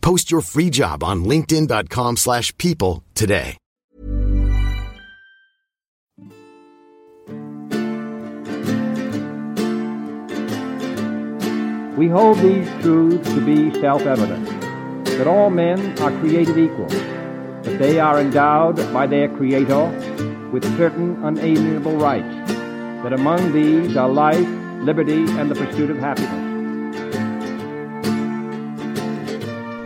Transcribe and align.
Post 0.00 0.30
your 0.30 0.40
free 0.40 0.70
job 0.70 1.02
on 1.02 1.24
linkedin.com/people 1.24 2.16
slash 2.16 2.56
people 2.56 3.02
today. 3.14 3.56
We 11.96 12.06
hold 12.08 12.38
these 12.38 12.68
truths 12.80 13.28
to 13.34 13.40
be 13.40 13.72
self-evident, 13.80 14.46
that 15.18 15.26
all 15.26 15.50
men 15.50 15.98
are 15.98 16.12
created 16.20 16.56
equal, 16.56 16.86
that 16.86 17.78
they 17.80 17.98
are 17.98 18.20
endowed 18.20 18.76
by 18.92 19.08
their 19.08 19.28
Creator 19.28 19.90
with 20.52 20.64
certain 20.76 21.20
unalienable 21.24 21.96
rights, 21.96 22.52
that 23.02 23.12
among 23.12 23.52
these 23.52 23.96
are 23.96 24.08
life, 24.08 24.48
liberty, 24.84 25.24
and 25.38 25.50
the 25.50 25.56
pursuit 25.56 25.90
of 25.90 25.98
happiness. 25.98 26.47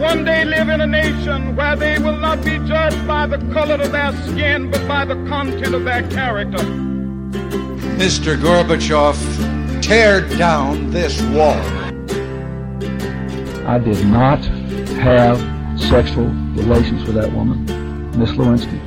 one 0.00 0.24
day 0.24 0.44
live 0.44 0.68
in 0.68 0.80
a 0.80 0.86
nation 0.86 1.56
where 1.56 1.76
they 1.76 1.98
will 1.98 2.16
not 2.16 2.44
be 2.44 2.58
judged 2.66 3.06
by 3.06 3.26
the 3.26 3.38
color 3.52 3.74
of 3.74 3.92
their 3.92 4.12
skin, 4.26 4.70
but 4.70 4.86
by 4.88 5.04
the 5.04 5.14
content 5.28 5.74
of 5.74 5.84
their 5.84 6.02
character. 6.10 6.64
Mr. 7.98 8.36
Gorbachev, 8.36 9.16
tear 9.82 10.20
down 10.38 10.90
this 10.90 11.20
wall. 11.34 11.60
I 13.66 13.78
did 13.78 14.04
not 14.06 14.40
have 15.00 15.38
sexual 15.78 16.28
relations 16.56 17.04
with 17.06 17.14
that 17.16 17.32
woman, 17.32 17.66
Miss 18.18 18.30
Lewinsky. 18.30 18.80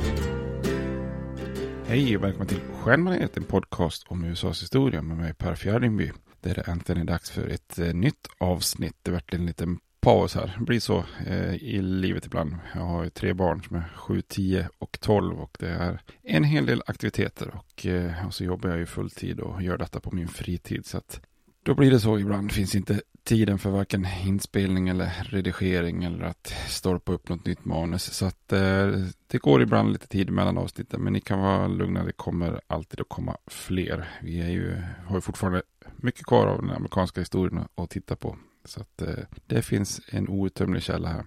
Hej 1.86 2.16
och 2.16 2.22
välkommen 2.24 2.46
till 2.46 2.60
Stjärnbaneret, 2.82 3.36
en 3.36 3.44
podcast 3.44 4.04
om 4.08 4.24
USAs 4.24 4.62
historia 4.62 5.02
med 5.02 5.16
mig 5.16 5.34
Per 5.34 5.54
Fjärdingby. 5.54 6.12
Där 6.40 6.54
det 6.54 6.60
äntligen 6.60 7.02
är 7.02 7.06
dags 7.06 7.30
för 7.30 7.48
ett 7.48 7.78
eh, 7.78 7.94
nytt 7.94 8.28
avsnitt. 8.38 8.96
Det 9.02 9.10
vart 9.10 9.34
en 9.34 9.46
liten 9.46 9.78
paus 10.06 10.34
här. 10.34 10.54
Det 10.58 10.64
blir 10.64 10.80
så 10.80 11.04
eh, 11.26 11.54
i 11.54 11.82
livet 11.82 12.26
ibland. 12.26 12.56
Jag 12.74 12.80
har 12.80 13.04
ju 13.04 13.10
tre 13.10 13.32
barn 13.32 13.62
som 13.62 13.76
är 13.76 13.92
7, 13.96 14.22
10 14.22 14.68
och 14.78 14.98
12 15.00 15.40
och 15.40 15.56
det 15.60 15.68
är 15.68 16.00
en 16.22 16.44
hel 16.44 16.66
del 16.66 16.82
aktiviteter 16.86 17.54
och, 17.54 17.86
eh, 17.86 18.26
och 18.26 18.34
så 18.34 18.44
jobbar 18.44 18.70
jag 18.70 18.78
ju 18.78 18.86
fulltid 18.86 19.40
och 19.40 19.62
gör 19.62 19.78
detta 19.78 20.00
på 20.00 20.14
min 20.14 20.28
fritid. 20.28 20.86
Så 20.86 20.98
att 20.98 21.20
då 21.62 21.74
blir 21.74 21.90
det 21.90 22.00
så 22.00 22.18
ibland. 22.18 22.52
Finns 22.52 22.74
inte 22.74 23.00
tiden 23.24 23.58
för 23.58 23.70
varken 23.70 24.06
inspelning 24.24 24.88
eller 24.88 25.12
redigering 25.22 26.04
eller 26.04 26.24
att 26.24 26.54
stolpa 26.68 27.12
upp 27.12 27.28
något 27.28 27.46
nytt 27.46 27.64
manus. 27.64 28.14
Så 28.14 28.26
att 28.26 28.52
eh, 28.52 28.90
det 29.26 29.38
går 29.38 29.62
ibland 29.62 29.92
lite 29.92 30.08
tid 30.08 30.30
mellan 30.30 30.58
avsnitten. 30.58 31.00
Men 31.00 31.12
ni 31.12 31.20
kan 31.20 31.40
vara 31.40 31.68
lugna, 31.68 32.04
det 32.04 32.12
kommer 32.12 32.60
alltid 32.66 33.00
att 33.00 33.08
komma 33.08 33.36
fler. 33.46 34.08
Vi 34.22 34.40
är 34.40 34.50
ju, 34.50 34.76
har 35.06 35.16
ju 35.16 35.20
fortfarande 35.20 35.62
mycket 35.96 36.26
kvar 36.26 36.46
av 36.46 36.62
den 36.62 36.70
amerikanska 36.70 37.20
historien 37.20 37.64
att 37.74 37.90
titta 37.90 38.16
på. 38.16 38.36
Så 38.66 38.80
att 38.80 39.02
eh, 39.02 39.24
det 39.46 39.62
finns 39.62 40.00
en 40.08 40.28
outtömlig 40.28 40.82
källa 40.82 41.08
här. 41.08 41.24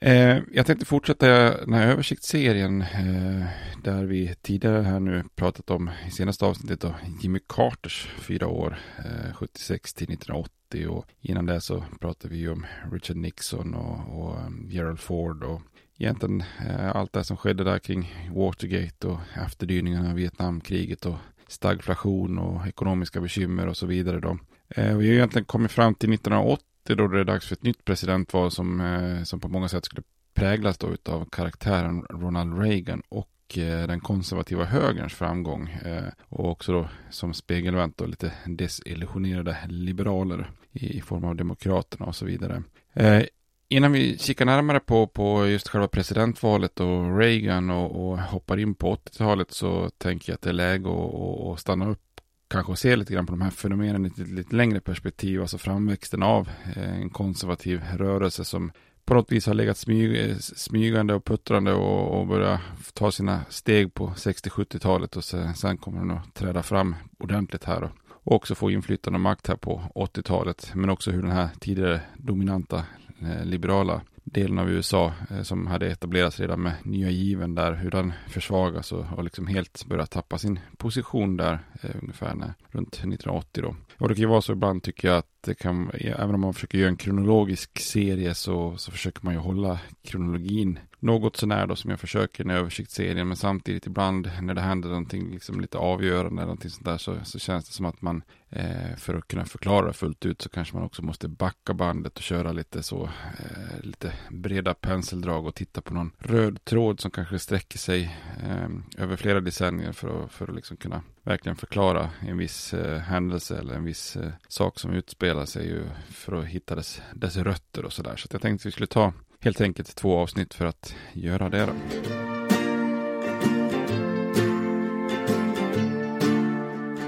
Eh, 0.00 0.42
jag 0.52 0.66
tänkte 0.66 0.86
fortsätta 0.86 1.26
den 1.60 1.72
här 1.72 1.86
översiktsserien 1.86 2.80
eh, 2.80 3.46
där 3.82 4.04
vi 4.04 4.34
tidigare 4.42 4.82
här 4.82 5.00
nu 5.00 5.24
pratat 5.36 5.70
om 5.70 5.90
i 6.08 6.10
senaste 6.10 6.44
avsnittet 6.44 6.80
då, 6.80 6.94
Jimmy 7.20 7.38
Carters 7.46 8.08
fyra 8.18 8.46
år, 8.46 8.78
eh, 8.98 9.34
76 9.34 9.94
till 9.94 10.10
1980 10.12 10.88
och 10.88 11.06
innan 11.20 11.46
det 11.46 11.60
så 11.60 11.84
pratade 12.00 12.34
vi 12.34 12.48
om 12.48 12.66
Richard 12.92 13.16
Nixon 13.16 13.74
och, 13.74 14.18
och 14.18 14.46
um, 14.46 14.68
Gerald 14.70 15.00
Ford 15.00 15.44
och 15.44 15.60
egentligen 15.98 16.40
eh, 16.40 16.96
allt 16.96 17.12
det 17.12 17.24
som 17.24 17.36
skedde 17.36 17.64
där 17.64 17.78
kring 17.78 18.28
Watergate 18.34 19.08
och 19.08 19.18
efterdyningarna 19.46 20.08
av 20.10 20.14
Vietnamkriget 20.14 21.06
och 21.06 21.16
stagflation 21.48 22.38
och 22.38 22.66
ekonomiska 22.66 23.20
bekymmer 23.20 23.66
och 23.66 23.76
så 23.76 23.86
vidare 23.86 24.20
då. 24.20 24.38
Eh, 24.68 24.96
vi 24.96 25.08
har 25.08 25.14
egentligen 25.14 25.44
kommit 25.44 25.70
fram 25.72 25.94
till 25.94 26.12
1980 26.12 26.67
då 26.94 27.08
det 27.08 27.20
är 27.20 27.24
dags 27.24 27.46
för 27.46 27.54
ett 27.54 27.62
nytt 27.62 27.84
presidentval 27.84 28.50
som, 28.50 28.80
eh, 28.80 29.22
som 29.22 29.40
på 29.40 29.48
många 29.48 29.68
sätt 29.68 29.84
skulle 29.84 30.02
präglas 30.34 30.78
då 30.78 30.92
utav 30.92 31.28
karaktären 31.30 32.02
Ronald 32.02 32.58
Reagan 32.58 33.02
och 33.08 33.58
eh, 33.58 33.86
den 33.86 34.00
konservativa 34.00 34.64
högerns 34.64 35.14
framgång 35.14 35.68
eh, 35.68 36.12
och 36.28 36.50
också 36.50 36.72
då 36.72 36.88
som 37.10 37.34
spegelvänt 37.34 37.96
då 37.96 38.06
lite 38.06 38.32
desillusionerade 38.46 39.56
liberaler 39.68 40.50
i, 40.72 40.98
i 40.98 41.00
form 41.00 41.24
av 41.24 41.36
demokraterna 41.36 42.06
och 42.06 42.16
så 42.16 42.24
vidare. 42.24 42.62
Eh, 42.92 43.22
Innan 43.70 43.92
vi 43.92 44.18
kikar 44.18 44.44
närmare 44.44 44.80
på, 44.80 45.06
på 45.06 45.46
just 45.46 45.68
själva 45.68 45.88
presidentvalet 45.88 46.80
och 46.80 47.18
Reagan 47.18 47.70
och, 47.70 48.10
och 48.10 48.18
hoppar 48.18 48.58
in 48.58 48.74
på 48.74 48.94
80-talet 48.94 49.50
så 49.50 49.90
tänker 49.90 50.32
jag 50.32 50.34
att 50.34 50.42
det 50.42 50.50
är 50.50 50.54
läge 50.54 50.88
att, 50.88 51.52
att 51.52 51.60
stanna 51.60 51.90
upp 51.90 52.00
kanske 52.48 52.76
se 52.76 52.96
lite 52.96 53.12
grann 53.12 53.26
på 53.26 53.32
de 53.32 53.40
här 53.40 53.50
fenomenen 53.50 54.06
i 54.06 54.08
ett 54.08 54.18
lite 54.18 54.56
längre 54.56 54.80
perspektiv. 54.80 55.40
Alltså 55.40 55.58
framväxten 55.58 56.22
av 56.22 56.48
eh, 56.76 57.00
en 57.00 57.10
konservativ 57.10 57.82
rörelse 57.96 58.44
som 58.44 58.72
på 59.04 59.14
något 59.14 59.32
vis 59.32 59.46
har 59.46 59.54
legat 59.54 59.78
smyg, 59.78 60.30
eh, 60.30 60.36
smygande 60.36 61.14
och 61.14 61.24
puttrande 61.24 61.72
och, 61.72 62.20
och 62.20 62.26
börjat 62.26 62.60
ta 62.94 63.12
sina 63.12 63.40
steg 63.48 63.94
på 63.94 64.08
60-70-talet 64.08 65.16
och 65.16 65.24
sen, 65.24 65.54
sen 65.54 65.76
kommer 65.78 65.98
den 65.98 66.10
att 66.10 66.34
träda 66.34 66.62
fram 66.62 66.96
ordentligt 67.18 67.64
här 67.64 67.82
och, 67.82 67.90
och 68.10 68.36
också 68.36 68.54
få 68.54 68.70
inflytande 68.70 69.16
och 69.16 69.20
makt 69.20 69.46
här 69.46 69.56
på 69.56 69.82
80-talet. 69.94 70.70
Men 70.74 70.90
också 70.90 71.10
hur 71.10 71.22
den 71.22 71.32
här 71.32 71.48
tidigare 71.60 72.00
dominanta 72.16 72.84
eh, 73.20 73.44
liberala 73.44 74.00
delen 74.32 74.58
av 74.58 74.70
USA 74.70 75.12
eh, 75.30 75.42
som 75.42 75.66
hade 75.66 75.86
etablerats 75.86 76.40
redan 76.40 76.62
med 76.62 76.72
nya 76.82 77.10
given 77.10 77.54
där, 77.54 77.74
hur 77.74 77.90
den 77.90 78.12
försvagas 78.28 78.92
och, 78.92 79.06
och 79.16 79.24
liksom 79.24 79.46
helt 79.46 79.86
börjar 79.86 80.06
tappa 80.06 80.38
sin 80.38 80.60
position 80.76 81.36
där 81.36 81.58
eh, 81.82 81.90
ungefär 82.02 82.34
när, 82.34 82.54
runt 82.68 82.94
1980 82.94 83.62
då. 83.62 83.76
Och 83.98 84.08
det 84.08 84.14
kan 84.14 84.22
ju 84.22 84.28
vara 84.28 84.40
så 84.40 84.52
ibland 84.52 84.82
tycker 84.82 85.08
jag 85.08 85.16
att 85.16 85.38
det 85.40 85.54
kan, 85.54 85.90
även 85.90 86.34
om 86.34 86.40
man 86.40 86.54
försöker 86.54 86.78
göra 86.78 86.88
en 86.88 86.96
kronologisk 86.96 87.78
serie 87.78 88.34
så, 88.34 88.76
så 88.76 88.90
försöker 88.90 89.24
man 89.24 89.34
ju 89.34 89.40
hålla 89.40 89.80
kronologin 90.02 90.78
något 91.00 91.36
sånär 91.36 91.66
då 91.66 91.76
som 91.76 91.90
jag 91.90 92.00
försöker 92.00 92.50
i 92.50 92.54
översiktsserien 92.54 93.28
men 93.28 93.36
samtidigt 93.36 93.86
ibland 93.86 94.30
när 94.42 94.54
det 94.54 94.60
händer 94.60 94.88
någonting 94.88 95.30
liksom 95.30 95.60
lite 95.60 95.78
avgörande 95.78 96.42
eller 96.42 96.42
någonting 96.42 96.70
sånt 96.70 96.84
där 96.84 96.98
så, 96.98 97.16
så 97.24 97.38
känns 97.38 97.66
det 97.68 97.72
som 97.72 97.86
att 97.86 98.02
man 98.02 98.22
eh, 98.50 98.96
för 98.96 99.14
att 99.14 99.28
kunna 99.28 99.44
förklara 99.44 99.92
fullt 99.92 100.26
ut 100.26 100.42
så 100.42 100.48
kanske 100.48 100.76
man 100.76 100.84
också 100.84 101.02
måste 101.02 101.28
backa 101.28 101.74
bandet 101.74 102.16
och 102.16 102.22
köra 102.22 102.52
lite 102.52 102.82
så 102.82 103.04
eh, 103.38 103.80
lite 103.80 104.12
breda 104.30 104.74
penseldrag 104.74 105.46
och 105.46 105.54
titta 105.54 105.80
på 105.80 105.94
någon 105.94 106.10
röd 106.18 106.64
tråd 106.64 107.00
som 107.00 107.10
kanske 107.10 107.38
sträcker 107.38 107.78
sig 107.78 108.16
eh, 108.42 109.02
över 109.02 109.16
flera 109.16 109.40
decennier 109.40 109.92
för 109.92 110.24
att, 110.24 110.32
för 110.32 110.48
att 110.48 110.54
liksom 110.54 110.76
kunna 110.76 111.02
verkligen 111.22 111.56
förklara 111.56 112.10
en 112.20 112.38
viss 112.38 112.74
eh, 112.74 112.98
händelse 112.98 113.58
eller 113.58 113.74
en 113.74 113.84
viss 113.84 114.16
eh, 114.16 114.30
sak 114.48 114.78
som 114.78 114.92
utspelar 114.92 115.44
sig 115.44 115.66
ju 115.66 115.84
för 116.10 116.32
att 116.32 116.44
hitta 116.44 116.74
dess, 116.74 117.02
dess 117.14 117.36
rötter 117.36 117.84
och 117.84 117.92
sådär. 117.92 118.16
Så, 118.16 118.28
så 118.28 118.34
jag 118.34 118.42
tänkte 118.42 118.62
att 118.62 118.66
vi 118.66 118.70
skulle 118.70 118.86
ta 118.86 119.12
helt 119.40 119.60
enkelt 119.60 119.96
två 119.96 120.18
avsnitt 120.18 120.54
för 120.54 120.66
att 120.66 120.94
göra 121.12 121.48
det. 121.48 121.66
Då. 121.66 121.72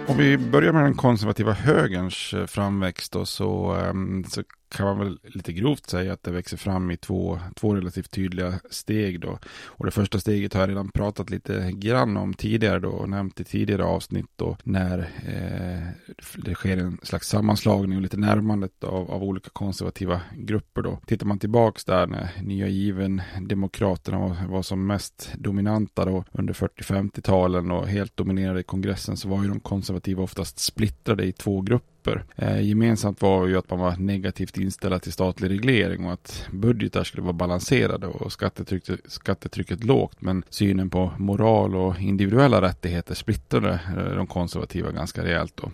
Om 0.09 0.17
vi 0.17 0.39
börjar 0.39 0.73
med 0.73 0.85
den 0.85 0.95
konservativa 0.95 1.53
högerns 1.53 2.35
eh, 2.35 2.47
framväxt 2.47 3.13
då, 3.13 3.27
så, 3.27 3.73
ehm, 3.73 4.25
så 4.25 4.43
kan 4.71 4.87
man 4.87 4.99
väl 4.99 5.19
lite 5.23 5.53
grovt 5.53 5.87
säga 5.87 6.13
att 6.13 6.23
det 6.23 6.31
växer 6.31 6.57
fram 6.57 6.91
i 6.91 6.97
två, 6.97 7.39
två 7.57 7.75
relativt 7.75 8.11
tydliga 8.11 8.61
steg 8.71 9.21
då. 9.21 9.39
Och 9.65 9.85
det 9.85 9.91
första 9.91 10.21
steget 10.21 10.55
har 10.55 10.61
jag 10.61 10.71
redan 10.71 10.91
pratat 10.91 11.31
lite 11.31 11.73
grann 11.73 12.17
om 12.17 12.35
tidigare 12.35 12.79
då 12.79 12.89
och 12.89 13.09
nämnt 13.09 13.41
i 13.41 13.45
tidigare 13.45 13.85
avsnitt 13.85 14.27
då 14.37 14.57
när 14.63 14.99
eh, 14.99 16.15
det 16.37 16.55
sker 16.55 16.77
en 16.77 16.99
slags 17.03 17.29
sammanslagning 17.29 17.97
och 17.97 18.03
lite 18.03 18.17
närmandet 18.17 18.85
av, 18.85 19.11
av 19.11 19.23
olika 19.23 19.51
konservativa 19.53 20.21
grupper 20.35 20.83
då. 20.83 20.99
Tittar 21.07 21.27
man 21.27 21.39
tillbaks 21.39 21.85
där 21.85 22.07
när 22.07 22.31
nya 22.43 22.69
given 22.69 23.23
demokraterna 23.41 24.19
var, 24.19 24.47
var 24.49 24.63
som 24.63 24.87
mest 24.87 25.33
dominanta 25.39 26.05
då 26.05 26.25
under 26.33 26.55
40-50-talen 26.55 27.71
och 27.71 27.87
helt 27.87 28.17
dominerade 28.17 28.61
i 28.61 28.63
kongressen 28.63 29.17
så 29.17 29.29
var 29.29 29.43
ju 29.43 29.49
de 29.49 29.61
konservativa 29.61 30.23
oftast 30.23 30.59
splittrade 30.59 31.25
i 31.25 31.33
två 31.33 31.61
grupper 31.61 32.00
grupper. 32.01 32.25
Eh, 32.37 32.61
gemensamt 32.61 33.23
var 33.23 33.47
ju 33.47 33.59
att 33.59 33.71
man 33.71 33.79
var 33.79 33.97
negativt 33.97 34.59
inställd 34.59 35.03
till 35.03 35.13
statlig 35.13 35.51
reglering 35.51 36.07
och 36.07 36.13
att 36.13 36.47
budgetar 36.53 37.05
skulle 37.05 37.23
vara 37.23 37.33
balanserade 37.33 38.07
och 38.07 38.33
skattetrycket, 38.33 39.01
skattetrycket 39.07 39.85
lågt. 39.85 40.17
Men 40.21 40.45
synen 40.51 40.91
på 40.91 41.13
moral 41.19 41.77
och 41.77 42.01
individuella 42.01 42.63
rättigheter 42.63 43.15
splittrade 43.15 43.81
eh, 43.97 44.17
de 44.17 44.27
konservativa 44.27 44.91
ganska 44.91 45.25
rejält 45.25 45.57
då. 45.57 45.71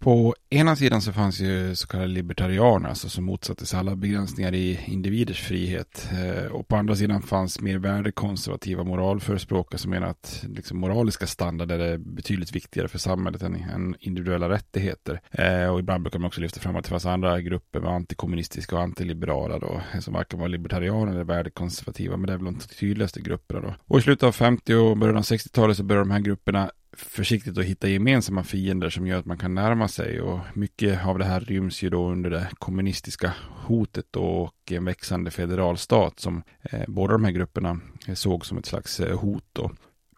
På 0.00 0.34
ena 0.50 0.76
sidan 0.76 1.02
så 1.02 1.12
fanns 1.12 1.40
ju 1.40 1.74
så 1.74 1.86
kallade 1.86 2.08
libertarianer, 2.08 2.88
alltså 2.88 3.08
som 3.08 3.24
motsatte 3.24 3.66
sig 3.66 3.78
alla 3.78 3.96
begränsningar 3.96 4.54
i 4.54 4.80
individers 4.86 5.40
frihet. 5.40 6.08
Eh, 6.12 6.52
och 6.52 6.68
på 6.68 6.76
andra 6.76 6.96
sidan 6.96 7.22
fanns 7.22 7.60
mer 7.60 7.78
värdekonservativa 7.78 8.84
moralförespråkare 8.84 9.78
som 9.78 9.90
menar 9.90 10.06
att 10.06 10.44
liksom, 10.48 10.78
moraliska 10.78 11.26
standarder 11.26 11.78
är 11.78 11.98
betydligt 11.98 12.54
viktigare 12.54 12.88
för 12.88 12.98
samhället 12.98 13.42
än, 13.42 13.54
än 13.54 13.96
individuella 14.00 14.48
rättigheter. 14.48 15.20
Eh, 15.30 15.66
och 15.66 15.78
ibland 15.78 16.02
brukar 16.02 16.18
man 16.18 16.26
också 16.26 16.40
lyfta 16.40 16.60
fram 16.60 16.76
att 16.76 16.84
det 16.84 16.90
fanns 16.90 17.06
andra 17.06 17.40
grupper 17.40 17.80
med 17.80 17.90
antikommunistiska 17.90 18.76
och 18.76 18.82
antiliberala 18.82 19.58
då, 19.58 19.80
som 20.00 20.14
varken 20.14 20.40
var 20.40 20.48
libertarianer 20.48 21.12
eller 21.12 21.24
värdekonservativa, 21.24 22.16
men 22.16 22.26
det 22.26 22.32
är 22.32 22.36
väl 22.36 22.44
de 22.44 22.58
tydligaste 22.58 23.20
grupperna 23.20 23.60
då. 23.60 23.74
Och 23.86 23.98
i 23.98 24.02
slutet 24.02 24.22
av 24.22 24.32
50 24.32 24.74
och 24.74 24.96
början 24.96 25.16
av 25.16 25.22
60-talet 25.22 25.76
så 25.76 25.82
började 25.82 26.08
de 26.08 26.10
här 26.10 26.20
grupperna 26.20 26.70
försiktigt 26.92 27.58
att 27.58 27.64
hitta 27.64 27.88
gemensamma 27.88 28.44
fiender 28.44 28.90
som 28.90 29.06
gör 29.06 29.18
att 29.18 29.26
man 29.26 29.38
kan 29.38 29.54
närma 29.54 29.88
sig 29.88 30.20
och 30.20 30.40
mycket 30.54 31.06
av 31.06 31.18
det 31.18 31.24
här 31.24 31.40
ryms 31.40 31.82
ju 31.82 31.90
då 31.90 32.10
under 32.10 32.30
det 32.30 32.50
kommunistiska 32.58 33.32
hotet 33.66 34.16
och 34.16 34.54
en 34.70 34.84
växande 34.84 35.30
federal 35.30 35.78
stat 35.78 36.20
som 36.20 36.42
eh, 36.62 36.84
båda 36.88 37.12
de 37.12 37.24
här 37.24 37.32
grupperna 37.32 37.80
eh, 38.06 38.14
såg 38.14 38.46
som 38.46 38.58
ett 38.58 38.66
slags 38.66 39.00
eh, 39.00 39.18
hot 39.18 39.44
då. 39.52 39.70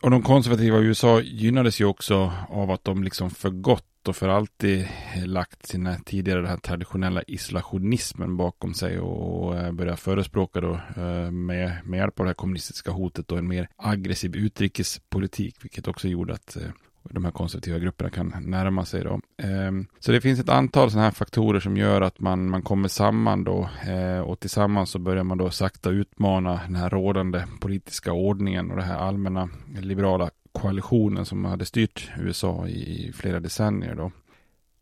Och 0.02 0.10
de 0.10 0.22
konservativa 0.22 0.78
i 0.78 0.84
USA 0.84 1.20
gynnades 1.20 1.80
ju 1.80 1.84
också 1.84 2.32
av 2.48 2.70
att 2.70 2.84
de 2.84 3.04
liksom 3.04 3.30
för 3.30 3.50
gott 3.50 3.86
och 4.08 4.16
för 4.16 4.28
alltid 4.28 4.88
lagt 5.25 5.66
sina 5.66 5.96
tidigare 5.96 6.40
den 6.40 6.50
här 6.50 6.56
traditionella 6.56 7.22
isolationismen 7.26 8.37
bakom 8.37 8.75
sig 8.75 9.00
och 9.00 9.56
eh, 9.56 9.72
börjat 9.72 10.00
förespråka 10.00 10.60
då 10.60 10.81
eh, 10.96 11.31
med, 11.31 11.72
med 11.84 11.99
hjälp 11.99 12.20
av 12.20 12.26
det 12.26 12.31
här 12.31 12.34
kommunistiska 12.34 12.90
hotet 12.90 13.32
och 13.32 13.38
en 13.38 13.49
mer 13.49 13.69
aggressiv 13.76 14.37
utrikespolitik, 14.37 15.64
vilket 15.64 15.88
också 15.88 16.08
gjorde 16.08 16.34
att 16.34 16.56
eh, 16.56 16.62
de 17.10 17.25
här 17.25 17.32
konservativa 17.32 17.78
grupperna 17.78 18.10
kan 18.10 18.34
närma 18.40 18.84
sig 18.84 19.04
då. 19.04 19.20
Ehm, 19.43 19.87
så 20.00 20.12
det 20.12 20.20
finns 20.20 20.40
ett 20.40 20.48
antal 20.48 20.90
sådana 20.90 21.05
här 21.05 21.12
faktorer 21.12 21.60
som 21.60 21.76
gör 21.76 22.00
att 22.00 22.20
man, 22.20 22.50
man 22.50 22.62
kommer 22.62 22.88
samman 22.88 23.44
då 23.44 23.69
och 24.25 24.40
tillsammans 24.40 24.90
så 24.90 24.98
börjar 24.98 25.25
man 25.25 25.38
då 25.38 25.50
sakta 25.50 25.90
utmana 25.90 26.60
den 26.66 26.76
här 26.76 26.90
rådande 26.90 27.44
politiska 27.60 28.12
ordningen 28.12 28.70
och 28.70 28.76
det 28.76 28.82
här 28.82 28.96
allmänna 28.96 29.48
liberala 29.81 30.31
koalitionen 30.52 31.25
som 31.25 31.44
hade 31.44 31.64
styrt 31.64 32.10
USA 32.19 32.69
i 32.69 33.12
flera 33.14 33.40
decennier 33.40 33.94
då. 33.94 34.12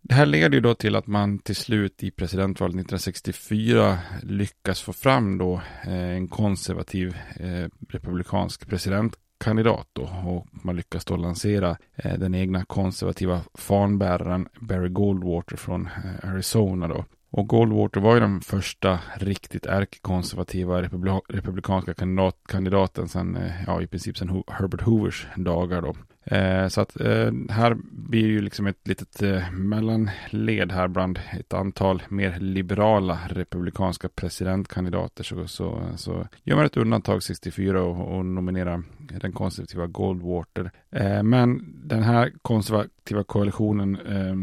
Det 0.03 0.15
här 0.15 0.27
leder 0.27 0.55
ju 0.55 0.61
då 0.61 0.75
till 0.75 0.97
att 0.97 1.07
man 1.07 1.39
till 1.39 1.57
slut 1.57 2.03
i 2.03 2.11
presidentvalet 2.11 2.75
1964 2.75 3.99
lyckas 4.23 4.81
få 4.81 4.93
fram 4.93 5.39
då 5.39 5.61
eh, 5.85 5.93
en 5.93 6.29
konservativ 6.29 7.17
eh, 7.37 7.69
republikansk 7.89 8.69
presidentkandidat 8.69 9.89
då 9.93 10.03
och 10.03 10.47
man 10.51 10.77
lyckas 10.77 11.05
då 11.05 11.17
lansera 11.17 11.77
eh, 11.95 12.19
den 12.19 12.35
egna 12.35 12.65
konservativa 12.65 13.41
fanbäraren 13.55 14.49
Barry 14.61 14.89
Goldwater 14.89 15.57
från 15.57 15.89
Arizona 16.23 16.89
då 16.89 17.05
och 17.31 17.49
Goldwater 17.49 18.01
var 18.01 18.15
ju 18.15 18.21
den 18.21 18.41
första 18.41 18.99
riktigt 19.17 19.67
ärkekonservativa 19.67 20.83
republikanska 21.29 21.95
kandidat 21.95 22.37
kandidaten 22.49 23.09
sen, 23.09 23.37
eh, 23.37 23.53
ja 23.67 23.83
i 23.83 23.87
princip 23.87 24.19
sen 24.19 24.43
Herbert 24.49 24.81
Hoovers 24.81 25.27
dagar 25.37 25.83
då. 25.83 25.95
Eh, 26.25 26.69
så 26.69 26.81
att 26.81 27.01
eh, 27.01 27.33
här 27.51 27.77
blir 27.91 28.27
ju 28.27 28.41
liksom 28.41 28.67
ett 28.67 28.89
litet 28.89 29.23
eh, 29.23 29.51
mellanled 29.51 30.73
här 30.73 30.89
bland 30.89 31.19
ett 31.39 31.53
antal 31.53 32.03
mer 32.09 32.39
liberala 32.41 33.19
republikanska 33.29 34.09
presidentkandidater. 34.09 35.25
Så, 35.25 35.47
så, 35.47 35.83
så 35.97 36.27
gör 36.43 36.57
man 36.57 36.67
ett 36.67 36.77
undantag 36.77 37.23
64 37.23 37.83
och, 37.83 38.17
och 38.17 38.27
nominerar 38.27 38.83
den 38.99 39.33
konservativa 39.33 39.87
Goldwater. 39.87 40.71
Eh, 40.91 41.23
men 41.23 41.75
den 41.85 42.03
här 42.03 42.33
konservativa 42.43 43.25
koalitionen 43.25 43.99
eh, 44.01 44.35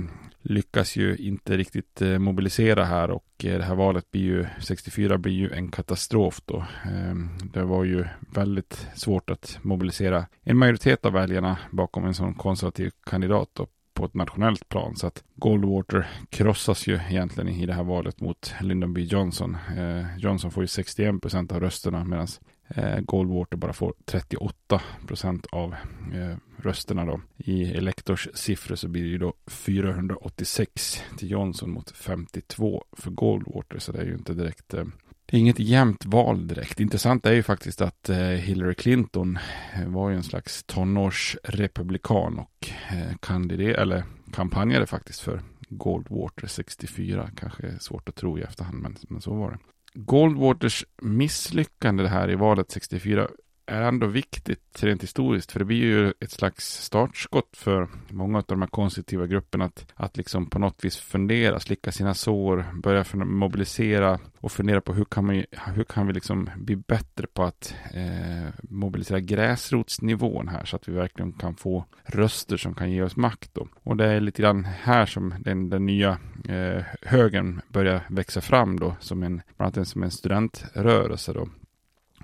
lyckas 0.50 0.96
ju 0.96 1.16
inte 1.18 1.58
riktigt 1.58 2.02
eh, 2.02 2.20
mobilisera 2.20 2.86
här 2.86 3.12
och 3.12 3.26
eh, 3.44 3.58
det 3.58 3.64
här 3.64 3.76
valet 3.76 4.12
blir 4.12 4.22
ju 4.22 4.46
64 4.60 5.18
blir 5.18 5.34
ju 5.34 5.52
en 5.52 5.72
katastrof 5.72 6.42
då. 6.46 6.66
Ehm, 6.86 7.30
det 7.54 7.64
var 7.64 7.84
ju 7.84 8.06
väldigt 8.34 8.88
svårt 8.96 9.30
att 9.30 9.60
mobilisera 9.62 10.26
en 10.44 10.58
majoritet 10.58 11.06
av 11.06 11.14
väljarna 11.14 11.58
bakom 11.72 12.06
en 12.06 12.14
sån 12.14 12.34
konservativ 12.34 12.92
kandidat 13.06 13.60
och 13.60 13.70
på 13.98 14.06
ett 14.06 14.14
nationellt 14.14 14.70
plan. 14.70 14.96
Så 14.96 15.08
att 15.08 15.24
Goldwater 15.36 16.10
krossas 16.30 16.88
ju 16.88 17.00
egentligen 17.10 17.50
i 17.50 17.66
det 17.66 17.74
här 17.74 17.84
valet 17.84 18.22
mot 18.22 18.54
Lyndon 18.62 18.94
B 18.94 19.02
Johnson. 19.02 19.58
Eh, 19.78 20.18
Johnson 20.18 20.52
får 20.52 20.64
ju 20.64 20.68
61 20.68 21.22
procent 21.22 21.52
av 21.52 21.60
rösterna 21.60 22.04
medan 22.04 22.28
Eh, 22.70 23.00
Goldwater 23.00 23.58
bara 23.58 23.74
får 23.74 23.94
38 24.06 24.82
procent 25.08 25.46
av 25.46 25.74
eh, 26.14 26.38
rösterna 26.58 27.06
då. 27.06 27.22
I 27.38 27.64
Elektors 27.64 28.28
siffror 28.34 28.76
så 28.76 28.88
blir 28.88 29.04
det 29.04 29.10
ju 29.10 29.18
då 29.18 29.34
486 29.48 31.04
till 31.18 31.32
Johnson 31.32 31.72
mot 31.72 31.92
52 31.92 32.84
för 32.92 33.12
Goldwater. 33.12 33.80
Så 33.80 33.92
det 33.92 34.00
är 34.00 34.06
ju 34.06 34.14
inte 34.14 34.34
direkt 34.34 34.74
eh, 34.74 34.86
det 35.30 35.38
är 35.38 35.40
inget 35.40 35.60
jämnt 35.60 36.06
val 36.06 36.48
direkt. 36.48 36.80
Intressant 36.80 37.26
är 37.26 37.34
ju 37.34 37.44
faktiskt 37.44 37.82
att 37.82 38.10
eh, 38.10 38.18
Hillary 38.18 38.76
Clinton 38.76 39.40
eh, 39.76 39.88
var 39.88 40.10
ju 40.10 40.16
en 40.16 40.24
slags 40.24 40.64
tonårsrepublikan 40.64 42.40
och 42.40 42.70
eh, 42.92 43.80
eller 43.82 44.04
kampanjade 44.34 44.86
faktiskt 44.86 45.20
för 45.20 45.42
Goldwater 45.70 46.48
64. 46.48 47.30
Kanske 47.36 47.68
är 47.68 47.78
svårt 47.80 48.10
att 48.10 48.16
tro 48.16 48.40
i 48.40 48.42
efterhand, 48.42 48.82
men, 48.82 48.96
men 49.10 49.22
så 49.22 49.34
var 49.34 49.52
det. 49.52 49.58
Goldwaters 49.94 50.86
misslyckande 51.02 52.04
det 52.04 52.10
här 52.10 52.32
i 52.32 52.36
valet 52.36 52.72
64 52.72 53.28
är 53.68 53.82
ändå 53.82 54.08
viktigt 54.08 54.84
rent 54.84 55.04
historiskt, 55.04 55.52
för 55.52 55.60
det 55.60 55.66
blir 55.66 55.78
ju 55.78 56.14
ett 56.20 56.32
slags 56.32 56.84
startskott 56.84 57.58
för 57.58 57.88
många 58.10 58.38
av 58.38 58.44
de 58.48 58.62
här 58.62 58.70
konstruktiva 58.70 59.28
grupperna 59.28 59.66
att, 59.66 59.86
att 59.96 60.18
liksom 60.18 60.50
på 60.50 60.60
något 60.60 60.86
vis 60.86 60.98
fundera, 60.98 61.60
slicka 61.60 61.92
sina 61.92 62.14
sår, 62.14 62.66
börja 62.84 63.06
mobilisera 63.14 64.20
och 64.40 64.52
fundera 64.52 64.82
på 64.82 64.94
hur 64.94 65.06
kan, 65.06 65.28
vi, 65.28 65.46
hur 65.74 65.84
kan 65.84 66.08
vi 66.08 66.14
liksom 66.14 66.50
bli 66.56 66.76
bättre 66.76 67.28
på 67.34 67.44
att 67.44 67.76
eh, 67.94 68.54
mobilisera 68.62 69.20
gräsrotsnivån 69.20 70.48
här 70.48 70.66
så 70.66 70.76
att 70.76 70.88
vi 70.88 70.94
verkligen 70.94 71.34
kan 71.34 71.56
få 71.56 71.86
röster 72.06 72.58
som 72.58 72.76
kan 72.76 72.92
ge 72.92 73.02
oss 73.02 73.16
makt. 73.16 73.54
Då. 73.54 73.68
Och 73.84 73.98
det 73.98 74.06
är 74.06 74.20
lite 74.20 74.42
grann 74.42 74.64
här 74.66 75.06
som 75.06 75.34
den, 75.40 75.70
den 75.70 75.86
nya 75.86 76.18
eh, 76.50 76.84
högern 77.02 77.62
börjar 77.70 78.02
växa 78.10 78.42
fram 78.42 78.80
då 78.80 78.96
som 79.00 79.24
en, 79.24 79.42
bland 79.58 79.78
annat 79.78 79.88
som 79.88 80.04
en 80.04 80.12
studentrörelse 80.12 81.34
då. 81.34 81.48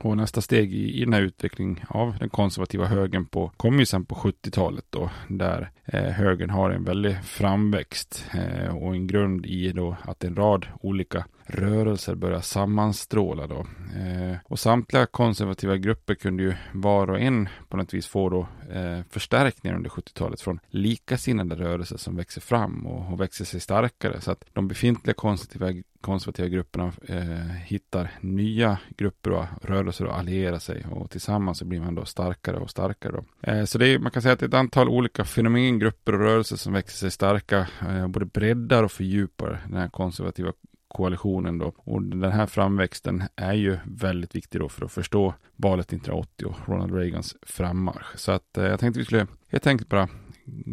Och 0.04 0.18
nästa 0.18 0.42
steg 0.42 0.74
i, 0.74 1.02
i 1.02 1.04
den 1.04 1.14
här 1.14 1.22
utvecklingen 1.22 1.80
av 1.88 2.16
den 2.20 2.30
konservativa 2.30 2.86
högern 2.86 3.26
på, 3.26 3.52
kom 3.58 3.80
ju 3.80 3.86
sen 3.86 4.06
på 4.06 4.16
70-talet 4.16 4.86
då, 4.90 5.10
där 5.28 5.72
eh, 5.86 6.04
högern 6.04 6.50
har 6.50 6.70
en 6.70 6.84
väldig 6.84 7.24
framväxt 7.24 8.26
eh, 8.34 8.76
och 8.76 8.96
en 8.96 9.08
grund 9.08 9.46
i 9.46 9.72
då 9.72 9.96
att 10.02 10.24
en 10.24 10.36
rad 10.36 10.66
olika 10.82 11.26
rörelser 11.46 12.16
börjar 12.16 12.42
sammanstråla 12.42 13.48
då. 13.48 13.66
Eh, 13.96 14.38
och 14.44 14.60
samtliga 14.60 15.06
konservativa 15.06 15.78
grupper 15.78 16.16
kunde 16.16 16.44
ju 16.44 16.54
var 16.74 17.10
och 17.10 17.20
en 17.20 17.50
på 17.70 17.78
något 17.78 17.94
vis 17.94 18.08
få 18.08 18.30
då 18.30 18.48
eh, 18.72 19.00
förstärkningar 19.10 19.76
under 19.76 19.90
70-talet 19.90 20.42
från 20.42 20.60
likasinnade 20.70 21.56
rörelser 21.56 21.98
som 21.98 22.16
växer 22.16 22.42
fram 22.42 22.86
och, 22.86 23.14
och, 23.14 23.22
växer 23.22 23.46
sig 23.46 23.60
starkare. 23.60 24.22
Så 24.22 24.32
att 24.32 24.44
de 24.54 24.68
befintliga 24.68 25.14
konservativa, 25.14 25.82
konservativa 26.02 26.48
grupperna 26.48 26.92
eh, 27.08 27.50
hittar 27.66 28.12
nya 28.22 28.78
grupper 28.98 29.32
och 29.32 29.46
rörelser 29.62 30.06
att 30.06 30.20
alliera 30.20 30.60
sig 30.60 30.86
och 30.92 31.10
tillsammans 31.10 31.58
så 31.58 31.66
blir 31.66 31.80
man 31.80 31.96
då 31.96 32.06
starkare 32.06 32.58
och 32.58 32.70
starkare. 32.70 33.12
Då. 33.12 33.52
Eh, 33.52 33.66
så 33.66 33.78
det 33.78 33.88
är, 33.88 34.00
man 34.00 34.12
kan 34.12 34.22
säga 34.22 34.34
att 34.34 34.40
det 34.40 34.46
är 34.46 34.48
ett 34.48 34.54
antal 34.54 34.90
olika 34.90 35.26
fenomen, 35.26 35.80
grupper 35.80 36.14
och 36.14 36.20
rörelser 36.20 36.56
som 36.56 36.74
växer 36.74 36.98
sig 36.98 37.12
starka, 37.12 37.68
eh, 37.82 38.08
både 38.08 38.26
breddar 38.26 38.84
och 38.84 38.92
fördjupar 38.92 39.62
den 39.68 39.78
här 39.78 39.88
konservativa 39.88 40.52
koalitionen 40.94 41.58
då. 41.58 41.74
Och 41.78 42.04
den 42.04 42.32
här 42.32 42.46
framväxten 42.46 43.24
är 43.36 43.54
ju 43.54 43.78
väldigt 43.86 44.36
viktig 44.36 44.62
då 44.62 44.70
för 44.70 44.86
att 44.86 44.92
förstå 44.92 45.34
valet 45.56 45.88
1980 45.88 46.46
och 46.46 46.70
Ronald 46.70 46.96
Reagans 46.96 47.36
frammarsch. 47.42 48.06
Så 48.16 48.32
att 48.32 48.58
eh, 48.58 48.66
jag 48.66 48.80
tänkte 48.80 49.00
vi 49.00 49.06
skulle 49.06 49.28
helt 49.48 49.68
enkelt 49.68 49.90
bara 49.90 50.10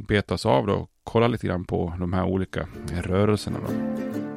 beta 0.08 0.34
oss 0.34 0.46
av 0.46 0.66
då 0.66 0.74
och 0.74 0.90
kolla 1.04 1.28
lite 1.28 1.46
grann 1.46 1.64
på 1.64 1.94
de 1.98 2.12
här 2.12 2.24
olika 2.24 2.68
rörelserna 3.02 3.58
då. 3.66 4.29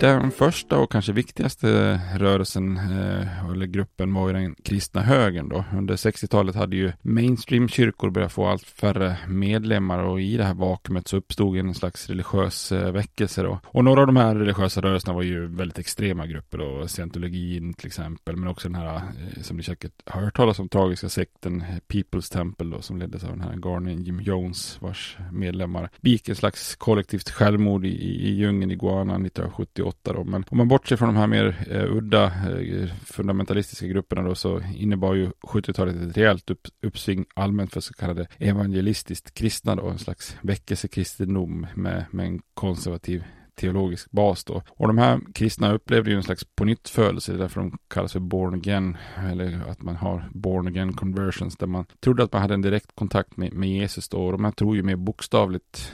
Den 0.00 0.30
första 0.30 0.78
och 0.78 0.92
kanske 0.92 1.12
viktigaste 1.12 2.00
rörelsen 2.16 2.76
eh, 2.76 3.50
eller 3.50 3.66
gruppen 3.66 4.14
var 4.14 4.28
ju 4.28 4.34
den 4.34 4.54
kristna 4.54 5.00
högern 5.02 5.48
då. 5.48 5.64
Under 5.76 5.96
60-talet 5.96 6.54
hade 6.54 6.76
ju 6.76 6.92
mainstreamkyrkor 7.02 8.10
börjat 8.10 8.32
få 8.32 8.46
allt 8.46 8.66
färre 8.66 9.16
medlemmar 9.28 9.98
och 9.98 10.20
i 10.20 10.36
det 10.36 10.44
här 10.44 10.54
vakuumet 10.54 11.08
så 11.08 11.16
uppstod 11.16 11.56
en 11.56 11.74
slags 11.74 12.08
religiös 12.08 12.72
eh, 12.72 12.92
väckelse 12.92 13.42
då. 13.42 13.60
Och 13.64 13.84
några 13.84 14.00
av 14.00 14.06
de 14.06 14.16
här 14.16 14.34
religiösa 14.34 14.80
rörelserna 14.80 15.14
var 15.14 15.22
ju 15.22 15.46
väldigt 15.46 15.78
extrema 15.78 16.26
grupper 16.26 16.58
då, 16.58 16.88
scientologin 16.88 17.74
till 17.74 17.86
exempel, 17.86 18.36
men 18.36 18.48
också 18.48 18.68
den 18.68 18.80
här 18.80 18.96
eh, 18.96 19.42
som 19.42 19.56
ni 19.56 19.62
säkert 19.62 19.92
har 20.06 20.20
hört 20.20 20.36
talas 20.36 20.58
om, 20.58 20.68
tragiska 20.68 21.08
sekten 21.08 21.64
People's 21.88 22.32
Temple 22.32 22.66
då, 22.66 22.82
som 22.82 22.98
leddes 22.98 23.24
av 23.24 23.30
den 23.30 23.40
här 23.40 23.56
Garnier 23.56 23.98
Jim 23.98 24.20
Jones, 24.20 24.78
vars 24.80 25.16
medlemmar 25.32 25.90
begick 26.00 26.28
en 26.28 26.36
slags 26.36 26.76
kollektivt 26.76 27.30
självmord 27.30 27.86
i, 27.86 27.88
i 28.28 28.34
djungeln 28.34 28.70
i 28.70 28.76
Guana 28.76 29.14
1970 29.14 29.85
1988 29.88 30.12
då. 30.12 30.24
Men 30.24 30.44
om 30.48 30.58
man 30.58 30.68
bortser 30.68 30.96
från 30.96 31.08
de 31.08 31.16
här 31.16 31.26
mer 31.26 31.66
eh, 31.70 31.96
udda 31.96 32.24
eh, 32.24 32.88
fundamentalistiska 33.04 33.86
grupperna 33.86 34.22
då 34.22 34.34
så 34.34 34.60
innebar 34.74 35.14
ju 35.14 35.30
70-talet 35.42 35.96
ett 35.96 36.16
rejält 36.16 36.50
upp, 36.50 36.68
uppsving 36.82 37.24
allmänt 37.34 37.72
för 37.72 37.80
så 37.80 37.94
kallade 37.94 38.26
evangelistiskt 38.38 39.34
kristna 39.34 39.76
då. 39.76 39.88
En 39.88 39.98
slags 39.98 40.36
väckelsekristendom 40.42 41.66
med, 41.74 42.04
med 42.10 42.26
en 42.26 42.40
konservativ 42.54 43.24
teologisk 43.56 44.10
bas 44.10 44.44
då. 44.44 44.62
Och 44.68 44.86
de 44.86 44.98
här 44.98 45.20
kristna 45.34 45.72
upplevde 45.72 46.10
ju 46.10 46.16
en 46.16 46.22
slags 46.22 46.44
pånyttfödelse, 46.44 47.32
det 47.32 47.38
är 47.38 47.40
därför 47.40 47.60
de 47.60 47.78
kallas 47.88 48.12
för 48.12 48.20
born 48.20 48.54
again, 48.54 48.96
eller 49.30 49.70
att 49.70 49.82
man 49.82 49.96
har 49.96 50.28
born 50.32 50.66
again 50.66 50.92
conversions, 50.92 51.56
där 51.56 51.66
man 51.66 51.86
trodde 52.00 52.22
att 52.22 52.32
man 52.32 52.42
hade 52.42 52.54
en 52.54 52.62
direkt 52.62 52.94
kontakt 52.94 53.36
med, 53.36 53.52
med 53.52 53.68
Jesus 53.68 54.08
då, 54.08 54.24
och 54.26 54.32
de 54.32 54.44
här 54.44 54.52
tror 54.52 54.76
ju 54.76 54.82
mer 54.82 54.96
bokstavligt, 54.96 55.92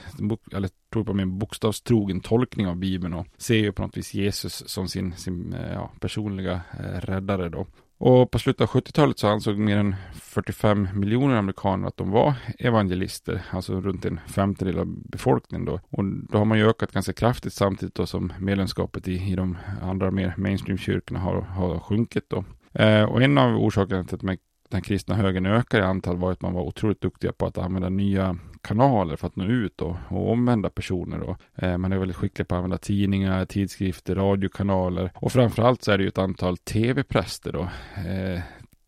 eller 0.52 0.71
tror 0.92 1.04
på 1.04 1.14
mer 1.14 1.26
bokstavstrogen 1.26 2.21
tolkning 2.21 2.66
av 2.66 2.76
Bibeln 2.76 3.14
och 3.14 3.26
ser 3.37 3.57
ju 3.57 3.73
på 3.73 3.83
något 3.83 3.97
vis 3.97 4.14
Jesus 4.14 4.69
som 4.69 4.88
sin, 4.88 5.12
sin 5.12 5.52
eh, 5.54 5.73
ja, 5.73 5.90
personliga 6.00 6.61
eh, 6.78 7.00
räddare 7.00 7.49
då. 7.49 7.66
Och 8.04 8.30
på 8.30 8.38
slutet 8.38 8.61
av 8.61 8.68
70-talet 8.68 9.18
så 9.18 9.28
ansåg 9.28 9.59
mer 9.59 9.76
än 9.76 9.94
45 10.14 10.88
miljoner 10.94 11.37
amerikaner 11.37 11.88
att 11.88 11.97
de 11.97 12.11
var 12.11 12.35
evangelister, 12.59 13.42
alltså 13.50 13.80
runt 13.80 14.04
en 14.04 14.21
femtedel 14.26 14.78
av 14.78 14.87
befolkningen 14.87 15.64
då. 15.64 15.80
Och 15.90 16.04
då 16.04 16.38
har 16.38 16.44
man 16.44 16.59
ju 16.59 16.68
ökat 16.68 16.92
ganska 16.92 17.12
kraftigt 17.12 17.52
samtidigt 17.52 17.94
då 17.94 18.06
som 18.06 18.32
medlemskapet 18.38 19.09
i, 19.09 19.12
i 19.12 19.37
de 19.37 19.56
andra 19.82 20.11
mer 20.11 20.35
mainstream-kyrkorna 20.37 21.18
har, 21.18 21.40
har 21.40 21.78
sjunkit 21.78 22.25
då. 22.28 22.44
Eh, 22.73 23.02
och 23.02 23.23
en 23.23 23.38
av 23.38 23.56
orsakerna 23.56 24.04
till 24.04 24.14
att 24.14 24.38
den 24.71 24.82
kristna 24.82 25.14
högern 25.14 25.47
ökar 25.47 25.78
i 25.78 25.82
antal 25.82 26.16
var 26.16 26.32
att 26.32 26.42
man 26.42 26.52
var 26.52 26.62
otroligt 26.62 27.00
duktiga 27.00 27.32
på 27.32 27.47
att 27.47 27.59
använda 27.59 27.88
nya 27.88 28.37
kanaler 28.62 29.16
för 29.16 29.26
att 29.26 29.37
nå 29.37 29.45
ut 29.45 29.83
och, 29.83 29.97
och 30.09 30.31
omvända 30.31 30.71
personer. 30.71 31.19
Då. 31.19 31.37
Eh, 31.66 31.78
man 31.78 31.92
är 31.92 31.99
väldigt 31.99 32.16
skicklig 32.16 32.49
på 32.49 32.54
att 32.54 32.57
använda 32.57 32.78
tidningar, 32.78 33.45
tidskrifter, 33.45 34.14
radiokanaler 34.14 35.11
och 35.14 35.33
framförallt 35.33 35.83
så 35.83 35.92
är 35.92 35.99
det 35.99 36.04
ju 36.04 36.09
ett 36.09 36.19
antal 36.19 36.57
tv-präster 36.57 37.52
då. 37.52 37.62
Eh, 38.11 38.40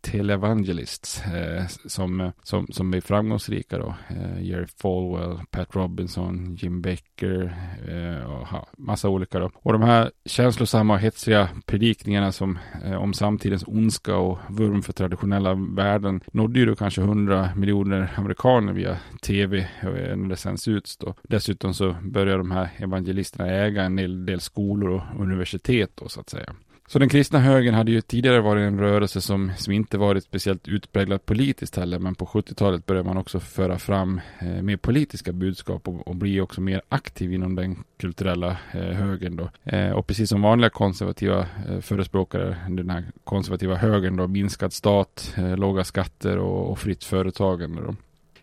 Televangelists 0.04 1.26
eh, 1.26 1.66
som, 1.86 2.32
som, 2.42 2.66
som 2.66 2.94
är 2.94 3.00
framgångsrika 3.00 3.78
då. 3.78 3.94
Eh, 4.08 4.42
Jerry 4.42 4.66
Falwell, 4.66 5.38
Pat 5.50 5.76
Robinson, 5.76 6.54
Jim 6.54 6.82
Becker 6.82 7.56
eh, 7.88 8.30
och 8.30 8.46
ha, 8.46 8.68
massa 8.78 9.08
olika 9.08 9.38
då. 9.38 9.50
Och 9.54 9.72
de 9.72 9.82
här 9.82 10.10
känslosamma 10.24 10.94
och 10.94 11.00
hetsiga 11.00 11.48
predikningarna 11.66 12.32
som 12.32 12.58
eh, 12.84 13.02
om 13.02 13.14
samtidens 13.14 13.64
ondska 13.66 14.16
och 14.16 14.38
vurm 14.48 14.82
för 14.82 14.92
traditionella 14.92 15.54
värden 15.54 16.20
nådde 16.32 16.60
ju 16.60 16.66
då 16.66 16.76
kanske 16.76 17.00
hundra 17.00 17.50
miljoner 17.56 18.12
amerikaner 18.16 18.72
via 18.72 18.96
tv 19.22 19.58
eh, 19.58 20.16
när 20.16 20.28
det 20.28 20.36
sänds 20.36 20.68
ut 20.68 20.96
då. 21.00 21.14
Dessutom 21.22 21.74
så 21.74 21.96
börjar 22.02 22.38
de 22.38 22.50
här 22.50 22.68
evangelisterna 22.76 23.50
äga 23.50 23.82
en 23.82 23.96
del, 23.96 24.26
del 24.26 24.40
skolor 24.40 24.90
och 24.90 25.20
universitet 25.20 25.90
då 25.94 26.08
så 26.08 26.20
att 26.20 26.30
säga. 26.30 26.54
Så 26.88 26.98
den 26.98 27.08
kristna 27.08 27.38
högern 27.38 27.74
hade 27.74 27.92
ju 27.92 28.00
tidigare 28.00 28.40
varit 28.40 28.60
en 28.60 28.80
rörelse 28.80 29.20
som, 29.20 29.52
som 29.56 29.72
inte 29.72 29.98
varit 29.98 30.24
speciellt 30.24 30.68
utpräglat 30.68 31.26
politiskt 31.26 31.76
heller, 31.76 31.98
men 31.98 32.14
på 32.14 32.26
70-talet 32.26 32.86
började 32.86 33.08
man 33.08 33.16
också 33.16 33.40
föra 33.40 33.78
fram 33.78 34.20
eh, 34.38 34.62
mer 34.62 34.76
politiska 34.76 35.32
budskap 35.32 35.88
och, 35.88 36.08
och 36.08 36.16
bli 36.16 36.40
också 36.40 36.60
mer 36.60 36.82
aktiv 36.88 37.32
inom 37.32 37.54
den 37.54 37.84
kulturella 38.00 38.56
eh, 38.72 38.80
högern 38.80 39.36
då. 39.36 39.50
Eh, 39.64 39.90
och 39.90 40.06
precis 40.06 40.28
som 40.28 40.42
vanliga 40.42 40.70
konservativa 40.70 41.46
eh, 41.68 41.80
förespråkare, 41.80 42.56
den 42.68 42.90
här 42.90 43.04
konservativa 43.24 43.76
högern 43.76 44.16
då, 44.16 44.26
minskad 44.26 44.72
stat, 44.72 45.34
eh, 45.36 45.56
låga 45.56 45.84
skatter 45.84 46.38
och, 46.38 46.70
och 46.70 46.78
fritt 46.78 47.04
företagande 47.04 47.82
då. 47.82 47.96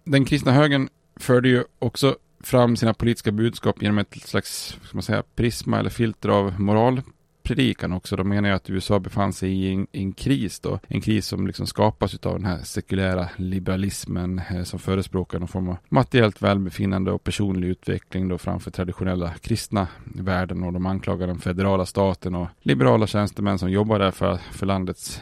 Den 0.04 0.26
kristna 0.26 0.52
högern 0.52 0.90
förde 1.16 1.50
ju 1.50 1.64
också 1.80 2.16
fram 2.44 2.76
sina 2.76 2.94
politiska 2.94 3.32
budskap 3.32 3.82
genom 3.82 3.98
ett 3.98 4.16
slags, 4.22 4.78
ska 4.84 4.98
man 4.98 5.04
säga, 5.04 5.24
prisma 5.36 5.80
eller 5.80 5.90
filter 5.90 6.30
av 6.30 6.60
moral 6.60 7.02
predikan 7.56 7.94
också. 7.94 8.16
De 8.16 8.30
menar 8.30 8.50
ju 8.50 8.56
att 8.56 8.70
USA 8.70 9.00
befann 9.00 9.34
sig 9.34 9.52
i 9.52 9.74
en, 9.74 9.88
en 9.92 10.12
kris 10.14 10.60
då. 10.60 10.80
En 10.88 11.02
kris 11.02 11.28
som 11.28 11.48
liksom 11.48 11.68
skapas 11.68 12.26
av 12.26 12.34
den 12.34 12.46
här 12.46 12.60
sekulära 12.64 13.30
liberalismen 13.36 14.42
eh, 14.50 14.64
som 14.64 14.80
förespråkar 14.80 15.40
någon 15.40 15.48
form 15.48 15.70
av 15.70 15.78
materiellt 15.90 16.42
välbefinnande 16.42 17.12
och 17.12 17.24
personlig 17.24 17.68
utveckling 17.68 18.28
då 18.28 18.38
framför 18.38 18.72
traditionella 18.72 19.34
kristna 19.42 19.88
värden 20.04 20.64
och 20.64 20.74
de 20.74 20.86
anklagar 20.86 21.28
den 21.28 21.40
federala 21.40 21.86
staten 21.86 22.36
och 22.36 22.48
liberala 22.62 23.08
tjänstemän 23.08 23.60
som 23.60 23.72
jobbar 23.72 24.00
där 24.00 24.12
för, 24.12 24.38
för 24.38 24.66
landets 24.66 25.22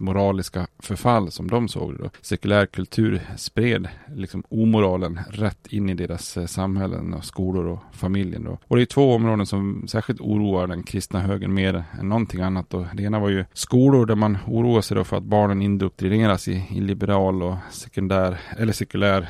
moraliska 0.00 0.66
förfall 0.78 1.30
som 1.30 1.50
de 1.50 1.68
såg 1.68 1.92
det. 1.92 2.02
Då. 2.02 2.10
Sekulär 2.20 2.66
kultur 2.66 3.20
spred 3.36 3.88
liksom 4.14 4.42
omoralen 4.48 5.20
rätt 5.30 5.66
in 5.66 5.88
i 5.88 5.94
deras 5.94 6.36
eh, 6.36 6.46
samhällen 6.46 7.14
och 7.14 7.24
skolor 7.24 7.66
och 7.66 7.78
familjen. 7.92 8.44
Då. 8.44 8.58
Och 8.68 8.76
det 8.76 8.82
är 8.82 8.86
två 8.86 9.14
områden 9.14 9.46
som 9.46 9.88
särskilt 9.88 10.20
oroar 10.20 10.66
den 10.66 10.82
kristna 10.82 11.20
högern 11.20 11.54
mer 11.54 11.84
än 12.00 12.08
någonting 12.08 12.40
annat. 12.40 12.70
Då. 12.70 12.86
Det 12.94 13.02
ena 13.02 13.18
var 13.18 13.28
ju 13.28 13.44
skolor 13.52 14.06
där 14.06 14.14
man 14.14 14.38
oroar 14.46 14.80
sig 14.80 14.96
då 14.96 15.04
för 15.04 15.16
att 15.16 15.22
barnen 15.22 15.62
indoktrineras 15.62 16.48
i, 16.48 16.64
i 16.70 16.80
liberal 16.80 17.42
och 17.42 17.56
sekundär 17.70 18.40
eller 18.58 18.72
sekulär 18.72 19.28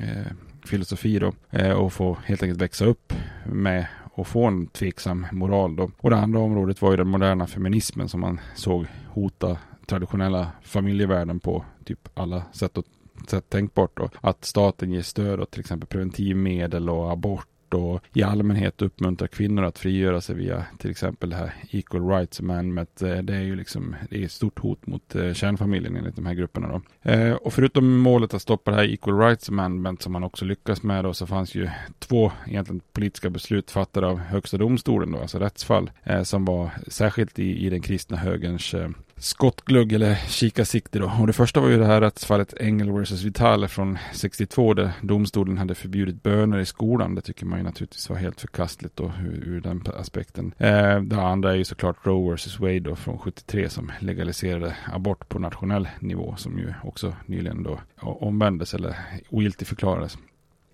eh, 0.00 0.08
eh 0.08 0.26
filosofi 0.66 1.18
då, 1.18 1.32
eh, 1.50 1.70
och 1.70 1.92
få 1.92 2.18
helt 2.24 2.42
enkelt 2.42 2.60
växa 2.60 2.84
upp 2.84 3.12
med 3.44 3.86
och 4.16 4.26
få 4.26 4.44
en 4.44 4.66
tveksam 4.66 5.26
moral 5.32 5.76
då. 5.76 5.90
Och 5.98 6.10
det 6.10 6.16
andra 6.16 6.40
området 6.40 6.82
var 6.82 6.90
ju 6.90 6.96
den 6.96 7.08
moderna 7.08 7.46
feminismen 7.46 8.08
som 8.08 8.20
man 8.20 8.40
såg 8.54 8.86
hota 9.08 9.58
traditionella 9.86 10.52
familjevärden 10.62 11.40
på 11.40 11.64
typ 11.84 12.08
alla 12.14 12.42
sätt 12.52 12.78
och 12.78 12.84
sätt 13.28 13.48
tänkbart 13.48 13.96
då. 13.96 14.08
Att 14.20 14.44
staten 14.44 14.92
ger 14.92 15.02
stöd 15.02 15.40
åt 15.40 15.50
till 15.50 15.60
exempel 15.60 15.86
preventivmedel 15.86 16.90
och 16.90 17.12
abort 17.12 17.48
och 17.74 18.02
i 18.12 18.22
allmänhet 18.22 18.82
uppmuntrar 18.82 19.28
kvinnor 19.28 19.64
att 19.64 19.78
frigöra 19.78 20.20
sig 20.20 20.34
via 20.34 20.64
till 20.78 20.90
exempel 20.90 21.30
det 21.30 21.36
här 21.36 21.54
Equal 21.70 22.08
Rights 22.08 22.40
Amendment. 22.40 23.02
Eh, 23.02 23.16
det 23.16 23.34
är 23.34 23.40
ju 23.40 23.56
liksom 23.56 23.96
det 24.10 24.20
är 24.20 24.24
ett 24.24 24.32
stort 24.32 24.58
hot 24.58 24.86
mot 24.86 25.14
eh, 25.14 25.32
kärnfamiljen 25.32 25.96
enligt 25.96 26.16
de 26.16 26.26
här 26.26 26.34
grupperna. 26.34 26.68
Då. 26.68 27.10
Eh, 27.10 27.32
och 27.32 27.52
förutom 27.52 27.98
målet 27.98 28.34
att 28.34 28.42
stoppa 28.42 28.70
det 28.70 28.76
här 28.76 28.92
Equal 28.92 29.18
Rights 29.18 29.48
Amendment 29.48 30.02
som 30.02 30.12
man 30.12 30.24
också 30.24 30.44
lyckas 30.44 30.82
med 30.82 31.04
då, 31.04 31.14
så 31.14 31.26
fanns 31.26 31.54
ju 31.54 31.70
två 31.98 32.32
egentligen 32.46 32.80
politiska 32.92 33.30
beslut 33.30 33.70
fattade 33.70 34.06
av 34.06 34.18
Högsta 34.18 34.56
domstolen, 34.56 35.12
då, 35.12 35.18
alltså 35.18 35.38
rättsfall, 35.38 35.90
som 36.22 36.44
var 36.44 36.70
särskilt 36.88 37.38
i, 37.38 37.66
i 37.66 37.70
den 37.70 37.80
kristna 37.80 38.16
högerns 38.16 38.74
skottglugg 39.18 39.92
eller 39.92 40.14
kikarsikte 40.14 40.98
då. 40.98 41.12
Och 41.20 41.26
det 41.26 41.32
första 41.32 41.60
var 41.60 41.68
ju 41.68 41.78
det 41.78 41.86
här 41.86 42.00
rättsfallet 42.00 42.54
Engel 42.60 42.90
vs 42.90 43.22
Vitale 43.22 43.68
från 43.68 43.98
62 44.12 44.74
där 44.74 44.92
domstolen 45.02 45.58
hade 45.58 45.74
förbjudit 45.74 46.22
böner 46.22 46.58
i 46.58 46.66
skolan. 46.66 47.14
Det 47.14 47.20
tycker 47.20 47.46
man 47.46 47.58
ju 47.58 47.64
naturligtvis 47.64 48.10
var 48.10 48.16
helt 48.16 48.40
förkastligt 48.40 48.96
då 48.96 49.12
ur, 49.20 49.48
ur 49.48 49.60
den 49.60 49.82
aspekten. 49.94 50.52
Eh, 50.58 51.00
det 51.00 51.16
andra 51.16 51.52
är 51.52 51.56
ju 51.56 51.64
såklart 51.64 51.96
Roe 52.02 52.34
vs 52.34 52.60
Wade 52.60 52.80
då 52.80 52.96
från 52.96 53.18
73 53.18 53.68
som 53.68 53.92
legaliserade 54.00 54.76
abort 54.92 55.28
på 55.28 55.38
nationell 55.38 55.88
nivå 56.00 56.34
som 56.36 56.58
ju 56.58 56.74
också 56.84 57.16
nyligen 57.26 57.62
då 57.62 57.80
omvändes 58.00 58.74
eller 58.74 58.96
ogiltigförklarades. 59.30 60.18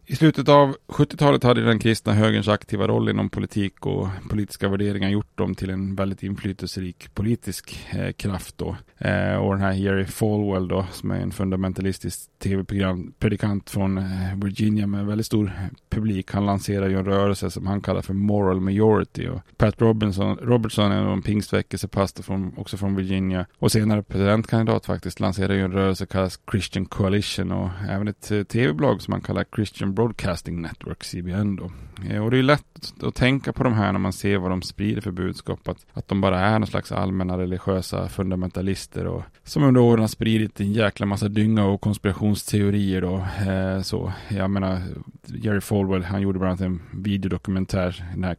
I 0.07 0.17
slutet 0.17 0.49
av 0.49 0.77
70-talet 0.89 1.43
hade 1.43 1.65
den 1.65 1.79
kristna 1.79 2.13
högerns 2.13 2.49
aktiva 2.49 2.89
roll 2.89 3.09
inom 3.09 3.31
politik 3.31 3.87
och 3.87 4.09
politiska 4.31 4.69
värderingar 4.69 5.09
gjort 5.09 5.39
dem 5.39 5.55
till 5.55 5.71
en 5.71 5.95
väldigt 5.95 6.23
inflytelserik 6.23 7.15
politisk 7.15 7.87
eh, 7.91 8.13
kraft 8.13 8.59
då. 8.59 8.77
Eh, 8.99 9.35
och 9.35 9.53
den 9.53 9.61
här 9.61 9.73
Jerry 9.73 10.05
Falwell 10.05 10.69
då, 10.69 10.87
som 10.93 11.11
är 11.11 11.21
en 11.21 11.31
fundamentalistisk 11.31 12.21
tv-predikant 12.39 13.71
från 13.71 13.99
eh, 13.99 14.05
Virginia 14.37 14.87
med 14.87 15.07
väldigt 15.07 15.27
stor 15.27 15.53
publik. 15.91 16.33
Han 16.33 16.47
lanserar 16.47 16.89
ju 16.89 16.99
en 16.99 17.05
rörelse 17.05 17.51
som 17.51 17.67
han 17.67 17.81
kallar 17.81 18.03
för 18.03 18.15
Moral 18.15 18.61
Majority. 18.61 19.29
Och 19.29 19.41
Pat 19.57 19.81
Robinson, 19.81 20.37
Robertson 20.37 20.93
är 20.93 21.13
en 21.13 21.23
pingstväckelsepastor 21.23 22.23
från, 22.23 22.53
också 22.57 22.77
från 22.77 22.97
Virginia 22.97 23.47
och 23.59 23.73
senare 23.73 24.03
presidentkandidat 24.03 24.87
faktiskt 24.87 25.21
lanserar 25.21 25.55
ju 25.55 25.65
en 25.65 25.73
rörelse 25.73 25.99
som 25.99 26.07
kallas 26.07 26.41
Christian 26.51 26.87
Coalition 26.87 27.53
och 27.53 27.71
även 27.89 28.09
ett 28.09 28.31
eh, 28.31 28.43
tv-blogg 28.43 29.03
som 29.03 29.13
han 29.13 29.21
kallar 29.21 29.45
Christian 29.57 29.92
Broadcasting 29.93 30.63
Network, 30.63 31.05
CBN 31.05 31.57
då. 31.57 31.71
Eh, 32.09 32.25
och 32.25 32.31
det 32.31 32.39
är 32.39 32.43
lätt 32.43 32.93
att 33.03 33.15
tänka 33.15 33.53
på 33.53 33.65
de 33.65 33.73
här 33.73 33.93
när 33.93 33.99
man 33.99 34.13
ser 34.13 34.39
vad 34.39 34.51
de 34.51 34.63
sprider 34.63 35.01
för 35.01 35.11
budskap. 35.11 35.69
Att, 35.69 35.87
att 35.93 36.09
de 36.09 36.21
bara 36.21 36.41
är 36.41 36.59
någon 36.59 36.67
slags 36.67 36.93
allmänna 36.93 37.39
religiösa 37.39 38.09
fundamentalister 38.09 39.07
och 39.07 39.23
som 39.45 39.63
under 39.63 39.81
åren 39.81 40.01
har 40.01 40.09
spridit 40.09 40.61
en 40.61 40.73
jäkla 40.73 41.07
massa 41.07 41.29
dynga 41.29 41.65
och 41.65 41.81
konspirationsteorier 41.81 43.01
då. 43.01 43.17
Eh, 43.51 43.83
så 43.83 44.13
jag 44.29 44.51
menar, 44.51 44.83
Jerry 45.27 45.61
Falwell, 45.61 46.05
han 46.05 46.23
gjorde 46.23 46.39
bland 46.39 46.51
annat 46.51 46.61
en 46.61 47.03
videodokumentär, 47.03 48.05
den 48.15 48.25
här 48.25 48.37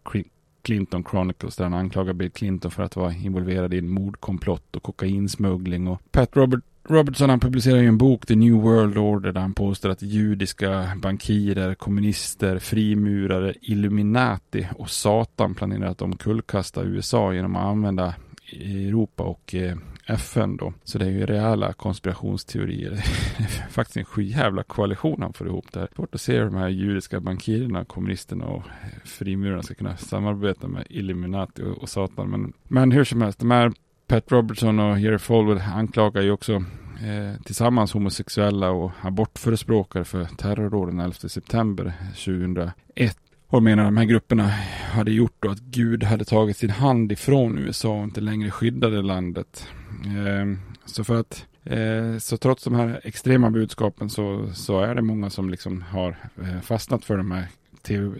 Clinton 0.62 1.03
Chronicles 1.12 1.55
där 1.55 1.63
han 1.63 1.74
anklagar 1.74 2.13
Bill 2.13 2.31
Clinton 2.31 2.72
för 2.72 2.83
att 2.83 2.95
vara 2.95 3.13
involverad 3.13 3.74
i 3.74 3.77
en 3.77 3.89
mordkomplott 3.89 4.75
och 4.75 4.83
kokainsmuggling 4.83 5.88
och 5.88 6.01
Pat 6.12 6.36
Robert 6.36 6.63
Robertson 6.90 7.30
han 7.30 7.40
publicerar 7.40 7.78
ju 7.78 7.88
en 7.88 7.98
bok, 7.98 8.25
The 8.25 8.36
New 8.36 8.54
World 8.54 8.98
Order, 8.98 9.32
där 9.32 9.42
han 9.42 9.54
påstår 9.54 9.90
att 9.90 10.02
judiska 10.02 10.92
bankirer, 10.96 11.75
kommunister, 11.75 12.60
frimurare, 12.60 13.54
Illuminati 13.62 14.68
och 14.78 14.90
Satan 14.90 15.56
planerar 15.56 15.86
att 15.86 16.02
omkullkasta 16.02 16.84
USA 16.84 17.34
genom 17.34 17.56
att 17.56 17.66
använda 17.66 18.13
Europa 18.62 19.24
och 19.24 19.56
eh, 19.56 19.78
FN 20.08 20.58
då. 20.58 20.74
Så 20.84 20.98
det 20.98 21.06
är 21.06 21.10
ju 21.10 21.25
rejäla 21.25 21.74
konspirationsteorier. 21.74 22.90
Det 22.90 22.98
är 23.44 23.70
Faktiskt 23.70 23.98
en 23.98 24.06
skyhävla 24.06 24.63
koalition 24.63 25.22
han 25.22 25.34
får 25.34 25.48
ihop 25.48 25.72
där. 25.72 25.88
Svårt 25.96 26.16
att 26.16 26.22
se 26.22 26.38
hur 26.38 26.46
de 26.46 26.56
här 26.56 26.70
judiska 26.70 27.20
bankirerna, 27.20 27.86
kommunisterna 27.86 28.46
och 28.46 28.63
eh, 28.66 28.90
frimurarna 29.06 29.63
ska 29.63 29.74
kunna 29.74 29.98
samarbeta 29.98 30.68
med 30.68 30.88
Illuminati 30.90 31.62
och, 31.62 31.78
och 31.78 31.90
Satan. 31.90 32.30
Men, 32.30 32.54
men 32.63 32.92
hur 32.92 33.04
som 33.04 33.22
helst, 33.22 33.40
de 33.40 33.52
här 33.52 33.72
Pat 34.13 34.32
Robertson 34.32 34.79
och 34.79 35.00
Jerry 35.00 35.17
Falwell 35.17 35.62
anklagar 35.75 36.22
ju 36.22 36.32
också 36.32 36.53
eh, 36.53 37.41
tillsammans 37.46 37.93
homosexuella 37.93 38.72
och 38.72 38.91
abortförespråkare 39.01 40.05
för 40.05 40.25
terrordåden 40.25 41.00
11 41.00 41.13
september 41.13 41.93
2001. 42.10 43.17
Och 43.48 43.63
menar 43.63 43.84
att 43.84 43.88
de 43.88 43.98
här 43.98 44.05
grupperna 44.05 44.48
hade 44.93 45.12
gjort 45.12 45.36
då 45.39 45.52
att 45.52 45.60
Gud 45.60 46.04
hade 46.04 46.26
tagit 46.26 46.58
sin 46.58 46.69
hand 46.69 47.12
ifrån 47.12 47.58
USA 47.58 47.97
och 47.97 48.04
inte 48.04 48.21
längre 48.21 48.52
skyddade 48.52 49.02
landet. 49.02 49.67
Eh, 50.06 50.58
så 50.86 51.04
för 51.04 51.19
att 51.19 51.45
eh, 51.63 52.17
så 52.19 52.38
trots 52.38 52.63
de 52.63 52.76
här 52.76 53.02
extrema 53.04 53.49
budskapen 53.49 54.10
så, 54.10 54.49
så 54.54 54.80
är 54.80 54.95
det 54.95 55.02
många 55.02 55.30
som 55.30 55.49
liksom 55.49 55.82
har 55.82 56.15
eh, 56.41 56.62
fastnat 56.62 57.06
för 57.06 57.17
de 57.17 57.32
här 57.32 57.47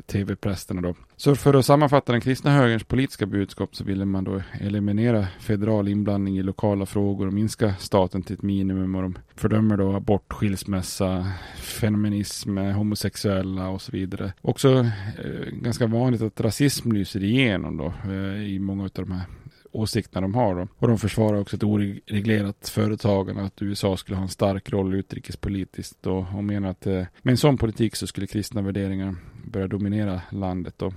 tv-prästerna 0.06 0.82
då. 0.82 0.96
Så 1.16 1.36
för 1.36 1.54
att 1.54 1.66
sammanfatta 1.66 2.12
den 2.12 2.22
kristna 2.22 2.52
högerns 2.52 2.84
politiska 2.84 3.26
budskap 3.26 3.76
så 3.76 3.84
ville 3.84 4.06
man 4.06 4.24
då 4.24 4.42
eliminera 4.60 5.28
federal 5.40 5.88
inblandning 5.88 6.38
i 6.38 6.44
lokala 6.44 6.86
frågor 6.86 7.28
och 7.28 7.34
minska 7.34 7.76
staten 7.80 8.24
till 8.24 8.34
ett 8.34 8.42
minimum 8.42 8.96
och 8.96 9.02
de 9.02 9.18
fördömer 9.36 9.78
då 9.78 9.94
abort, 9.94 10.34
skilsmässa, 10.34 11.28
feminism, 11.56 12.58
homosexuella 12.58 13.70
och 13.70 13.82
så 13.82 13.92
vidare. 13.92 14.34
Också 14.42 14.80
eh, 15.24 15.52
ganska 15.52 15.88
vanligt 15.88 16.22
att 16.22 16.42
rasism 16.42 16.92
lyser 16.92 17.24
igenom 17.24 17.78
då 17.78 17.94
eh, 18.12 18.54
i 18.54 18.60
många 18.60 18.84
av 18.84 18.90
de 18.94 19.12
här 19.12 19.26
åsikterna 19.74 20.22
de 20.22 20.36
har. 20.36 20.56
Då. 20.56 20.68
Och 20.78 20.88
de 20.88 20.98
försvarar 20.98 21.40
också 21.40 21.56
ett 21.56 21.64
oreglerat 21.64 22.70
företagande, 22.70 23.44
att 23.44 23.62
USA 23.62 23.98
skulle 23.98 24.16
ha 24.16 24.24
en 24.24 24.30
stark 24.30 24.70
roll 24.70 24.96
utrikespolitiskt 24.96 26.08
och, 26.08 26.26
och 26.36 26.44
menar 26.44 26.70
att 26.70 26.88
eh, 26.88 27.06
med 27.22 27.32
en 27.32 27.38
sån 27.38 27.58
politik 27.58 27.96
så 27.96 28.08
skulle 28.08 28.28
kristna 28.28 28.62
värderingar 28.62 29.16
börja 29.46 29.68
dominera 29.68 30.22
landet. 30.32 30.74
Då. 30.78 30.94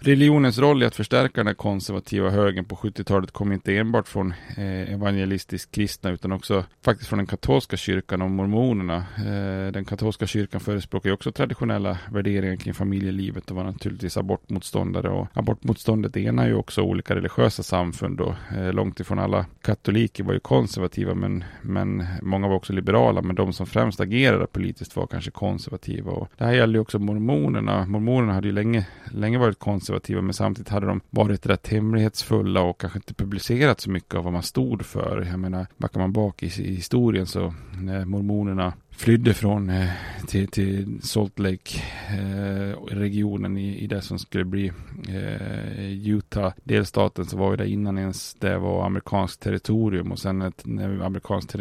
Religionens 0.00 0.58
roll 0.58 0.82
i 0.82 0.86
att 0.86 0.94
förstärka 0.94 1.44
den 1.44 1.54
konservativa 1.54 2.30
högen 2.30 2.64
på 2.64 2.76
70-talet 2.76 3.30
kom 3.30 3.52
inte 3.52 3.76
enbart 3.76 4.08
från 4.08 4.34
eh, 4.56 4.92
evangelistiskt 4.92 5.72
kristna 5.72 6.10
utan 6.10 6.32
också 6.32 6.64
faktiskt 6.84 7.08
från 7.08 7.16
den 7.16 7.26
katolska 7.26 7.76
kyrkan 7.76 8.22
och 8.22 8.30
mormonerna. 8.30 8.96
Eh, 8.96 9.72
den 9.72 9.84
katolska 9.84 10.26
kyrkan 10.26 10.60
förespråkar 10.60 11.10
ju 11.10 11.14
också 11.14 11.32
traditionella 11.32 11.98
värderingar 12.12 12.56
kring 12.56 12.74
familjelivet 12.74 13.50
och 13.50 13.56
var 13.56 13.64
naturligtvis 13.64 14.16
abortmotståndare. 14.16 15.08
Och 15.08 15.28
abortmotståndet 15.32 16.16
enar 16.16 16.46
ju 16.46 16.54
också 16.54 16.82
olika 16.82 17.14
religiösa 17.14 17.62
samfund 17.62 18.20
och 18.20 18.34
eh, 18.56 18.72
långt 18.72 19.00
ifrån 19.00 19.18
alla 19.18 19.46
katoliker 19.62 20.24
var 20.24 20.32
ju 20.32 20.40
konservativa 20.40 21.14
men, 21.14 21.44
men 21.62 22.06
många 22.22 22.48
var 22.48 22.56
också 22.56 22.72
liberala. 22.72 23.22
Men 23.22 23.36
de 23.36 23.52
som 23.52 23.66
främst 23.66 24.00
agerade 24.00 24.46
politiskt 24.46 24.96
var 24.96 25.06
kanske 25.06 25.30
konservativa. 25.30 26.10
Och 26.10 26.28
det 26.36 26.44
här 26.44 26.52
gäller 26.52 26.74
ju 26.74 26.80
också 26.80 26.98
mormonerna. 26.98 27.86
Mormonerna 27.86 28.32
hade 28.32 28.48
ju 28.48 28.52
länge, 28.52 28.86
länge 29.12 29.38
varit 29.38 29.58
konservativa 29.58 29.87
konservativa 29.88 30.22
men 30.22 30.34
samtidigt 30.34 30.68
hade 30.68 30.86
de 30.86 31.00
varit 31.10 31.46
rätt 31.46 31.68
hemlighetsfulla 31.68 32.62
och 32.62 32.80
kanske 32.80 32.98
inte 32.98 33.14
publicerat 33.14 33.80
så 33.80 33.90
mycket 33.90 34.14
av 34.14 34.24
vad 34.24 34.32
man 34.32 34.42
stod 34.42 34.86
för. 34.86 35.26
Jag 35.30 35.40
menar, 35.40 35.66
backar 35.76 36.00
man 36.00 36.12
bak 36.12 36.42
i, 36.42 36.46
i 36.46 36.74
historien 36.74 37.26
så 37.26 37.54
när 37.72 38.04
mormonerna 38.04 38.72
flydde 38.98 39.34
från 39.34 39.70
eh, 39.70 39.88
till, 40.26 40.48
till 40.48 40.98
Salt 41.02 41.38
Lake-regionen 41.38 43.56
eh, 43.56 43.62
i, 43.62 43.78
i 43.78 43.86
det 43.86 44.02
som 44.02 44.18
skulle 44.18 44.44
bli 44.44 44.72
eh, 45.08 46.08
Utah-delstaten 46.08 47.26
så 47.26 47.36
var 47.36 47.50
ju 47.50 47.56
det 47.56 47.68
innan 47.68 47.98
ens 47.98 48.34
det 48.34 48.58
var 48.58 48.86
amerikanskt 48.86 49.42
territorium 49.42 50.12
och 50.12 50.18
sen 50.18 50.42
ett, 50.42 50.66
när 50.66 51.00
amerikansk 51.00 51.54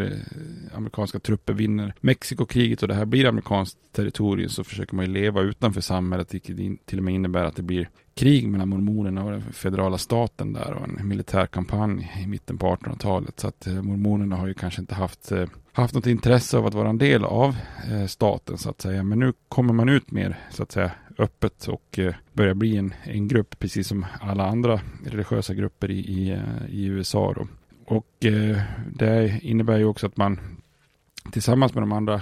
amerikanska 0.73 1.19
trupper 1.19 1.53
vinner 1.53 1.93
Mexikokriget 2.01 2.81
och 2.81 2.87
det 2.87 2.95
här 2.95 3.05
blir 3.05 3.25
amerikanskt 3.25 3.77
territorium 3.91 4.49
så 4.49 4.63
försöker 4.63 4.95
man 4.95 5.05
ju 5.05 5.11
leva 5.11 5.41
utanför 5.41 5.81
samhället 5.81 6.33
vilket 6.33 6.85
till 6.85 6.97
och 6.97 7.03
med 7.03 7.13
innebär 7.13 7.43
att 7.43 7.55
det 7.55 7.63
blir 7.63 7.89
krig 8.17 8.49
mellan 8.49 8.69
mormonerna 8.69 9.23
och 9.23 9.32
den 9.32 9.53
federala 9.53 9.97
staten 9.97 10.53
där 10.53 10.73
och 10.73 10.88
en 10.88 11.08
militärkampanj 11.08 12.12
i 12.23 12.27
mitten 12.27 12.58
på 12.58 12.75
1800-talet. 12.75 13.39
Så 13.39 13.47
att 13.47 13.67
eh, 13.67 13.82
mormonerna 13.82 14.36
har 14.36 14.47
ju 14.47 14.53
kanske 14.53 14.82
inte 14.82 14.95
haft, 14.95 15.32
eh, 15.32 15.45
haft 15.71 15.93
något 15.93 16.08
intresse 16.08 16.58
av 16.58 16.65
att 16.65 16.73
vara 16.73 16.89
en 16.89 16.97
del 16.97 17.23
av 17.23 17.56
eh, 17.91 18.06
staten 18.06 18.58
så 18.58 18.69
att 18.69 18.82
säga. 18.82 19.03
Men 19.03 19.19
nu 19.19 19.34
kommer 19.49 19.73
man 19.73 19.89
ut 19.89 20.12
mer 20.12 20.39
så 20.51 20.63
att 20.63 20.71
säga 20.71 20.91
öppet 21.17 21.67
och 21.67 21.99
börjar 22.34 22.53
bli 22.53 22.77
en, 22.77 22.93
en 23.03 23.27
grupp 23.27 23.60
precis 23.60 23.88
som 23.88 24.06
alla 24.21 24.47
andra 24.47 24.82
religiösa 25.06 25.53
grupper 25.53 25.91
i, 25.91 25.99
i, 25.99 26.41
i 26.69 26.86
USA. 26.86 27.34
Då. 27.34 27.47
Och 27.86 28.25
det 28.93 29.39
innebär 29.41 29.77
ju 29.77 29.86
också 29.86 30.08
att 30.08 30.17
man 30.17 30.39
tillsammans 31.31 31.73
med 31.73 31.81
de 31.81 31.91
andra, 31.91 32.13
eh, 32.13 32.21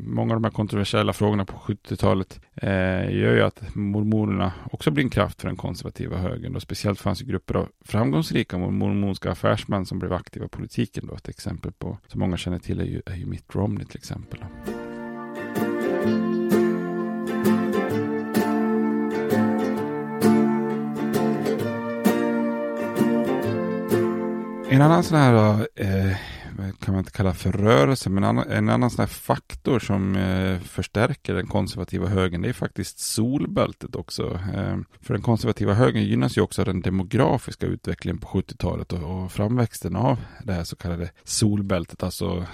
många 0.00 0.34
av 0.34 0.40
de 0.40 0.44
här 0.44 0.50
kontroversiella 0.50 1.12
frågorna 1.12 1.44
på 1.44 1.56
70-talet 1.56 2.40
eh, 2.54 2.70
gör 3.14 3.34
ju 3.34 3.42
att 3.42 3.74
mormonerna 3.74 4.52
också 4.70 4.90
blir 4.90 5.04
en 5.04 5.10
kraft 5.10 5.40
för 5.40 5.48
den 5.48 5.56
konservativa 5.56 6.16
högern. 6.16 6.56
Och 6.56 6.62
speciellt 6.62 7.00
fanns 7.00 7.22
ju 7.22 7.26
grupper 7.26 7.54
av 7.54 7.68
framgångsrika 7.84 8.58
mormonska 8.58 9.30
affärsmän 9.30 9.86
som 9.86 9.98
blev 9.98 10.12
aktiva 10.12 10.46
i 10.46 10.48
politiken. 10.48 11.06
Då. 11.06 11.14
Ett 11.14 11.28
exempel 11.28 11.72
på, 11.72 11.98
som 12.06 12.20
många 12.20 12.36
känner 12.36 12.58
till, 12.58 12.80
är 12.80 12.84
ju, 12.84 13.02
är 13.06 13.14
ju 13.16 13.26
Mitt 13.26 13.54
Romney 13.54 13.84
till 13.84 13.98
exempel. 13.98 14.44
En 24.68 24.82
annan 24.82 25.02
sån 25.02 25.18
här 25.18 25.66
eh, 25.74 26.16
kan 26.56 26.94
man 26.94 26.98
inte 26.98 27.10
kalla 27.10 27.34
för 27.34 27.52
rörelse, 27.52 28.10
men 28.10 28.24
en 28.38 28.68
annan, 28.68 28.90
sån 28.90 29.02
här 29.02 29.06
faktor 29.06 29.78
som 29.78 30.16
eh, 30.16 30.60
förstärker 30.60 31.34
den 31.34 31.46
konservativa 31.46 32.06
högern, 32.06 32.42
det 32.42 32.48
är 32.48 32.52
faktiskt 32.52 32.98
solbältet 32.98 33.96
också. 33.96 34.40
Ehm, 34.54 34.84
för 35.00 35.14
den 35.14 35.22
konservativa 35.22 35.74
högern 35.74 36.02
gynnas 36.02 36.38
ju 36.38 36.40
också 36.40 36.62
av 36.62 36.66
den 36.66 36.80
demografiska 36.80 37.66
utvecklingen 37.66 38.18
på 38.18 38.28
70-talet 38.28 38.92
och, 38.92 39.32
framväxten 39.32 39.96
av 39.96 40.18
det 40.44 40.52
här 40.52 40.64
så 40.64 40.76
kallade 40.76 41.10
solbältet, 41.24 42.02
alltså 42.02 42.46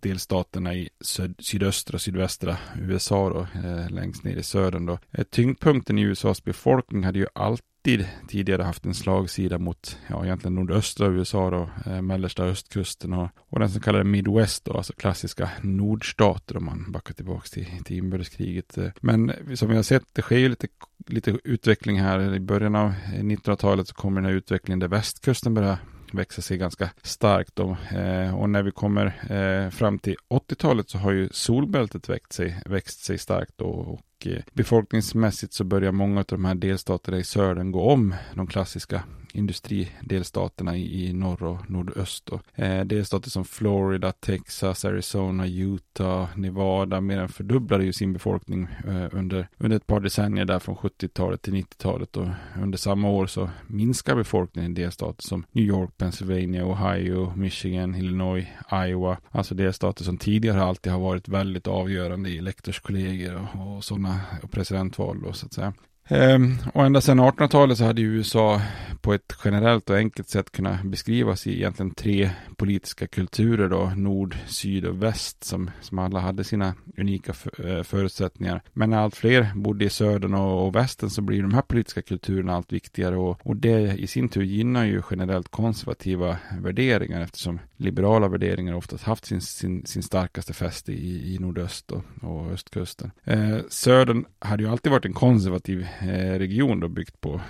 delstaterna 0.00 0.74
i 0.74 0.88
syd, 1.00 1.34
sydöstra 1.38 1.94
och 1.94 2.00
sydvästra 2.00 2.56
USA 2.80 3.30
då, 3.30 3.40
eh, 3.40 3.90
längst 3.90 4.24
ner 4.24 4.36
i 4.36 4.42
södern 4.42 4.86
då. 4.86 4.98
Eh, 5.10 5.24
tyngdpunkten 5.24 5.98
i 5.98 6.02
USAs 6.02 6.44
befolkning 6.44 7.04
hade 7.04 7.18
ju 7.18 7.26
alltid 7.34 7.69
alltid 7.80 8.08
tidigare 8.28 8.62
haft 8.62 8.86
en 8.86 8.94
slagsida 8.94 9.58
mot, 9.58 9.98
ja 10.08 10.24
egentligen 10.24 10.54
nordöstra 10.54 11.06
USA 11.06 11.50
då, 11.50 11.70
eh, 11.86 12.02
mellersta 12.02 12.44
östkusten 12.44 13.12
och, 13.12 13.28
och 13.38 13.58
den 13.58 13.70
så 13.70 13.80
kallade 13.80 14.04
Midwest 14.04 14.64
då, 14.64 14.72
alltså 14.72 14.92
klassiska 14.92 15.50
nordstater 15.62 16.56
om 16.56 16.64
man 16.64 16.92
backar 16.92 17.14
tillbaka 17.14 17.46
till, 17.46 17.66
till 17.84 17.96
inbördeskriget. 17.96 18.78
Eh, 18.78 18.88
men 19.00 19.32
som 19.54 19.68
vi 19.68 19.76
har 19.76 19.82
sett, 19.82 20.02
det 20.12 20.22
sker 20.22 20.38
ju 20.38 20.48
lite, 20.48 20.68
lite 21.06 21.38
utveckling 21.44 22.00
här. 22.00 22.34
I 22.34 22.40
början 22.40 22.74
av 22.74 22.86
eh, 22.86 23.22
1900-talet 23.22 23.88
så 23.88 23.94
kommer 23.94 24.20
den 24.20 24.30
här 24.30 24.36
utvecklingen 24.36 24.78
där 24.78 24.88
västkusten 24.88 25.54
börjar 25.54 25.78
växa 26.12 26.42
sig 26.42 26.58
ganska 26.58 26.90
starkt. 27.02 27.56
Då. 27.56 27.76
Eh, 27.90 28.38
och 28.38 28.50
när 28.50 28.62
vi 28.62 28.70
kommer 28.70 29.06
eh, 29.06 29.70
fram 29.70 29.98
till 29.98 30.16
80-talet 30.30 30.90
så 30.90 30.98
har 30.98 31.12
ju 31.12 31.28
solbältet 31.32 32.08
växt 32.08 32.32
sig, 32.32 32.62
växt 32.66 33.04
sig 33.04 33.18
starkt. 33.18 33.52
Då, 33.56 33.66
och 33.66 34.00
Eh, 34.26 34.42
befolkningsmässigt 34.52 35.52
så 35.52 35.64
börjar 35.64 35.92
många 35.92 36.20
av 36.20 36.26
de 36.28 36.44
här 36.44 36.54
delstaterna 36.54 37.18
i 37.18 37.24
södern 37.24 37.72
gå 37.72 37.90
om 37.90 38.14
de 38.34 38.46
klassiska 38.46 39.02
industridelstaterna 39.34 40.76
i, 40.76 41.06
i 41.06 41.12
norr 41.12 41.42
och 41.42 41.70
nordöst. 41.70 42.26
Då. 42.26 42.40
Eh, 42.54 42.84
delstater 42.84 43.30
som 43.30 43.44
Florida, 43.44 44.12
Texas, 44.12 44.84
Arizona, 44.84 45.46
Utah, 45.46 46.28
Nevada 46.36 47.00
mer 47.00 47.18
än 47.18 47.28
fördubblade 47.28 47.84
ju 47.84 47.92
sin 47.92 48.12
befolkning 48.12 48.68
eh, 48.86 49.08
under, 49.12 49.48
under 49.58 49.76
ett 49.76 49.86
par 49.86 50.00
decennier 50.00 50.44
där 50.44 50.58
från 50.58 50.76
70-talet 50.76 51.42
till 51.42 51.54
90-talet 51.54 52.16
och 52.16 52.28
under 52.62 52.78
samma 52.78 53.10
år 53.10 53.26
så 53.26 53.50
minskar 53.66 54.14
befolkningen 54.14 54.72
i 54.72 54.74
delstater 54.74 55.22
som 55.22 55.44
New 55.52 55.64
York, 55.64 55.90
Pennsylvania, 55.96 56.66
Ohio, 56.66 57.32
Michigan, 57.36 57.94
Illinois, 57.94 58.46
Iowa. 58.72 59.16
Alltså 59.30 59.54
delstater 59.54 60.04
som 60.04 60.18
tidigare 60.18 60.62
alltid 60.62 60.92
har 60.92 61.00
varit 61.00 61.28
väldigt 61.28 61.66
avgörande 61.66 62.30
i 62.30 62.38
elektorskollegier 62.38 63.34
och, 63.36 63.76
och 63.76 63.84
sådana 63.84 64.20
presidentval 64.50 65.22
då 65.22 65.32
så 65.32 65.46
att 65.46 65.52
säga. 65.52 65.72
Ehm, 66.08 66.56
och 66.74 66.86
ända 66.86 67.00
sedan 67.00 67.20
1800-talet 67.20 67.78
så 67.78 67.84
hade 67.84 68.02
USA 68.02 68.60
på 69.00 69.14
ett 69.14 69.36
generellt 69.44 69.90
och 69.90 69.96
enkelt 69.96 70.28
sätt 70.28 70.52
kunnat 70.52 70.82
beskrivas 70.82 71.46
i 71.46 71.56
egentligen 71.56 71.94
tre 71.94 72.30
politiska 72.56 73.06
kulturer 73.06 73.68
då, 73.68 73.92
nord, 73.96 74.36
syd 74.46 74.84
och 74.84 75.02
väst 75.02 75.44
som, 75.44 75.70
som 75.80 75.98
alla 75.98 76.20
hade 76.20 76.44
sina 76.44 76.74
unika 76.96 77.32
för, 77.32 77.76
eh, 77.76 77.82
förutsättningar. 77.82 78.62
Men 78.72 78.90
när 78.90 78.98
allt 78.98 79.16
fler 79.16 79.50
bodde 79.54 79.84
i 79.84 79.90
södern 79.90 80.34
och, 80.34 80.66
och 80.66 80.74
västern 80.74 81.10
så 81.10 81.22
blir 81.22 81.42
de 81.42 81.54
här 81.54 81.62
politiska 81.62 82.02
kulturerna 82.02 82.56
allt 82.56 82.72
viktigare 82.72 83.16
och, 83.16 83.40
och 83.42 83.56
det 83.56 83.98
i 83.98 84.06
sin 84.06 84.28
tur 84.28 84.42
gynnar 84.42 84.84
ju 84.84 85.02
generellt 85.10 85.48
konservativa 85.48 86.36
värderingar 86.60 87.20
eftersom 87.20 87.60
liberala 87.76 88.28
värderingar 88.28 88.74
oftast 88.74 89.04
haft 89.04 89.24
sin, 89.26 89.40
sin, 89.40 89.86
sin 89.86 90.02
starkaste 90.02 90.52
fäste 90.52 90.92
i, 90.92 91.34
i 91.34 91.38
nordöst 91.38 91.90
och, 91.90 92.02
och 92.22 92.50
östkusten. 92.50 93.10
Eh, 93.24 93.58
södern 93.68 94.24
hade 94.38 94.62
ju 94.62 94.68
alltid 94.68 94.92
varit 94.92 95.04
en 95.04 95.12
konservativ 95.12 95.86
Eh, 96.02 96.38
region 96.38 96.80
då 96.80 96.88
byggt 96.88 97.14
eh, 97.14 97.20
på, 97.20 97.40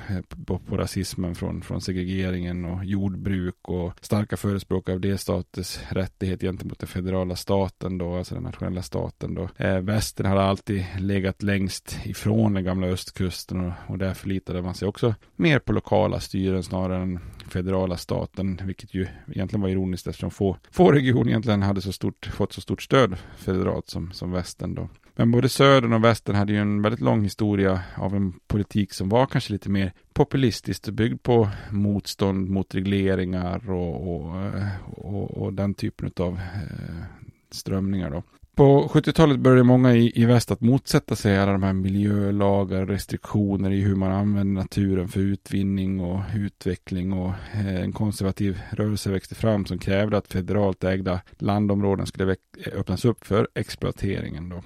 på, 0.46 0.58
på, 0.58 0.76
rasismen 0.76 1.34
från, 1.34 1.62
från 1.62 1.80
segregeringen 1.80 2.64
och 2.64 2.84
jordbruk 2.84 3.56
och 3.62 3.92
starka 4.00 4.36
förespråkare 4.36 4.94
av 4.94 5.00
delstaters 5.00 5.78
rättighet 5.88 6.40
gentemot 6.40 6.78
den 6.78 6.88
federala 6.88 7.36
staten 7.36 7.98
då, 7.98 8.16
alltså 8.16 8.34
den 8.34 8.44
nationella 8.44 8.82
staten 8.82 9.34
då. 9.34 9.48
Eh, 9.56 9.78
västern 9.78 10.26
hade 10.26 10.42
alltid 10.42 10.86
legat 10.98 11.42
längst 11.42 11.98
ifrån 12.04 12.54
den 12.54 12.64
gamla 12.64 12.86
östkusten 12.86 13.60
och, 13.60 13.72
och 13.86 13.98
där 13.98 14.14
förlitade 14.14 14.62
man 14.62 14.74
sig 14.74 14.88
också 14.88 15.14
mer 15.36 15.58
på 15.58 15.72
lokala 15.72 16.20
styren 16.20 16.62
snarare 16.62 17.02
än 17.02 17.20
federala 17.48 17.96
staten, 17.96 18.60
vilket 18.64 18.94
ju 18.94 19.06
egentligen 19.28 19.62
var 19.62 19.68
ironiskt 19.68 20.06
eftersom 20.06 20.30
få, 20.30 20.56
få 20.70 20.92
regioner 20.92 21.28
egentligen 21.30 21.62
hade 21.62 21.80
så 21.80 21.92
stort, 21.92 22.26
fått 22.26 22.52
så 22.52 22.60
stort 22.60 22.82
stöd 22.82 23.16
federalt 23.36 23.88
som, 23.88 24.12
som 24.12 24.32
västern 24.32 24.74
då. 24.74 24.88
Men 25.20 25.30
både 25.30 25.48
södern 25.48 25.92
och 25.92 26.04
västern 26.04 26.36
hade 26.36 26.52
ju 26.52 26.58
en 26.58 26.82
väldigt 26.82 27.00
lång 27.00 27.22
historia 27.22 27.80
av 27.96 28.14
en 28.14 28.32
politik 28.46 28.92
som 28.92 29.08
var 29.08 29.26
kanske 29.26 29.52
lite 29.52 29.70
mer 29.70 29.92
populistiskt 30.12 30.88
byggd 30.88 31.22
på 31.22 31.48
motstånd 31.70 32.48
mot 32.48 32.74
regleringar 32.74 33.70
och, 33.70 34.14
och, 34.14 34.52
och, 34.96 35.30
och 35.30 35.52
den 35.52 35.74
typen 35.74 36.10
av 36.16 36.32
eh, 36.32 37.04
strömningar 37.50 38.10
då. 38.10 38.22
På 38.54 38.88
70-talet 38.88 39.38
började 39.38 39.62
många 39.62 39.94
i, 39.94 40.12
i 40.14 40.24
väst 40.24 40.50
att 40.50 40.60
motsätta 40.60 41.16
sig 41.16 41.38
alla 41.38 41.52
de 41.52 41.62
här 41.62 41.72
miljölagar, 41.72 42.86
restriktioner 42.86 43.70
i 43.70 43.80
hur 43.80 43.96
man 43.96 44.12
använder 44.12 44.62
naturen 44.62 45.08
för 45.08 45.20
utvinning 45.20 46.00
och 46.00 46.20
utveckling 46.34 47.12
och 47.12 47.32
eh, 47.54 47.82
en 47.82 47.92
konservativ 47.92 48.60
rörelse 48.70 49.10
växte 49.10 49.34
fram 49.34 49.66
som 49.66 49.78
krävde 49.78 50.16
att 50.16 50.32
federalt 50.32 50.84
ägda 50.84 51.20
landområden 51.38 52.06
skulle 52.06 52.36
öppnas 52.72 53.04
upp 53.04 53.26
för 53.26 53.48
exploateringen. 53.54 54.48
Då. 54.48 54.62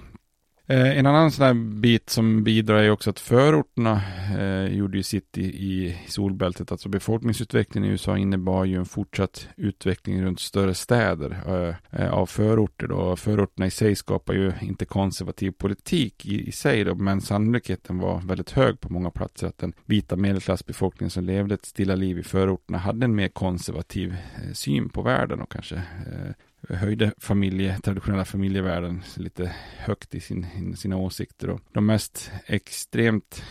Eh, 0.67 0.97
en 0.97 1.05
annan 1.05 1.31
sån 1.31 1.45
här 1.45 1.53
bit 1.53 2.09
som 2.09 2.43
bidrar 2.43 2.83
är 2.83 2.91
också 2.91 3.09
att 3.09 3.19
förorterna 3.19 4.01
eh, 4.37 4.77
gjorde 4.77 4.97
ju 4.97 5.03
sitt 5.03 5.37
i, 5.37 5.43
i 5.45 5.97
solbältet. 6.07 6.71
Alltså 6.71 6.89
befolkningsutvecklingen 6.89 7.89
i 7.89 7.91
USA 7.91 8.17
innebar 8.17 8.65
ju 8.65 8.77
en 8.77 8.85
fortsatt 8.85 9.47
utveckling 9.57 10.23
runt 10.23 10.39
större 10.39 10.73
städer 10.73 11.37
eh, 11.47 12.01
eh 12.01 12.13
av 12.13 12.25
förorter. 12.25 12.87
Då. 12.87 13.15
Förorterna 13.15 13.67
i 13.67 13.71
sig 13.71 13.95
skapar 13.95 14.33
ju 14.33 14.51
inte 14.61 14.85
konservativ 14.85 15.51
politik 15.51 16.25
i, 16.25 16.47
i 16.47 16.51
sig 16.51 16.83
då, 16.83 16.95
men 16.95 17.21
sannolikheten 17.21 17.97
var 17.97 18.21
väldigt 18.21 18.51
hög 18.51 18.79
på 18.79 18.93
många 18.93 19.09
platser 19.09 19.47
att 19.47 19.57
den 19.57 19.73
vita 19.85 20.15
medelklassbefolkningen 20.15 21.09
som 21.09 21.23
levde 21.23 21.53
ett 21.53 21.65
stilla 21.65 21.95
liv 21.95 22.19
i 22.19 22.23
förorterna 22.23 22.77
hade 22.77 23.05
en 23.05 23.15
mer 23.15 23.27
konservativ 23.27 24.11
eh, 24.11 24.53
syn 24.53 24.89
på 24.89 25.01
världen 25.01 25.41
och 25.41 25.51
kanske 25.51 25.75
eh, 25.75 26.31
höjde 26.69 27.13
familje, 27.17 27.79
traditionella 27.79 28.25
familjevärlden 28.25 29.03
lite 29.17 29.55
högt 29.77 30.15
i 30.15 30.19
sin, 30.19 30.75
sina 30.77 30.97
åsikter. 30.97 31.49
Och 31.49 31.61
de 31.71 31.85
mest 31.85 32.31
extremt 32.45 33.43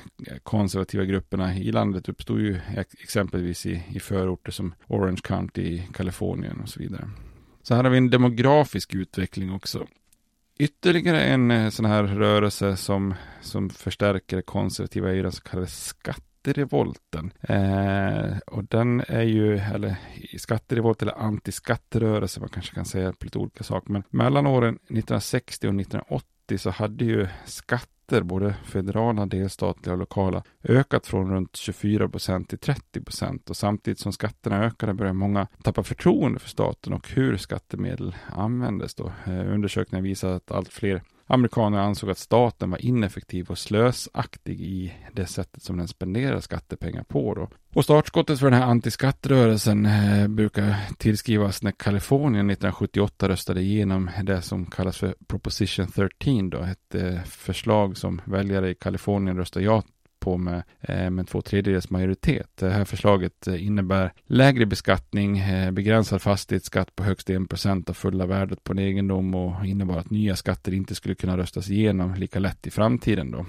konservativa 0.43 1.05
grupperna 1.05 1.57
i 1.57 1.73
landet 1.73 2.09
uppstod 2.09 2.41
ju 2.41 2.61
exempelvis 3.01 3.67
i, 3.67 3.83
i 3.95 4.01
förorter 4.01 4.53
som 4.53 4.75
Orange 4.87 5.21
County 5.23 5.63
i 5.63 5.89
Kalifornien 5.93 6.61
och 6.61 6.69
så 6.69 6.81
vidare. 6.81 7.11
Så 7.63 7.75
här 7.75 7.85
har 7.85 7.91
vi 7.91 7.99
en 7.99 8.11
demografisk 8.11 8.95
utveckling 8.95 9.53
också. 9.53 9.87
Ytterligare 10.59 11.23
en 11.23 11.51
eh, 11.51 11.71
sån 11.71 11.85
här 11.85 12.05
rörelse 12.05 12.77
som, 12.77 13.15
som 13.41 13.71
förstärker 13.71 14.43
konservativa 14.43 15.13
är 15.13 15.23
den 15.23 15.33
så 15.33 15.43
kallade 15.43 15.67
skatt 15.67 16.34
skatterevolten. 16.45 17.33
Eh, 17.43 18.39
och 18.47 18.65
den 18.65 19.03
är 19.09 19.23
ju, 19.23 19.59
eller 19.59 19.97
skatterevolt 20.39 21.03
eller 21.03 21.19
antiskatterörelse, 21.19 22.41
man 22.41 22.49
kanske 22.49 22.75
kan 22.75 22.85
säga 22.85 23.13
på 23.13 23.25
lite 23.25 23.39
olika 23.39 23.65
saker. 23.65 23.93
Men 23.93 24.03
mellan 24.11 24.47
åren 24.47 24.75
1960 24.75 25.69
och 25.69 25.75
1980 25.75 26.59
så 26.59 26.71
hade 26.71 27.05
ju 27.05 27.29
skatter, 27.45 28.23
både 28.23 28.55
federala, 28.65 29.27
delstatliga 29.27 29.93
och 29.93 29.99
lokala, 29.99 30.43
ökat 30.63 31.07
från 31.07 31.31
runt 31.31 31.57
24 31.57 32.09
procent 32.09 32.49
till 32.49 32.59
30 32.59 33.01
procent. 33.01 33.51
Och 33.51 33.57
samtidigt 33.57 33.99
som 33.99 34.13
skatterna 34.13 34.65
ökade 34.65 34.95
började 34.95 35.19
många 35.19 35.47
tappa 35.63 35.83
förtroende 35.83 36.39
för 36.39 36.49
staten 36.49 36.93
och 36.93 37.09
hur 37.09 37.37
skattemedel 37.37 38.15
användes. 38.31 38.95
Då. 38.95 39.13
Eh, 39.27 39.53
undersökningar 39.55 40.03
visar 40.03 40.31
att 40.31 40.51
allt 40.51 40.73
fler 40.73 41.03
Amerikanerna 41.27 41.83
ansåg 41.83 42.11
att 42.11 42.19
staten 42.19 42.71
var 42.71 42.85
ineffektiv 42.85 43.51
och 43.51 43.59
slösaktig 43.59 44.61
i 44.61 44.95
det 45.13 45.27
sättet 45.27 45.63
som 45.63 45.77
den 45.77 45.89
spenderar 45.89 46.41
skattepengar 46.41 47.03
på. 47.03 47.35
Då. 47.35 47.49
Och 47.75 47.85
startskottet 47.85 48.39
för 48.39 48.51
den 48.51 48.61
här 48.61 48.67
antiskattrörelsen 48.67 49.87
eh, 49.87 50.29
brukar 50.29 50.77
tillskrivas 50.99 51.63
när 51.63 51.71
Kalifornien 51.73 52.51
1978 52.51 53.29
röstade 53.29 53.61
igenom 53.61 54.11
det 54.23 54.43
som 54.43 54.67
kallas 54.67 54.99
för 54.99 55.15
Proposition 55.27 55.87
13, 55.87 56.51
då, 56.51 56.59
ett 56.59 56.95
eh, 56.95 57.23
förslag 57.23 57.97
som 57.97 58.21
väljare 58.25 58.71
i 58.71 58.75
Kalifornien 58.75 59.37
röstade 59.37 59.65
ja 59.65 59.83
på 60.25 60.37
med, 60.37 60.63
eh, 60.81 61.11
med 61.11 61.29
två 61.29 61.43
tredjedels 61.43 61.91
majoritet. 61.91 62.51
Det 62.55 62.71
här 62.71 62.85
förslaget 62.85 63.47
eh, 63.47 63.67
innebär 63.67 64.13
lägre 64.27 64.67
beskattning, 64.67 65.39
eh, 65.39 65.71
begränsad 65.71 66.23
fastighetsskatt 66.23 66.97
på 66.97 67.03
högst 67.03 67.31
1% 67.31 67.91
av 67.91 67.95
fulla 67.95 68.27
värdet 68.27 68.65
på 68.65 68.73
en 68.73 68.79
egendom 68.79 69.35
och 69.35 69.67
innebar 69.67 69.99
att 69.99 70.11
nya 70.11 70.37
skatter 70.37 70.75
inte 70.75 70.95
skulle 70.95 71.15
kunna 71.15 71.37
röstas 71.37 71.71
igenom 71.71 72.15
lika 72.15 72.39
lätt 72.39 72.67
i 72.67 72.71
framtiden. 72.71 73.31
Då. 73.31 73.47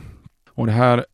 Och 0.50 0.66
det 0.66 0.72
här 0.72 1.06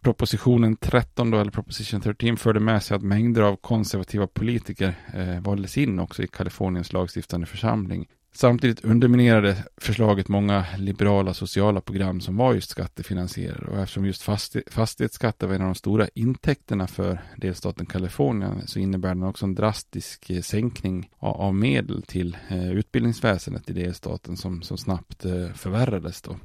propositionen 0.00 0.76
13 0.76 1.30
då, 1.30 1.40
eller 1.40 1.50
proposition 1.50 2.00
13 2.00 2.36
förde 2.36 2.60
med 2.60 2.82
sig 2.82 2.96
att 2.96 3.02
mängder 3.02 3.42
av 3.42 3.56
konservativa 3.56 4.26
politiker 4.26 4.94
eh, 5.14 5.40
valdes 5.40 5.78
in 5.78 6.00
också 6.00 6.22
i 6.22 6.26
Kaliforniens 6.26 6.92
lagstiftande 6.92 7.46
församling 7.46 8.06
Samtidigt 8.36 8.84
underminerade 8.84 9.64
förslaget 9.76 10.28
många 10.28 10.66
liberala 10.78 11.34
sociala 11.34 11.80
program 11.80 12.20
som 12.20 12.36
var 12.36 12.54
just 12.54 12.70
skattefinansierade 12.70 13.66
och 13.66 13.78
eftersom 13.78 14.06
just 14.06 14.22
fastighetsskatten 14.70 15.48
var 15.48 15.56
en 15.56 15.62
av 15.62 15.68
de 15.68 15.74
stora 15.74 16.08
intäkterna 16.14 16.86
för 16.86 17.18
delstaten 17.36 17.86
Kalifornien 17.86 18.66
så 18.66 18.78
innebär 18.78 19.08
den 19.08 19.22
också 19.22 19.46
en 19.46 19.54
drastisk 19.54 20.30
eh, 20.30 20.42
sänkning 20.42 21.10
av 21.18 21.54
medel 21.54 22.02
till 22.02 22.36
eh, 22.48 22.72
utbildningsväsendet 22.72 23.70
i 23.70 23.72
delstaten 23.72 24.36
som, 24.36 24.62
som 24.62 24.78
snabbt 24.78 25.24
eh, 25.24 25.52
förvärrades 25.54 26.22
då. 26.22 26.36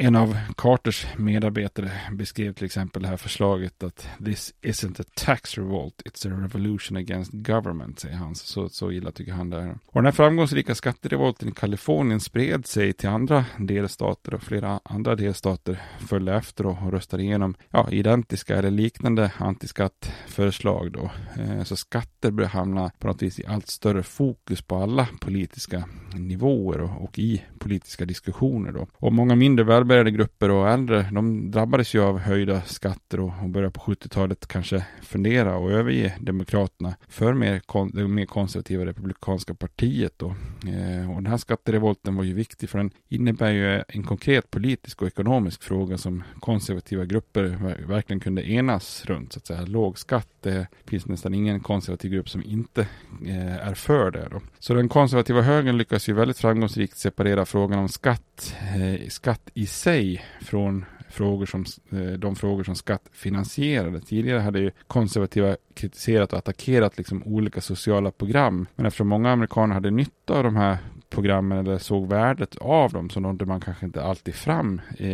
En 0.00 0.16
av 0.16 0.36
Carters 0.56 1.06
medarbetare 1.16 1.90
beskrev 2.12 2.52
till 2.52 2.64
exempel 2.64 3.02
det 3.02 3.08
här 3.08 3.16
förslaget 3.16 3.82
att 3.82 4.08
this 4.24 4.54
isn't 4.62 5.00
a 5.00 5.04
tax 5.14 5.58
revolt, 5.58 6.02
it's 6.04 6.28
a 6.28 6.42
revolution 6.42 6.96
against 6.96 7.32
government, 7.32 8.00
säger 8.00 8.16
han. 8.16 8.34
Så, 8.34 8.68
så 8.68 8.92
illa 8.92 9.12
tycker 9.12 9.32
han 9.32 9.50
det 9.50 9.56
är. 9.56 9.70
Och 9.70 9.94
den 9.94 10.04
här 10.04 10.12
framgångsrika 10.12 10.74
skatterevolten 10.74 11.48
i 11.48 11.52
Kalifornien 11.52 12.20
spred 12.20 12.66
sig 12.66 12.92
till 12.92 13.08
andra 13.08 13.44
delstater 13.58 14.34
och 14.34 14.42
flera 14.42 14.80
andra 14.84 15.14
delstater 15.14 15.82
följde 16.08 16.34
efter 16.34 16.66
och 16.66 16.92
röstade 16.92 17.22
igenom 17.22 17.54
ja, 17.70 17.90
identiska 17.90 18.56
eller 18.56 18.70
liknande 18.70 19.32
antiskattförslag 19.38 20.92
då. 20.92 21.10
Eh, 21.42 21.62
så 21.62 21.76
skatter 21.76 22.30
började 22.30 22.52
hamna 22.52 22.90
på 22.98 23.06
något 23.06 23.22
vis 23.22 23.40
i 23.40 23.46
allt 23.46 23.68
större 23.68 24.02
fokus 24.02 24.62
på 24.62 24.76
alla 24.76 25.08
politiska 25.20 25.84
nivåer 26.14 26.80
och, 26.80 27.04
och 27.04 27.18
i 27.18 27.42
politiska 27.58 28.04
diskussioner 28.04 28.72
då. 28.72 28.86
Och 28.92 29.12
många 29.12 29.34
mindre 29.34 29.64
väl 29.64 29.87
välbärgade 29.88 30.10
grupper 30.10 30.50
och 30.50 30.68
äldre, 30.68 31.10
de 31.12 31.50
drabbades 31.50 31.94
ju 31.94 32.02
av 32.02 32.18
höjda 32.18 32.62
skatter 32.62 33.20
och, 33.20 33.32
och 33.42 33.48
började 33.48 33.72
på 33.72 33.80
70-talet 33.80 34.46
kanske 34.46 34.86
fundera 35.02 35.56
och 35.56 35.72
överge 35.72 36.14
Demokraterna 36.20 36.94
för 37.08 37.34
mer 37.34 37.60
kon, 37.60 37.90
det 37.90 38.08
mer 38.08 38.26
konservativa 38.26 38.86
Republikanska 38.86 39.54
partiet 39.54 40.12
då. 40.16 40.26
Eh, 40.66 41.10
och 41.10 41.22
den 41.22 41.26
här 41.26 41.36
skatterevolten 41.36 42.16
var 42.16 42.24
ju 42.24 42.34
viktig 42.34 42.68
för 42.68 42.78
den 42.78 42.90
innebär 43.08 43.50
ju 43.50 43.82
en 43.88 44.02
konkret 44.02 44.50
politisk 44.50 45.02
och 45.02 45.08
ekonomisk 45.08 45.62
fråga 45.62 45.98
som 45.98 46.22
konservativa 46.40 47.04
grupper 47.04 47.44
verkligen 47.86 48.20
kunde 48.20 48.50
enas 48.50 49.04
runt 49.04 49.32
så 49.32 49.38
att 49.38 49.46
säga. 49.46 49.60
Låg 49.66 49.98
skatt, 49.98 50.28
det 50.42 50.66
finns 50.86 51.06
nästan 51.06 51.34
ingen 51.34 51.60
konservativ 51.60 52.10
grupp 52.10 52.28
som 52.28 52.42
inte 52.42 52.80
eh, 53.26 53.68
är 53.68 53.74
för 53.74 54.10
det 54.10 54.28
då. 54.30 54.40
Så 54.58 54.74
den 54.74 54.88
konservativa 54.88 55.42
högern 55.42 55.76
lyckas 55.76 56.08
ju 56.08 56.12
väldigt 56.12 56.38
framgångsrikt 56.38 56.96
separera 56.96 57.46
frågan 57.46 57.78
om 57.78 57.88
skatt, 57.88 58.54
eh, 58.76 59.08
skatt 59.08 59.50
i 59.54 59.66
sig 59.78 60.24
från 60.40 60.84
frågor 61.08 61.46
som, 61.46 61.64
eh, 61.90 62.12
de 62.12 62.36
frågor 62.36 62.64
som 62.64 62.74
skatt 62.74 63.08
finansierade. 63.12 64.00
Tidigare 64.00 64.40
hade 64.40 64.60
ju 64.60 64.70
konservativa 64.86 65.56
kritiserat 65.74 66.32
och 66.32 66.38
attackerat 66.38 66.98
liksom 66.98 67.22
olika 67.22 67.60
sociala 67.60 68.10
program. 68.10 68.66
Men 68.76 68.86
eftersom 68.86 69.08
många 69.08 69.30
amerikaner 69.30 69.74
hade 69.74 69.90
nytta 69.90 70.34
av 70.34 70.44
de 70.44 70.56
här 70.56 70.78
programmen 71.10 71.58
eller 71.58 71.78
såg 71.78 72.08
värdet 72.08 72.56
av 72.56 72.92
dem 72.92 73.10
så 73.10 73.20
nådde 73.20 73.46
man 73.46 73.60
kanske 73.60 73.86
inte 73.86 74.02
alltid 74.02 74.34
fram 74.34 74.80
i, 74.98 75.06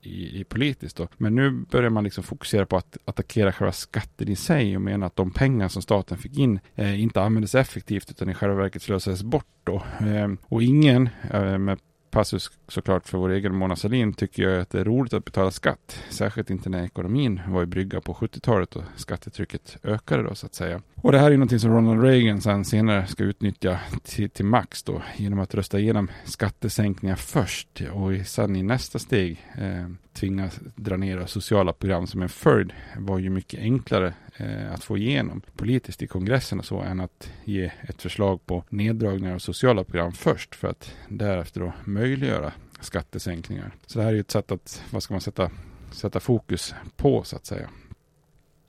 i, 0.00 0.40
i 0.40 0.44
politiskt. 0.48 0.96
Då. 0.96 1.08
Men 1.16 1.34
nu 1.34 1.50
börjar 1.50 1.90
man 1.90 2.04
liksom 2.04 2.24
fokusera 2.24 2.66
på 2.66 2.76
att 2.76 2.96
attackera 3.04 3.52
själva 3.52 3.72
skatten 3.72 4.28
i 4.28 4.36
sig 4.36 4.76
och 4.76 4.82
mena 4.82 5.06
att 5.06 5.16
de 5.16 5.30
pengar 5.30 5.68
som 5.68 5.82
staten 5.82 6.18
fick 6.18 6.38
in 6.38 6.60
eh, 6.74 7.02
inte 7.02 7.22
användes 7.22 7.54
effektivt 7.54 8.10
utan 8.10 8.28
i 8.28 8.34
själva 8.34 8.56
verket 8.56 8.82
slösades 8.82 9.22
bort. 9.22 9.46
Då. 9.64 9.74
Eh, 10.00 10.28
och 10.44 10.62
ingen 10.62 11.08
eh, 11.30 11.58
med 11.58 11.78
passus 12.12 12.50
såklart 12.68 13.08
för 13.08 13.18
vår 13.18 13.30
egen 13.30 13.54
Mona 13.54 13.76
Sahlin 13.76 14.12
tycker 14.12 14.42
jag 14.42 14.60
att 14.60 14.70
det 14.70 14.80
är 14.80 14.84
roligt 14.84 15.12
att 15.12 15.24
betala 15.24 15.50
skatt. 15.50 16.02
Särskilt 16.10 16.50
inte 16.50 16.70
när 16.70 16.84
ekonomin 16.84 17.40
var 17.48 17.62
i 17.62 17.66
brygga 17.66 18.00
på 18.00 18.14
70-talet 18.14 18.76
och 18.76 18.82
skattetrycket 18.96 19.76
ökade 19.82 20.22
då 20.22 20.34
så 20.34 20.46
att 20.46 20.54
säga. 20.54 20.82
Och 20.94 21.12
det 21.12 21.18
här 21.18 21.30
är 21.30 21.36
någonting 21.36 21.58
som 21.58 21.70
Ronald 21.70 22.02
Reagan 22.02 22.40
sen 22.40 22.64
senare 22.64 23.06
ska 23.06 23.24
utnyttja 23.24 23.80
till, 24.02 24.30
till 24.30 24.44
max 24.44 24.82
då 24.82 25.02
genom 25.16 25.38
att 25.38 25.54
rösta 25.54 25.78
igenom 25.78 26.10
skattesänkningar 26.24 27.16
först 27.16 27.82
och 27.92 28.26
sen 28.26 28.56
i 28.56 28.62
nästa 28.62 28.98
steg 28.98 29.46
eh, 29.58 29.88
tvingas 30.12 30.60
dra 30.76 30.96
ner 30.96 31.26
sociala 31.26 31.72
program 31.72 32.06
som 32.06 32.22
en 32.22 32.28
följd 32.28 32.72
var 32.96 33.18
ju 33.18 33.30
mycket 33.30 33.60
enklare 33.60 34.14
Eh, 34.36 34.72
att 34.72 34.84
få 34.84 34.98
igenom 34.98 35.42
politiskt 35.56 36.02
i 36.02 36.06
kongressen 36.06 36.58
och 36.58 36.64
så 36.64 36.80
än 36.80 37.00
att 37.00 37.32
ge 37.44 37.70
ett 37.82 38.02
förslag 38.02 38.46
på 38.46 38.64
neddragningar 38.68 39.34
av 39.34 39.38
sociala 39.38 39.84
program 39.84 40.12
först 40.12 40.54
för 40.54 40.68
att 40.68 40.94
därefter 41.08 41.60
då 41.60 41.72
möjliggöra 41.84 42.52
skattesänkningar. 42.80 43.74
Så 43.86 43.98
det 43.98 44.04
här 44.04 44.10
är 44.10 44.14
ju 44.14 44.20
ett 44.20 44.30
sätt 44.30 44.52
att, 44.52 44.84
vad 44.90 45.02
ska 45.02 45.14
man 45.14 45.20
sätta, 45.20 45.50
sätta 45.90 46.20
fokus 46.20 46.74
på 46.96 47.22
så 47.24 47.36
att 47.36 47.46
säga. 47.46 47.68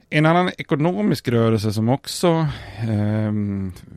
En 0.10 0.26
annan 0.26 0.52
ekonomisk 0.58 1.28
rörelse 1.28 1.74
som 1.74 1.90
också 1.90 2.48
eh, 2.80 3.34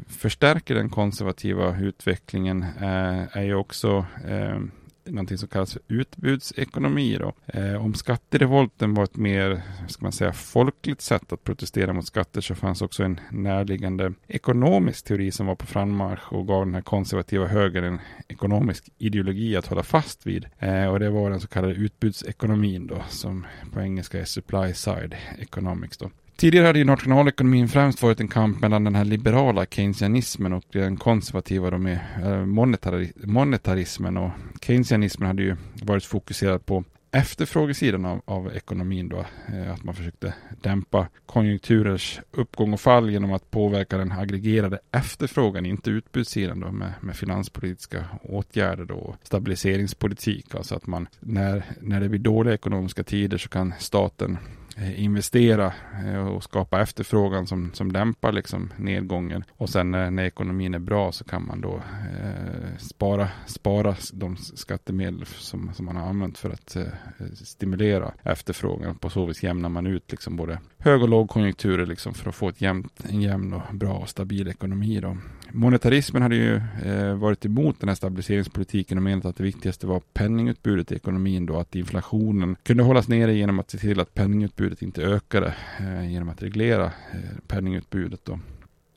förstärker 0.08 0.74
den 0.74 0.90
konservativa 0.90 1.78
utvecklingen 1.80 2.62
eh, 2.62 3.36
är 3.36 3.42
ju 3.42 3.54
också 3.54 4.06
eh, 4.28 4.60
någonting 5.06 5.38
som 5.38 5.48
kallas 5.48 5.72
för 5.72 5.82
utbudsekonomi. 5.88 7.16
Då. 7.16 7.32
Eh, 7.46 7.84
om 7.84 7.94
skatterevolten 7.94 8.94
var 8.94 9.04
ett 9.04 9.16
mer 9.16 9.62
ska 9.88 10.04
man 10.04 10.12
säga, 10.12 10.32
folkligt 10.32 11.00
sätt 11.00 11.32
att 11.32 11.44
protestera 11.44 11.92
mot 11.92 12.06
skatter 12.06 12.40
så 12.40 12.54
fanns 12.54 12.82
också 12.82 13.02
en 13.02 13.20
närliggande 13.30 14.12
ekonomisk 14.26 15.04
teori 15.04 15.30
som 15.30 15.46
var 15.46 15.54
på 15.54 15.66
frammarsch 15.66 16.32
och 16.32 16.46
gav 16.46 16.66
den 16.66 16.74
här 16.74 16.82
konservativa 16.82 17.46
högern 17.46 17.84
en 17.84 18.00
ekonomisk 18.28 18.88
ideologi 18.98 19.56
att 19.56 19.66
hålla 19.66 19.82
fast 19.82 20.26
vid. 20.26 20.46
Eh, 20.58 20.86
och 20.86 21.00
det 21.00 21.10
var 21.10 21.30
den 21.30 21.40
så 21.40 21.48
kallade 21.48 21.74
utbudsekonomin 21.74 22.86
då, 22.86 23.02
som 23.08 23.46
på 23.72 23.80
engelska 23.80 24.20
är 24.20 24.24
supply 24.24 24.74
side 24.74 25.14
economics. 25.38 25.98
Då. 25.98 26.10
Tidigare 26.36 26.66
hade 26.66 26.78
ju 26.78 26.84
nationalekonomin 26.84 27.68
främst 27.68 28.02
varit 28.02 28.20
en 28.20 28.28
kamp 28.28 28.60
mellan 28.60 28.84
den 28.84 28.94
här 28.94 29.04
liberala 29.04 29.66
keynesianismen 29.66 30.52
och 30.52 30.64
den 30.72 30.96
konservativa 30.96 31.70
då 31.70 31.78
med 31.78 31.98
eh, 32.22 32.46
monetarismen. 33.26 34.16
Och 34.16 34.30
keynesianismen 34.60 35.26
hade 35.26 35.42
ju 35.42 35.56
varit 35.82 36.04
fokuserad 36.04 36.66
på 36.66 36.84
efterfrågesidan 37.10 38.04
av, 38.04 38.22
av 38.24 38.56
ekonomin 38.56 39.08
då. 39.08 39.24
Eh, 39.54 39.72
att 39.72 39.84
man 39.84 39.94
försökte 39.94 40.34
dämpa 40.62 41.08
konjunkturers 41.26 42.20
uppgång 42.30 42.72
och 42.72 42.80
fall 42.80 43.10
genom 43.10 43.32
att 43.32 43.50
påverka 43.50 43.98
den 43.98 44.12
aggregerade 44.12 44.78
efterfrågan, 44.92 45.66
inte 45.66 45.90
utbudssidan 45.90 46.60
då 46.60 46.72
med, 46.72 46.92
med 47.00 47.16
finanspolitiska 47.16 48.04
åtgärder 48.22 48.84
då. 48.84 49.16
Stabiliseringspolitik, 49.22 50.54
alltså 50.54 50.74
att 50.74 50.86
man 50.86 51.08
när, 51.20 51.64
när 51.80 52.00
det 52.00 52.08
blir 52.08 52.20
dåliga 52.20 52.54
ekonomiska 52.54 53.02
tider 53.04 53.38
så 53.38 53.48
kan 53.48 53.74
staten 53.78 54.38
Eh, 54.78 55.04
investera 55.04 55.72
eh, 56.06 56.26
och 56.26 56.44
skapa 56.44 56.80
efterfrågan 56.80 57.46
som, 57.46 57.70
som 57.74 57.92
dämpar 57.92 58.32
liksom 58.32 58.72
nedgången. 58.76 59.44
Och 59.52 59.68
sen 59.68 59.90
när, 59.90 60.10
när 60.10 60.24
ekonomin 60.24 60.74
är 60.74 60.78
bra 60.78 61.12
så 61.12 61.24
kan 61.24 61.46
man 61.46 61.60
då 61.60 61.74
eh, 61.74 62.76
spara, 62.78 63.28
spara 63.46 63.96
de 64.12 64.36
skattemedel 64.36 65.26
som, 65.26 65.74
som 65.74 65.86
man 65.86 65.96
har 65.96 66.08
använt 66.08 66.38
för 66.38 66.50
att 66.50 66.76
eh, 66.76 66.84
stimulera 67.34 68.12
efterfrågan. 68.22 68.94
På 68.94 69.10
så 69.10 69.26
vis 69.26 69.42
jämnar 69.42 69.68
man 69.68 69.86
ut 69.86 70.10
liksom 70.10 70.36
både 70.36 70.58
hög 70.78 71.02
och 71.02 71.08
lågkonjunkturer 71.08 71.86
liksom 71.86 72.14
för 72.14 72.28
att 72.28 72.34
få 72.34 72.48
ett 72.48 72.60
jämnt, 72.60 73.04
en 73.04 73.22
jämn 73.22 73.52
och 73.52 73.74
bra 73.74 73.94
och 73.94 74.08
stabil 74.08 74.48
ekonomi. 74.48 75.00
Då. 75.00 75.16
Monetarismen 75.52 76.22
hade 76.22 76.36
ju 76.36 76.56
eh, 76.84 77.14
varit 77.14 77.44
emot 77.44 77.80
den 77.80 77.88
här 77.88 77.96
stabiliseringspolitiken 77.96 78.98
och 78.98 79.04
menat 79.04 79.24
att 79.24 79.36
det 79.36 79.44
viktigaste 79.44 79.86
var 79.86 80.00
penningutbudet 80.14 80.92
i 80.92 80.94
ekonomin 80.94 81.46
då, 81.46 81.58
att 81.58 81.74
inflationen 81.74 82.56
kunde 82.62 82.82
hållas 82.82 83.08
nere 83.08 83.34
genom 83.34 83.58
att 83.58 83.70
se 83.70 83.78
till 83.78 84.00
att 84.00 84.14
penningutbudet 84.14 84.65
inte 84.82 85.02
ökade 85.02 85.54
eh, 85.80 86.10
genom 86.12 86.28
att 86.28 86.42
reglera 86.42 86.84
eh, 86.84 87.38
penningutbudet 87.46 88.20
då. 88.24 88.38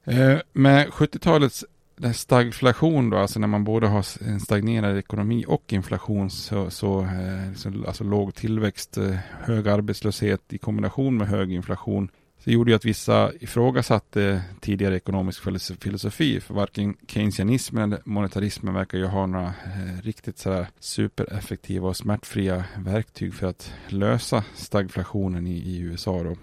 Eh, 0.04 0.38
med 0.54 0.88
70-talets 0.88 1.66
stagflation 2.14 3.10
då, 3.10 3.18
alltså 3.18 3.40
när 3.40 3.48
man 3.48 3.64
både 3.64 3.88
har 3.88 4.06
en 4.28 4.40
stagnerad 4.40 4.98
ekonomi 4.98 5.46
och 5.48 5.74
inflation, 5.74 6.30
så, 6.30 6.70
så, 6.70 7.02
eh, 7.02 7.54
så 7.56 7.70
alltså 7.88 8.04
låg 8.04 8.36
tillväxt, 8.36 8.98
eh, 8.98 9.16
hög 9.42 9.68
arbetslöshet 9.68 10.54
i 10.54 10.58
kombination 10.58 11.18
med 11.18 11.28
hög 11.28 11.52
inflation 11.54 12.10
det 12.44 12.52
gjorde 12.52 12.72
ju 12.72 12.76
att 12.76 12.86
vissa 12.86 13.32
ifrågasatte 13.40 14.42
tidigare 14.60 14.96
ekonomisk 14.96 15.44
filosofi, 15.82 16.40
för 16.40 16.54
varken 16.54 16.98
keynesianismen 17.08 17.94
eller 17.94 18.02
monetarismen 18.06 18.74
verkar 18.74 18.98
ju 18.98 19.06
ha 19.06 19.26
några 19.26 19.46
eh, 19.46 20.02
riktigt 20.04 20.38
sådär 20.38 20.68
supereffektiva 20.80 21.88
och 21.88 21.98
smärtfria 21.98 22.64
verktyg 22.78 23.34
för 23.34 23.48
att 23.48 23.74
lösa 23.88 24.44
stagflationen 24.56 25.48
i, 25.48 25.58
i 25.58 25.80
USA. 25.80 26.24
Då. 26.24 26.36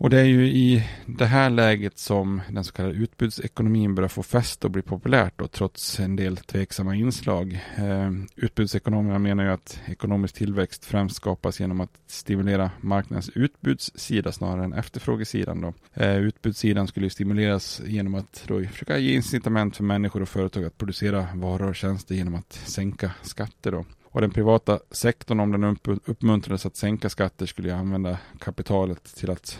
Och 0.00 0.10
det 0.10 0.20
är 0.20 0.24
ju 0.24 0.46
i 0.46 0.86
det 1.06 1.26
här 1.26 1.50
läget 1.50 1.98
som 1.98 2.40
den 2.50 2.64
så 2.64 2.72
kallade 2.72 2.94
utbudsekonomin 2.94 3.94
börjar 3.94 4.08
få 4.08 4.22
fäste 4.22 4.66
och 4.66 4.70
bli 4.70 4.82
populärt 4.82 5.34
då, 5.36 5.48
trots 5.48 6.00
en 6.00 6.16
del 6.16 6.36
tveksamma 6.36 6.94
inslag. 6.94 7.60
Eh, 7.76 8.10
utbudsekonomerna 8.36 9.18
menar 9.18 9.44
ju 9.44 9.50
att 9.50 9.80
ekonomisk 9.86 10.34
tillväxt 10.34 10.84
främst 10.84 11.16
skapas 11.16 11.60
genom 11.60 11.80
att 11.80 11.90
stimulera 12.06 12.70
marknadens 12.80 13.28
utbudssida 13.28 14.32
snarare 14.32 14.64
än 14.64 14.72
efterfrågesidan. 14.72 15.60
Då. 15.60 15.74
Eh, 15.94 16.16
utbudssidan 16.16 16.86
skulle 16.86 17.10
stimuleras 17.10 17.82
genom 17.86 18.14
att 18.14 18.44
då 18.46 18.64
försöka 18.64 18.98
ge 18.98 19.14
incitament 19.14 19.76
för 19.76 19.84
människor 19.84 20.22
och 20.22 20.28
företag 20.28 20.64
att 20.64 20.78
producera 20.78 21.28
varor 21.34 21.68
och 21.68 21.76
tjänster 21.76 22.14
genom 22.14 22.34
att 22.34 22.52
sänka 22.52 23.10
skatter. 23.22 23.72
Då. 23.72 23.84
Och 24.12 24.20
den 24.20 24.30
privata 24.30 24.78
sektorn, 24.90 25.40
om 25.40 25.52
den 25.52 25.76
uppmuntrades 26.04 26.66
att 26.66 26.76
sänka 26.76 27.08
skatter, 27.08 27.46
skulle 27.46 27.68
ju 27.68 27.74
använda 27.74 28.18
kapitalet 28.38 29.04
till, 29.16 29.30
att, 29.30 29.58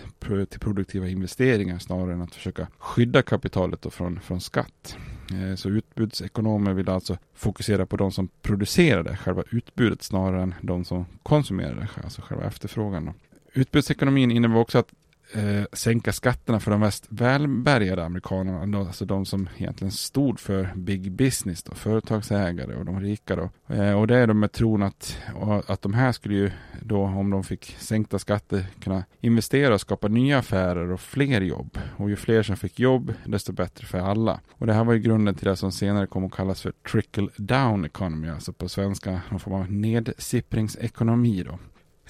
till 0.49 0.61
produktiva 0.61 1.09
investeringar 1.09 1.79
snarare 1.79 2.13
än 2.13 2.23
att 2.23 2.35
försöka 2.35 2.67
skydda 2.79 3.23
kapitalet 3.23 3.87
från, 3.95 4.21
från 4.21 4.41
skatt. 4.41 4.97
Eh, 5.31 5.55
så 5.57 5.69
utbudsekonomer 5.69 6.73
vill 6.73 6.89
alltså 6.89 7.19
fokusera 7.35 7.87
på 7.87 7.97
de 7.97 8.13
som 8.13 8.29
producerade 8.43 9.17
själva 9.17 9.43
utbudet 9.51 10.03
snarare 10.03 10.43
än 10.43 10.55
de 10.61 10.85
som 10.85 11.07
konsumerade, 11.23 11.89
alltså 12.05 12.23
själva 12.23 12.45
efterfrågan. 12.45 13.05
Då. 13.05 13.15
Utbudsekonomin 13.53 14.31
innebär 14.31 14.57
också 14.57 14.79
att 14.79 14.93
eh, 15.35 15.64
sänka 15.73 16.12
skatterna 16.12 16.61
för 16.61 16.71
de 16.71 16.81
mest 16.81 17.07
välbärgade 17.09 18.05
amerikanerna, 18.05 18.79
alltså 18.79 19.05
de 19.05 19.25
som 19.27 19.49
egentligen 19.57 19.93
stod 19.93 20.40
för 20.40 20.73
big 20.77 21.12
business, 21.12 21.62
då, 21.62 21.75
företagsägare 21.75 22.77
och 22.77 22.85
de 22.85 23.01
rika. 23.01 23.37
Då. 23.37 23.75
Eh, 23.75 24.01
och 24.01 24.07
det 24.07 24.16
är 24.16 24.27
de 24.27 24.40
med 24.40 24.53
tron 24.53 24.83
att, 24.83 25.19
att 25.66 25.83
de 25.83 25.95
här 25.95 26.12
skulle 26.12 26.35
ju 26.35 26.51
då, 26.83 27.03
om 27.03 27.31
de 27.31 27.45
fick 27.45 27.77
sänkta 27.79 28.19
skatter, 28.19 28.66
kunna 28.81 29.05
investera 29.21 29.75
och 29.75 29.81
skapa 29.81 30.09
nya 30.09 30.38
affärer 30.38 30.93
och 30.93 31.01
fler 31.01 31.40
jobb. 31.40 31.79
Och 31.97 32.11
ju 32.11 32.16
fler 32.16 32.43
som 32.43 32.57
fick 32.57 32.81
jobb, 32.81 33.14
desto 33.25 33.53
bättre 33.53 33.87
för 33.87 33.99
alla. 33.99 34.40
Och 34.53 34.66
det 34.66 34.73
här 34.73 34.85
var 34.85 34.93
ju 34.93 35.01
grunden 35.01 35.35
till 35.35 35.49
det 35.49 35.57
som 35.57 35.73
senare 35.73 36.07
kom 36.07 36.25
att 36.25 36.33
kallas 36.33 36.62
för 36.62 36.73
trickle 36.93 37.29
down 37.37 37.85
economy, 37.85 38.29
alltså 38.29 38.53
på 38.53 38.69
svenska 38.69 39.21
någon 39.31 39.40
form 39.40 39.55
av 39.55 39.73
nedsippringsekonomi. 39.73 41.43
då. 41.43 41.59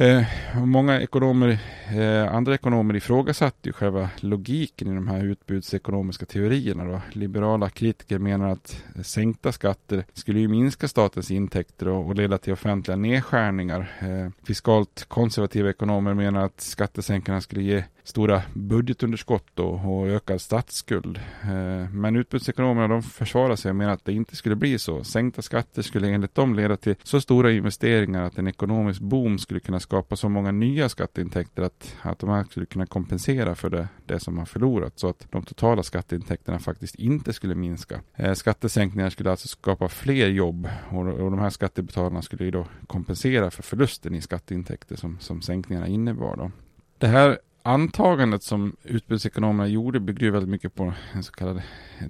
Eh, 0.00 0.24
många 0.64 1.00
ekonomer, 1.00 1.58
eh, 1.96 2.34
andra 2.34 2.54
ekonomer 2.54 2.96
ifrågasatte 2.96 3.68
ju 3.68 3.72
själva 3.72 4.10
logiken 4.20 4.88
i 4.88 4.94
de 4.94 5.08
här 5.08 5.24
utbudsekonomiska 5.24 6.26
teorierna. 6.26 6.84
Då. 6.84 7.00
Liberala 7.12 7.70
kritiker 7.70 8.18
menar 8.18 8.48
att 8.48 8.84
sänkta 9.02 9.52
skatter 9.52 10.04
skulle 10.12 10.40
ju 10.40 10.48
minska 10.48 10.88
statens 10.88 11.30
intäkter 11.30 11.88
och, 11.88 12.06
och 12.06 12.14
leda 12.14 12.38
till 12.38 12.52
offentliga 12.52 12.96
nedskärningar. 12.96 13.92
Eh, 14.00 14.46
fiskalt 14.46 15.04
konservativa 15.08 15.70
ekonomer 15.70 16.14
menar 16.14 16.44
att 16.44 16.60
skattesänkningarna 16.60 17.40
skulle 17.40 17.62
ge 17.62 17.84
stora 18.04 18.42
budgetunderskott 18.54 19.58
och, 19.58 19.74
och 19.74 20.08
ökad 20.08 20.40
statsskuld. 20.40 21.20
Eh, 21.42 21.90
men 21.90 22.16
utbudsekonomerna 22.16 22.88
de 22.88 23.02
försvarar 23.02 23.56
sig 23.56 23.70
och 23.70 23.76
menar 23.76 23.92
att 23.92 24.04
det 24.04 24.12
inte 24.12 24.36
skulle 24.36 24.56
bli 24.56 24.78
så. 24.78 25.04
Sänkta 25.04 25.42
skatter 25.42 25.82
skulle 25.82 26.08
enligt 26.08 26.34
dem 26.34 26.54
leda 26.54 26.76
till 26.76 26.94
så 27.02 27.20
stora 27.20 27.52
investeringar 27.52 28.22
att 28.22 28.38
en 28.38 28.48
ekonomisk 28.48 29.00
boom 29.00 29.38
skulle 29.38 29.60
kunna 29.60 29.80
skapa 29.80 30.16
så 30.16 30.28
många 30.28 30.52
nya 30.52 30.88
skatteintäkter 30.88 31.62
att, 31.62 31.96
att 32.02 32.18
de 32.18 32.28
här 32.28 32.44
skulle 32.44 32.66
kunna 32.66 32.86
kompensera 32.86 33.54
för 33.54 33.70
det, 33.70 33.88
det 34.06 34.20
som 34.20 34.38
har 34.38 34.46
förlorat 34.46 34.98
så 34.98 35.08
att 35.08 35.26
de 35.30 35.42
totala 35.42 35.82
skatteintäkterna 35.82 36.58
faktiskt 36.58 36.94
inte 36.94 37.32
skulle 37.32 37.54
minska. 37.54 38.00
Eh, 38.14 38.34
skattesänkningar 38.34 39.10
skulle 39.10 39.30
alltså 39.30 39.48
skapa 39.48 39.88
fler 39.88 40.28
jobb 40.28 40.68
och, 40.90 41.06
och 41.06 41.30
de 41.30 41.38
här 41.38 41.50
skattebetalarna 41.50 42.22
skulle 42.22 42.44
ju 42.44 42.50
då 42.50 42.66
kompensera 42.86 43.50
för 43.50 43.62
förlusten 43.62 44.14
i 44.14 44.20
skatteintäkter 44.20 44.96
som, 44.96 45.18
som 45.20 45.42
sänkningarna 45.42 45.86
innebar. 45.86 46.36
Då. 46.36 46.50
Det 46.98 47.06
här 47.06 47.38
antagandet 47.62 48.42
som 48.42 48.76
utbudsekonomerna 48.84 49.68
gjorde 49.68 50.00
byggde 50.00 50.30
väldigt 50.30 50.50
mycket 50.50 50.74
på 50.74 50.92
en 51.12 51.22
så 51.22 51.32
kallad 51.32 51.62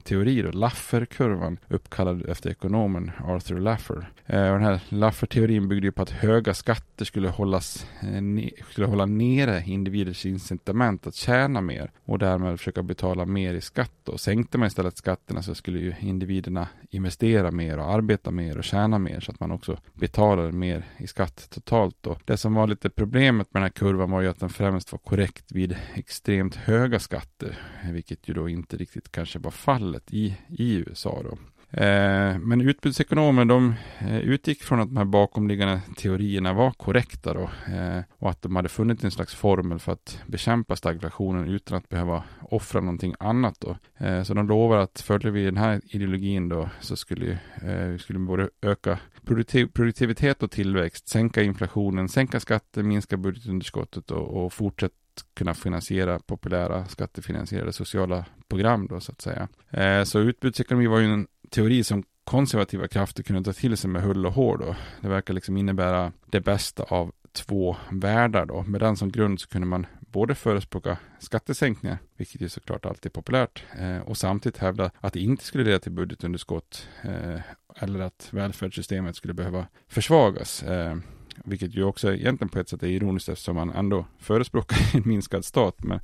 teori, 0.05 0.43
då, 0.43 0.51
Lafferkurvan, 0.51 1.59
uppkallad 1.69 2.29
efter 2.29 2.51
ekonomen 2.51 3.11
Arthur 3.25 3.61
Laffer. 3.61 4.11
Eh, 4.27 4.47
och 4.47 4.59
den 4.59 4.63
här 4.63 4.81
Laffer-teorin 4.89 5.69
byggde 5.69 5.93
på 5.93 6.03
att 6.03 6.11
höga 6.11 6.55
skatter 6.55 7.05
skulle, 7.05 7.29
hållas, 7.29 7.87
eh, 8.01 8.23
ne 8.23 8.51
skulle 8.71 8.87
hålla 8.87 9.07
nere 9.07 9.63
individers 9.67 10.27
incitament 10.27 11.07
att 11.07 11.15
tjäna 11.15 11.61
mer 11.61 11.91
och 12.05 12.19
därmed 12.19 12.59
försöka 12.59 12.83
betala 12.83 13.25
mer 13.25 13.55
i 13.55 13.61
skatt. 13.61 13.93
Då. 14.05 14.19
sänkte 14.19 14.59
man 14.59 14.67
istället 14.67 14.97
skatterna 14.97 15.43
så 15.43 15.55
skulle 15.55 15.79
ju 15.79 15.95
individerna 16.01 16.69
investera 16.91 17.51
mer 17.51 17.79
och 17.79 17.93
arbeta 17.93 18.31
mer 18.31 18.59
och 18.59 18.65
tjäna 18.65 18.99
mer 18.99 19.21
så 19.21 19.33
att 19.33 19.41
man 19.41 19.53
också 19.53 19.79
betalade 19.95 20.53
mer 20.53 20.85
i 20.99 21.07
skatt 21.07 21.47
totalt. 21.51 21.97
Då. 22.01 22.17
det 22.25 22.37
som 22.37 22.55
var 22.55 22.67
lite 22.67 22.91
problemet 22.91 23.55
med 23.55 23.63
den 23.63 23.63
här 23.63 23.71
kurvan 23.71 24.11
var 24.11 24.21
ju 24.21 24.29
att 24.29 24.41
den 24.41 24.49
främst 24.49 24.93
var 24.93 24.99
korrekt 24.99 25.40
vid 25.49 25.77
extremt 25.95 26.55
höga 26.55 26.99
skatter, 26.99 27.59
vilket 27.93 28.29
ju 28.29 28.35
då 28.35 28.49
inte 28.49 28.77
riktigt 28.77 29.13
kanske 29.13 29.39
var 29.39 29.51
fallet 29.51 30.13
i, 30.13 30.37
i 30.49 30.75
USA 30.75 31.23
då. 31.23 31.39
Eh, 31.73 32.39
men 32.39 32.61
utbudsekonomer 32.61 33.45
de 33.45 33.75
eh, 33.99 34.19
utgick 34.19 34.63
från 34.63 34.81
att 34.81 34.89
de 34.89 34.97
här 34.97 35.05
bakomliggande 35.05 35.81
teorierna 35.97 36.53
var 36.53 36.71
korrekta 36.71 37.35
då, 37.35 37.51
eh, 37.75 38.03
och 38.19 38.31
att 38.31 38.43
de 38.43 38.57
hade 38.57 38.69
funnit 38.69 39.05
en 39.05 39.11
slags 39.11 39.35
formel 39.35 39.79
för 39.79 39.93
att 39.93 40.23
bekämpa 40.27 40.77
stagflationen 40.77 41.49
utan 41.49 41.79
att 41.79 41.89
behöva 41.89 42.25
offra 42.43 42.81
någonting 42.81 43.15
annat. 43.19 43.61
Då. 43.61 43.77
Eh, 44.07 44.23
så 44.23 44.35
de 44.35 44.49
lovar 44.49 44.77
att 44.77 45.01
följer 45.01 45.31
vi 45.31 45.45
den 45.45 45.57
här 45.57 45.81
ideologin 45.85 46.49
då 46.49 46.69
så 46.81 46.97
skulle 46.97 47.39
eh, 47.63 47.87
vi 47.87 47.99
skulle 47.99 48.19
både 48.19 48.49
öka 48.63 48.99
produktiv 49.25 49.67
produktivitet 49.67 50.43
och 50.43 50.51
tillväxt, 50.51 51.09
sänka 51.09 51.43
inflationen, 51.43 52.09
sänka 52.09 52.41
skatter, 52.41 52.83
minska 52.83 53.17
budgetunderskottet 53.17 54.11
och, 54.11 54.45
och 54.45 54.53
fortsätta 54.53 54.95
kunna 55.35 55.55
finansiera 55.55 56.19
populära 56.19 56.87
skattefinansierade 56.87 57.73
sociala 57.73 58.25
program 58.49 58.87
då 58.87 59.01
så 59.01 59.13
att 59.13 59.21
säga. 59.21 59.49
Eh, 59.71 60.05
så 60.05 60.19
utbudsekonomi 60.19 60.87
var 60.87 60.99
ju 60.99 61.07
en 61.07 61.27
teori 61.51 61.85
som 61.85 62.03
konservativa 62.25 62.89
krafter 62.89 63.23
kunde 63.23 63.45
ta 63.45 63.53
till 63.53 63.77
sig 63.77 63.91
med 63.91 64.03
hull 64.03 64.27
och 64.27 64.33
hår 64.33 64.59
då. 64.59 64.77
Det 65.01 65.09
verkar 65.09 65.35
liksom 65.35 65.57
innebära 65.57 66.13
det 66.27 66.41
bästa 66.41 66.83
av 66.83 67.13
två 67.33 67.77
världar 67.91 68.47
då. 68.47 68.63
Med 68.63 68.81
den 68.81 68.97
som 68.97 69.13
grund 69.13 69.41
så 69.41 69.49
kunde 69.49 69.67
man 69.67 69.87
både 69.99 70.35
förespråka 70.35 70.99
skattesänkningar, 71.19 71.99
vilket 72.17 72.41
ju 72.41 72.49
såklart 72.49 72.87
alltid 72.87 73.07
är 73.07 73.11
populärt, 73.11 73.65
eh, 73.79 73.99
och 73.99 74.17
samtidigt 74.17 74.59
hävda 74.59 74.91
att 75.01 75.13
det 75.13 75.21
inte 75.21 75.45
skulle 75.45 75.65
leda 75.65 75.79
till 75.79 75.93
budgetunderskott 75.93 76.89
eh, 77.03 77.41
eller 77.77 78.01
att 78.01 78.29
välfärdssystemet 78.31 79.17
skulle 79.17 79.35
behöva 79.35 79.67
försvagas. 79.89 80.63
Eh, 80.63 80.97
vilket 81.45 81.77
ju 81.77 81.85
också 81.85 82.15
egentligen 82.15 82.49
på 82.49 82.59
ett 82.59 82.69
sätt 82.69 82.83
är 82.83 82.87
ironiskt 82.87 83.29
eftersom 83.29 83.57
man 83.57 83.71
ändå 83.71 84.07
förespråkar 84.19 84.79
en 84.97 85.03
minskad 85.05 85.45
stat. 85.45 85.85
Men, 85.85 86.01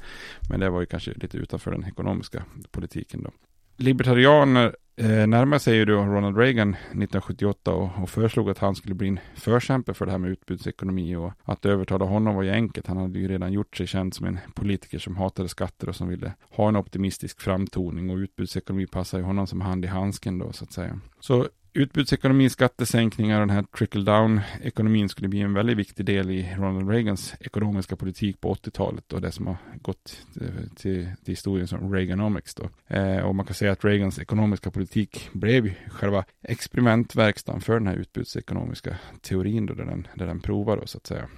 men 0.51 0.61
det 0.61 0.71
var 0.71 0.81
ju 0.81 0.87
kanske 0.87 1.13
lite 1.17 1.39
utanför 1.39 1.71
den 1.71 1.85
ekonomiska 1.85 2.45
politiken 2.71 3.23
då. 3.23 3.31
Libertarianer 3.79 4.77
eh, 4.97 5.27
närmade 5.27 5.61
sig 5.61 5.77
ju 5.77 5.85
då 5.85 5.95
Ronald 5.95 6.39
Reagan 6.39 6.75
1978 6.75 7.73
och, 7.73 8.03
och, 8.03 8.11
föreslog 8.11 8.51
att 8.51 8.59
han 8.59 8.75
skulle 8.75 8.95
bli 8.95 9.09
en 9.09 9.21
förkämpe 9.35 9.95
för 9.95 10.07
det 10.07 10.13
här 10.13 10.19
med 10.19 10.31
utbudsekonomi 10.31 11.17
och 11.17 11.33
att 11.45 11.67
övertala 11.67 12.05
honom 12.05 12.35
var 12.35 12.43
ju 12.43 12.51
enkelt. 12.51 12.87
Han 12.87 12.97
hade 12.97 13.19
ju 13.19 13.29
redan 13.29 13.53
gjort 13.53 13.77
sig 13.77 13.87
känd 13.87 14.15
som 14.15 14.27
en 14.27 14.39
politiker 14.55 14.99
som 14.99 15.17
hatade 15.17 15.49
skatter 15.49 15.89
och 15.89 15.97
som 15.97 16.09
ville 16.09 16.33
ha 16.51 16.69
en 16.69 16.77
optimistisk 16.77 17.41
framtoning 17.41 18.11
och 18.11 18.17
utbudsekonomi 18.17 18.87
passar 18.87 19.19
ju 19.19 19.25
honom 19.25 19.47
som 19.47 19.61
hand 19.61 19.85
i 19.85 19.89
handsken 19.89 20.39
då 20.39 20.53
så 20.53 20.65
att 20.65 20.73
säga. 20.73 21.01
Så 21.21 21.49
utbudsekonomi, 21.77 22.51
skattesänkningar 22.51 23.41
och 23.41 23.47
den 23.47 23.57
här 23.57 23.63
trickle-down-ekonomin 23.63 25.09
skulle 25.09 25.29
bli 25.29 25.41
en 25.41 25.55
väldigt 25.55 25.77
viktig 25.77 26.07
del 26.07 26.31
i 26.31 26.55
Ronald 26.57 26.91
Reagans 26.91 27.35
ekonomiska 27.41 27.97
politik 27.97 28.41
på 28.41 28.55
80-talet 28.55 29.13
och 29.13 29.21
det 29.21 29.33
som 29.33 29.47
har 29.47 29.57
gått 29.83 30.27
eh, 30.41 30.69
till, 30.77 31.11
till 31.25 31.33
historien 31.33 31.69
som 31.69 31.93
Reaganomics. 31.93 32.55
Då. 32.55 32.71
Eh, 32.87 33.19
och 33.19 33.35
man 33.35 33.47
kan 33.47 33.55
säga 33.55 33.73
att 33.73 33.85
Reagans 33.85 34.19
ekonomiska 34.19 34.71
politik 34.71 35.29
blev 35.33 35.75
själva 35.89 36.25
experimentverkstaden 36.43 37.61
för 37.61 37.75
den 37.75 37.87
här 37.87 37.97
utbudsekonomiska 37.97 38.97
teorin 39.21 39.67
då, 39.67 39.75
där 39.75 39.85
den, 39.85 40.07
där 40.15 40.27
den 40.27 40.41
provar 40.41 40.77
då, 40.77 40.87
så 40.87 40.99
att 40.99 41.07
säga. 41.07 41.29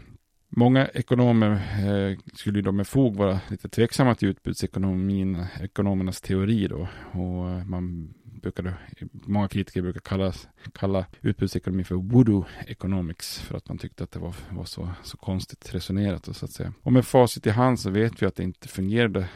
Många 0.50 0.86
ekonomer 0.86 1.50
eh, 1.52 2.18
skulle 2.34 2.62
då 2.62 2.72
med 2.72 2.86
fog 2.86 3.16
vara 3.16 3.40
lite 3.50 3.68
tveksamma 3.68 4.14
till 4.14 4.28
utbudsekonomin, 4.28 5.44
ekonomernas 5.60 6.20
teori 6.20 6.68
då. 6.68 6.88
Och 7.12 7.50
eh, 7.50 7.64
man 7.64 8.14
brukade, 8.42 8.74
många 9.12 9.48
kritiker 9.48 9.82
brukar 9.82 10.00
kalla, 10.00 10.32
kalla 10.72 11.06
utbudsekonomi 11.20 11.84
för 11.84 11.94
voodoo 11.94 12.44
economics 12.66 13.38
för 13.38 13.56
att 13.56 13.68
man 13.68 13.78
tyckte 13.78 14.04
att 14.04 14.10
det 14.10 14.18
var, 14.18 14.34
var 14.50 14.64
så, 14.64 14.90
så 15.02 15.16
konstigt 15.16 15.74
resonerat. 15.74 16.28
Och, 16.28 16.36
så 16.36 16.44
att 16.44 16.52
säga. 16.52 16.72
och 16.82 16.92
med 16.92 17.06
facit 17.06 17.46
i 17.46 17.50
hand 17.50 17.80
så 17.80 17.90
vet 17.90 18.22
vi 18.22 18.26
att 18.26 18.36
det 18.36 18.42
inte 18.42 18.68
fungerade 18.68 19.28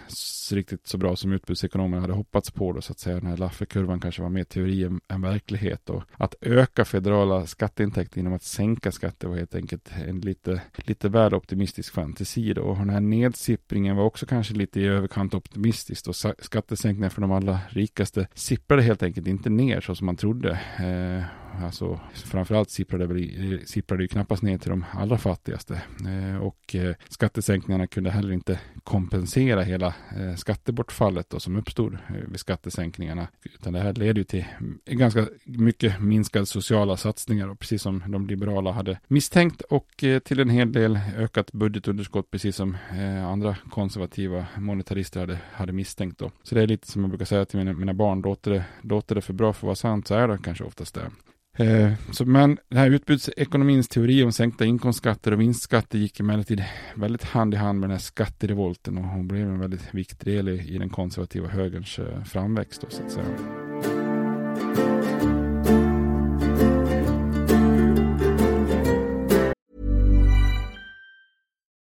riktigt 0.52 0.86
så 0.86 0.98
bra 0.98 1.16
som 1.16 1.32
utbudsekonomerna 1.32 2.00
hade 2.00 2.12
hoppats 2.12 2.50
på. 2.50 2.72
Då, 2.72 2.80
så 2.80 2.92
att 2.92 2.98
säga. 2.98 3.16
Den 3.16 3.26
här 3.26 3.36
Lafferkurvan 3.36 4.00
kanske 4.00 4.22
var 4.22 4.28
mer 4.28 4.44
teori 4.44 4.84
än, 4.84 5.00
än 5.08 5.22
verklighet. 5.22 5.90
Och 5.90 6.02
att 6.12 6.34
öka 6.40 6.84
federala 6.84 7.46
skatteintäkter 7.46 8.16
genom 8.16 8.32
att 8.32 8.42
sänka 8.42 8.92
skatter 8.92 9.28
var 9.28 9.36
helt 9.36 9.54
enkelt 9.54 9.90
en 10.06 10.20
lite, 10.20 10.60
lite 10.76 11.08
väl 11.08 11.34
optimistisk 11.34 11.94
fantasi. 11.94 12.52
Då. 12.54 12.62
Och 12.62 12.76
den 12.76 12.90
här 12.90 13.00
nedsippringen 13.00 13.96
var 13.96 14.04
också 14.04 14.26
kanske 14.26 14.54
lite 14.54 14.80
i 14.80 14.86
överkant 14.86 15.34
optimistiskt. 15.34 16.08
Och 16.08 16.16
skattesänkningar 16.38 17.10
för 17.10 17.20
de 17.20 17.32
allra 17.32 17.58
rikaste 17.68 18.28
sipprade 18.34 18.82
helt 18.92 19.02
enkelt 19.02 19.26
inte 19.26 19.50
ner 19.50 19.80
så 19.80 19.94
som 19.94 20.06
man 20.06 20.16
trodde. 20.16 20.50
Eh, 20.78 21.24
Alltså, 21.60 22.00
framförallt 22.12 22.70
sipprade 22.70 23.06
det, 23.06 23.68
sipprade 23.68 24.02
det 24.02 24.08
knappast 24.08 24.42
ner 24.42 24.58
till 24.58 24.70
de 24.70 24.84
allra 24.92 25.18
fattigaste. 25.18 25.82
Eh, 26.06 26.36
och 26.36 26.74
eh, 26.74 26.94
skattesänkningarna 27.08 27.86
kunde 27.86 28.10
heller 28.10 28.32
inte 28.32 28.60
kompensera 28.84 29.62
hela 29.62 29.86
eh, 29.86 30.34
skattebortfallet 30.36 31.30
då, 31.30 31.40
som 31.40 31.56
uppstod 31.56 31.94
eh, 31.94 32.14
vid 32.28 32.40
skattesänkningarna. 32.40 33.28
Utan 33.42 33.72
det 33.72 33.80
här 33.80 33.92
leder 33.92 34.18
ju 34.18 34.24
till 34.24 34.44
eh, 34.84 34.94
ganska 34.94 35.26
mycket 35.44 36.00
minskade 36.00 36.46
sociala 36.46 36.96
satsningar, 36.96 37.48
och 37.48 37.58
precis 37.58 37.82
som 37.82 38.02
de 38.06 38.26
liberala 38.26 38.72
hade 38.72 38.98
misstänkt. 39.08 39.60
Och 39.60 40.04
eh, 40.04 40.18
till 40.18 40.40
en 40.40 40.50
hel 40.50 40.72
del 40.72 40.98
ökat 41.16 41.52
budgetunderskott, 41.52 42.30
precis 42.30 42.56
som 42.56 42.76
eh, 42.92 43.26
andra 43.26 43.56
konservativa 43.70 44.46
monetarister 44.58 45.20
hade, 45.20 45.38
hade 45.52 45.72
misstänkt. 45.72 46.18
Då. 46.18 46.30
Så 46.42 46.54
det 46.54 46.62
är 46.62 46.66
lite 46.66 46.90
som 46.90 47.02
jag 47.02 47.10
brukar 47.10 47.24
säga 47.24 47.44
till 47.44 47.58
mina, 47.58 47.72
mina 47.72 47.94
barn, 47.94 48.20
låter 48.20 48.50
det, 48.50 48.64
låter 48.80 49.14
det 49.14 49.20
för 49.20 49.32
bra 49.32 49.52
för 49.52 49.58
att 49.58 49.62
vara 49.62 49.74
sant 49.74 50.08
så 50.08 50.14
är 50.14 50.28
det 50.28 50.38
kanske 50.42 50.64
oftast 50.64 50.94
det. 50.94 51.10
Eh, 51.58 51.92
så, 52.12 52.24
men 52.24 52.58
den 52.68 52.78
här 52.78 52.90
utbudsekonomins 52.90 53.88
teori 53.88 54.24
om 54.24 54.32
sänkta 54.32 54.64
inkomstskatter 54.64 55.32
och 55.32 55.40
vinstskatter 55.40 55.98
gick 55.98 56.20
emellertid 56.20 56.64
väldigt 56.94 57.24
hand 57.24 57.54
i 57.54 57.56
hand 57.56 57.80
med 57.80 57.88
den 57.88 57.94
här 57.94 58.02
skatterevolten 58.02 58.98
och 58.98 59.04
hon 59.04 59.28
blev 59.28 59.48
en 59.48 59.60
väldigt 59.60 59.94
viktig 59.94 60.34
del 60.34 60.48
i, 60.48 60.74
i 60.74 60.78
den 60.78 60.90
konservativa 60.90 61.48
högerns 61.48 61.98
eh, 61.98 62.24
framväxt. 62.24 62.80
Då, 62.80 62.86
så 62.90 63.02
att 63.02 63.12
säga. 63.12 63.26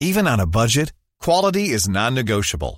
Even 0.03 0.27
on 0.27 0.39
a 0.39 0.45
budget, 0.45 0.93
quality 1.23 1.75
is 1.75 1.87
non-negotiable. 1.87 2.77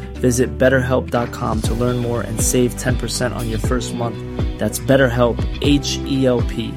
Visit 0.21 0.49
betterhelp.com 0.57 1.61
to 1.61 1.73
learn 1.73 1.97
more 1.97 2.21
and 2.21 2.39
save 2.39 2.75
10% 2.75 3.35
on 3.35 3.49
your 3.49 3.59
first 3.59 3.95
month. 3.95 4.17
That's 4.59 4.79
BetterHelp, 4.79 5.37
H 5.61 5.99
E 6.07 6.25
L 6.25 6.41
P. 6.41 6.71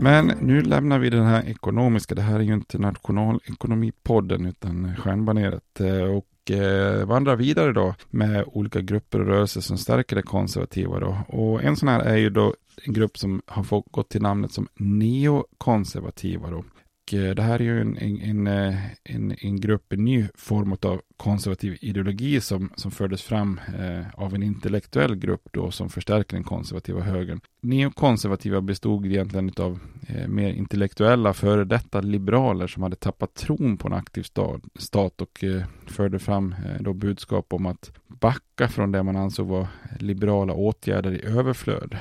Men 0.00 0.26
nu 0.40 0.62
lämnar 0.62 0.98
vi 0.98 1.10
den 1.10 1.26
här 1.26 1.48
ekonomiska. 1.48 2.14
Det 2.14 2.22
här 2.22 2.34
är 2.34 2.44
ju 2.44 2.54
inte 2.54 2.78
nationalekonomipodden 2.78 4.46
utan 4.46 4.96
stjärnbaneret. 4.96 5.80
Eh, 5.80 6.16
och 6.16 6.29
och 6.50 6.56
eh, 6.56 7.06
vandrar 7.06 7.36
vidare 7.36 7.72
då 7.72 7.94
med 8.10 8.44
olika 8.46 8.80
grupper 8.80 9.20
och 9.20 9.26
rörelser 9.26 9.60
som 9.60 9.78
stärker 9.78 10.16
det 10.16 10.22
konservativa 10.22 11.00
då. 11.00 11.18
Och 11.28 11.62
en 11.62 11.76
sån 11.76 11.88
här 11.88 12.00
är 12.00 12.16
ju 12.16 12.30
då 12.30 12.54
en 12.84 12.92
grupp 12.92 13.18
som 13.18 13.42
har 13.46 13.62
fått 13.62 13.84
gått 13.90 14.08
till 14.08 14.22
namnet 14.22 14.52
som 14.52 14.68
neokonservativa 14.74 16.50
då. 16.50 16.64
Eh, 17.12 17.34
det 17.34 17.42
här 17.42 17.60
är 17.60 17.64
ju 17.64 17.80
en, 17.80 17.96
en, 17.98 18.46
eh, 18.46 18.76
en, 19.04 19.34
en, 19.38 19.60
grupp, 19.60 19.92
en 19.92 20.04
ny 20.04 20.26
form 20.34 20.76
av 20.82 21.00
konservativ 21.16 21.78
ideologi 21.80 22.40
som, 22.40 22.72
som 22.76 22.90
fördes 22.90 23.22
fram 23.22 23.60
eh, 23.78 24.06
av 24.14 24.34
en 24.34 24.42
intellektuell 24.42 25.16
grupp 25.16 25.48
då 25.50 25.70
som 25.70 25.88
förstärker 25.88 26.36
den 26.36 26.44
konservativa 26.44 27.00
högern. 27.00 27.40
Neokonservativa 27.60 28.60
bestod 28.60 29.06
egentligen 29.06 29.52
av 29.58 29.78
mer 30.28 30.52
intellektuella 30.52 31.32
före 31.32 31.64
detta 31.64 32.00
liberaler 32.00 32.66
som 32.66 32.82
hade 32.82 32.96
tappat 32.96 33.34
tron 33.34 33.76
på 33.76 33.88
en 33.88 33.94
aktiv 33.94 34.22
stat, 34.78 35.20
och 35.20 35.44
förde 35.86 36.18
fram 36.18 36.54
då 36.80 36.92
budskap 36.92 37.52
om 37.52 37.66
att 37.66 37.92
backa 38.06 38.68
från 38.68 38.92
det 38.92 39.02
man 39.02 39.16
ansåg 39.16 39.48
var 39.48 39.68
liberala 39.98 40.52
åtgärder 40.52 41.12
i 41.12 41.26
överflöd. 41.26 41.96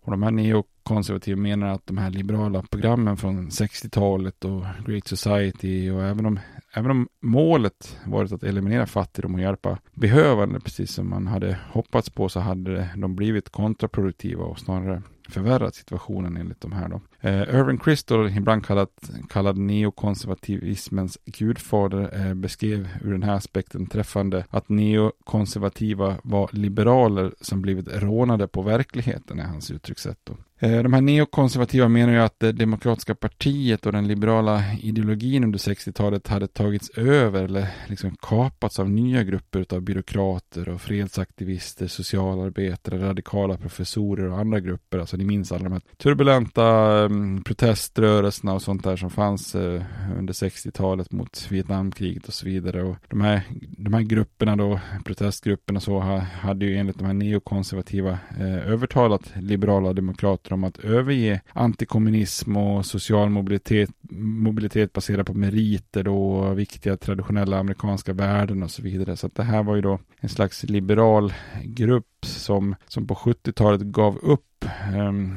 Och 0.00 0.10
de 0.10 0.22
här 0.22 0.30
neokonservativa 0.30 0.75
konservativ 0.86 1.36
menar 1.38 1.66
att 1.66 1.86
de 1.86 1.98
här 1.98 2.10
liberala 2.10 2.62
programmen 2.62 3.16
från 3.16 3.48
60-talet 3.48 4.44
och 4.44 4.64
Great 4.86 5.06
Society 5.06 5.90
och 5.90 6.02
även 6.04 6.26
om 6.26 6.38
Även 6.76 6.90
om 6.90 7.08
målet 7.20 7.98
varit 8.04 8.32
att 8.32 8.42
eliminera 8.42 8.86
fattigdom 8.86 9.34
och 9.34 9.40
hjälpa 9.40 9.78
behövande, 9.94 10.60
precis 10.60 10.92
som 10.92 11.10
man 11.10 11.26
hade 11.26 11.58
hoppats 11.70 12.10
på, 12.10 12.28
så 12.28 12.40
hade 12.40 12.88
de 12.96 13.16
blivit 13.16 13.50
kontraproduktiva 13.50 14.44
och 14.44 14.58
snarare 14.58 15.02
förvärrat 15.28 15.74
situationen 15.74 16.36
enligt 16.36 16.60
de 16.60 16.72
här 16.72 16.88
då. 16.88 17.00
Eh, 17.20 17.40
Irving 17.40 17.78
Crystal, 17.78 18.28
ibland 18.28 18.66
kallad, 18.66 18.88
kallad 19.28 19.58
neokonservativismens 19.58 21.18
gudfader, 21.24 22.26
eh, 22.26 22.34
beskrev 22.34 22.88
ur 23.04 23.12
den 23.12 23.22
här 23.22 23.34
aspekten 23.34 23.86
träffande 23.86 24.44
att 24.50 24.68
neokonservativa 24.68 26.16
var 26.22 26.50
liberaler 26.52 27.34
som 27.40 27.62
blivit 27.62 27.88
rånade 27.88 28.48
på 28.48 28.62
verkligheten, 28.62 29.40
är 29.40 29.44
hans 29.44 29.70
uttryckssätt. 29.70 30.18
Då. 30.24 30.36
Eh, 30.58 30.82
de 30.82 30.92
här 30.92 31.00
neokonservativa 31.00 31.88
menar 31.88 32.12
ju 32.12 32.18
att 32.18 32.40
det 32.40 32.52
demokratiska 32.52 33.14
partiet 33.14 33.86
och 33.86 33.92
den 33.92 34.08
liberala 34.08 34.62
ideologin 34.82 35.44
under 35.44 35.58
60-talet 35.58 36.28
hade 36.28 36.46
tagits 36.46 36.90
över 36.90 37.44
eller 37.44 37.68
liksom 37.86 38.16
kapats 38.16 38.78
av 38.78 38.90
nya 38.90 39.24
grupper 39.24 39.66
av 39.74 39.80
byråkrater 39.80 40.68
och 40.68 40.80
fredsaktivister, 40.80 41.86
socialarbetare, 41.86 43.08
radikala 43.08 43.56
professorer 43.56 44.30
och 44.30 44.38
andra 44.38 44.60
grupper. 44.60 44.98
Alltså 44.98 45.16
ni 45.16 45.24
minns 45.24 45.52
alla 45.52 45.64
de 45.64 45.72
här 45.72 45.82
turbulenta 45.96 47.05
Eh, 47.10 47.42
proteströrelserna 47.42 48.54
och 48.54 48.62
sånt 48.62 48.84
där 48.84 48.96
som 48.96 49.10
fanns 49.10 49.54
eh, 49.54 49.82
under 50.18 50.32
60-talet 50.32 51.12
mot 51.12 51.46
Vietnamkriget 51.50 52.28
och 52.28 52.34
så 52.34 52.46
vidare. 52.46 52.82
Och 52.82 52.96
de 53.08 53.20
här, 53.20 53.42
de 53.78 53.94
här 53.94 54.02
grupperna 54.02 54.56
då, 54.56 54.80
protestgrupperna 55.04 55.80
så, 55.80 56.00
hade 56.40 56.66
ju 56.66 56.76
enligt 56.76 56.98
de 56.98 57.04
här 57.04 57.14
neokonservativa 57.14 58.18
eh, 58.38 58.72
övertalat 58.72 59.32
liberala 59.36 59.92
demokrater 59.92 60.52
om 60.52 60.64
att 60.64 60.78
överge 60.78 61.40
antikommunism 61.52 62.56
och 62.56 62.86
social 62.86 63.30
mobilitet, 63.30 63.90
mobilitet 64.10 64.92
baserad 64.92 65.26
på 65.26 65.34
meriter 65.34 66.02
då, 66.02 66.50
viktiga 66.54 66.96
traditionella 66.96 67.58
amerikanska 67.58 68.12
värden 68.12 68.62
och 68.62 68.70
så 68.70 68.82
vidare. 68.82 69.16
Så 69.16 69.26
att 69.26 69.34
det 69.34 69.42
här 69.42 69.62
var 69.62 69.76
ju 69.76 69.82
då 69.82 69.98
en 70.20 70.28
slags 70.28 70.62
liberal 70.62 71.32
grupp 71.64 72.06
som, 72.22 72.74
som 72.88 73.06
på 73.06 73.14
70-talet 73.14 73.80
gav 73.80 74.16
upp 74.16 74.64
um, 74.94 75.36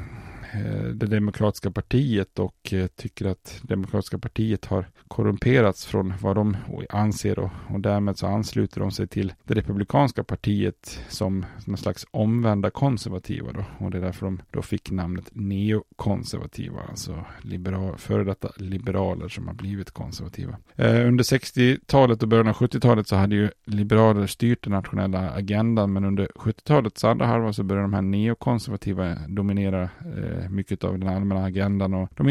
Eh, 0.53 0.83
det 0.83 1.05
demokratiska 1.05 1.71
partiet 1.71 2.39
och 2.39 2.73
eh, 2.73 2.87
tycker 2.87 3.25
att 3.25 3.59
demokratiska 3.61 4.17
partiet 4.17 4.65
har 4.65 4.85
korrumperats 5.07 5.85
från 5.85 6.13
vad 6.21 6.35
de 6.35 6.57
anser 6.89 7.39
och, 7.39 7.51
och 7.67 7.79
därmed 7.79 8.17
så 8.17 8.27
ansluter 8.27 8.81
de 8.81 8.91
sig 8.91 9.07
till 9.07 9.33
det 9.43 9.53
republikanska 9.53 10.23
partiet 10.23 10.99
som 11.09 11.45
någon 11.65 11.77
slags 11.77 12.05
omvända 12.11 12.69
konservativa 12.69 13.51
då 13.51 13.63
och 13.77 13.91
det 13.91 13.97
är 13.97 14.01
därför 14.01 14.25
de 14.25 14.41
då 14.51 14.61
fick 14.61 14.91
namnet 14.91 15.29
neokonservativa, 15.33 16.81
alltså 16.89 17.25
liberal, 17.41 17.97
före 17.97 18.23
detta 18.23 18.49
liberaler 18.57 19.27
som 19.27 19.47
har 19.47 19.53
blivit 19.53 19.91
konservativa. 19.91 20.57
Eh, 20.75 21.07
under 21.07 21.23
60-talet 21.23 22.23
och 22.23 22.29
början 22.29 22.47
av 22.47 22.55
70-talet 22.55 23.07
så 23.07 23.15
hade 23.15 23.35
ju 23.35 23.49
liberaler 23.65 24.27
styrt 24.27 24.63
den 24.63 24.73
nationella 24.73 25.29
agendan 25.31 25.93
men 25.93 26.05
under 26.05 26.27
70-talets 26.35 27.03
andra 27.03 27.25
halva 27.25 27.53
så 27.53 27.63
började 27.63 27.83
de 27.83 27.93
här 27.93 28.01
neokonservativa 28.01 29.15
dominera 29.27 29.81
eh, 29.83 30.38
Eh, 30.39 30.49
mycket 30.49 30.83
av 30.83 30.99
den 30.99 31.09
allmänna 31.09 31.43
agendan 31.43 31.93
och 31.93 32.09
de 32.15 32.29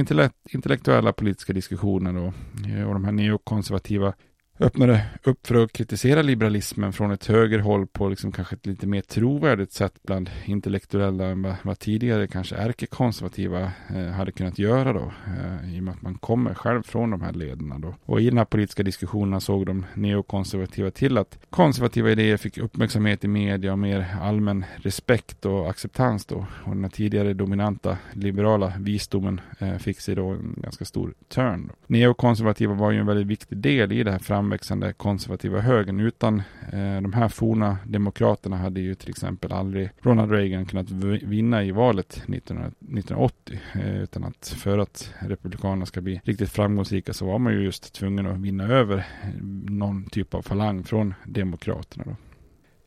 intellektuella 0.52 1.12
politiska 1.12 1.52
diskussionerna 1.52 2.20
och, 2.20 2.34
eh, 2.68 2.88
och 2.88 2.94
de 2.94 3.04
här 3.04 3.12
neokonservativa 3.12 4.14
öppnade 4.61 5.06
upp 5.22 5.46
för 5.46 5.54
att 5.54 5.72
kritisera 5.72 6.22
liberalismen 6.22 6.92
från 6.92 7.11
ett 7.11 7.26
högerhåll 7.26 7.86
på 7.86 8.09
liksom 8.09 8.32
kanske 8.32 8.54
ett 8.56 8.66
lite 8.66 8.86
mer 8.86 9.00
trovärdigt 9.00 9.72
sätt 9.72 9.94
bland 10.02 10.30
intellektuella 10.44 11.24
än 11.24 11.54
vad, 11.62 11.78
tidigare 11.78 12.26
kanske 12.26 12.56
ärkekonservativa 12.56 13.72
eh, 13.94 14.06
hade 14.06 14.32
kunnat 14.32 14.59
göra 14.59 14.92
då. 14.92 15.12
Eh, 15.26 15.74
I 15.74 15.80
och 15.80 15.84
med 15.84 15.94
att 15.94 16.02
man 16.02 16.14
kommer 16.14 16.54
själv 16.54 16.82
från 16.82 17.11
de 17.11 17.20
här 17.20 17.32
lederna 17.32 17.78
då. 17.78 17.94
Och 18.04 18.20
i 18.20 18.28
den 18.28 18.38
här 18.38 18.44
politiska 18.44 18.82
diskussionen 18.82 19.40
såg 19.40 19.66
de 19.66 19.86
neokonservativa 19.94 20.90
till 20.90 21.18
att 21.18 21.38
konservativa 21.50 22.11
idéer 22.11 22.36
fick 22.36 22.59
uppmärksamhet 22.59 23.24
i 23.24 23.28
media 23.28 23.72
och 23.72 23.78
mer 23.78 24.06
allmän 24.22 24.64
respekt 24.76 25.44
och 25.44 25.70
acceptans 25.70 26.26
då. 26.26 26.46
Och 26.64 26.74
den 26.74 26.84
här 26.84 26.90
tidigare 26.90 27.34
dominanta 27.34 27.98
liberala 28.12 28.72
visdomen 28.78 29.40
eh, 29.59 29.76
fick 29.76 30.00
sig 30.00 30.14
då 30.14 30.28
en 30.28 30.54
ganska 30.56 30.84
stor 30.84 31.14
törn 31.28 31.66
Då. 31.66 31.74
Neokonservativa 31.86 32.74
var 32.74 32.90
ju 32.90 32.98
en 32.98 33.06
väldigt 33.06 33.26
viktig 33.26 33.59
del 33.59 33.92
i 33.92 34.02
det 34.02 34.11
här 34.11 34.18
fram 34.18 34.47
framväxande 34.49 34.92
konservativa 34.92 35.61
högern. 35.61 36.01
Utan 36.01 36.42
eh, 36.72 37.01
de 37.03 37.12
här 37.12 37.28
forna 37.28 37.78
demokraterna 37.86 38.57
hade 38.57 38.80
ju 38.80 38.94
till 38.94 39.11
exempel 39.11 39.53
aldrig 39.53 39.90
Ronald 40.01 40.32
Reagan 40.32 40.66
kunnat 40.66 40.90
vinna 40.90 41.64
i 41.64 41.70
valet 41.70 42.22
1980. 42.28 43.61
Eh, 43.74 44.03
utan 44.03 44.24
att 44.24 44.49
för 44.49 44.78
att 44.78 45.14
republikanerna 45.18 45.86
ska 45.86 46.01
bli 46.01 46.20
riktigt 46.24 46.51
framgångsrika 46.51 47.12
så 47.12 47.26
var 47.26 47.38
man 47.38 47.53
ju 47.53 47.64
just 47.64 47.94
tvungen 47.94 48.26
att 48.26 48.38
vinna 48.38 48.64
över 48.64 48.96
eh, 48.96 49.42
någon 49.70 50.05
typ 50.05 50.34
av 50.34 50.42
falang 50.42 50.84
från 50.84 51.14
demokraterna. 51.24 52.05
Då. 52.07 52.16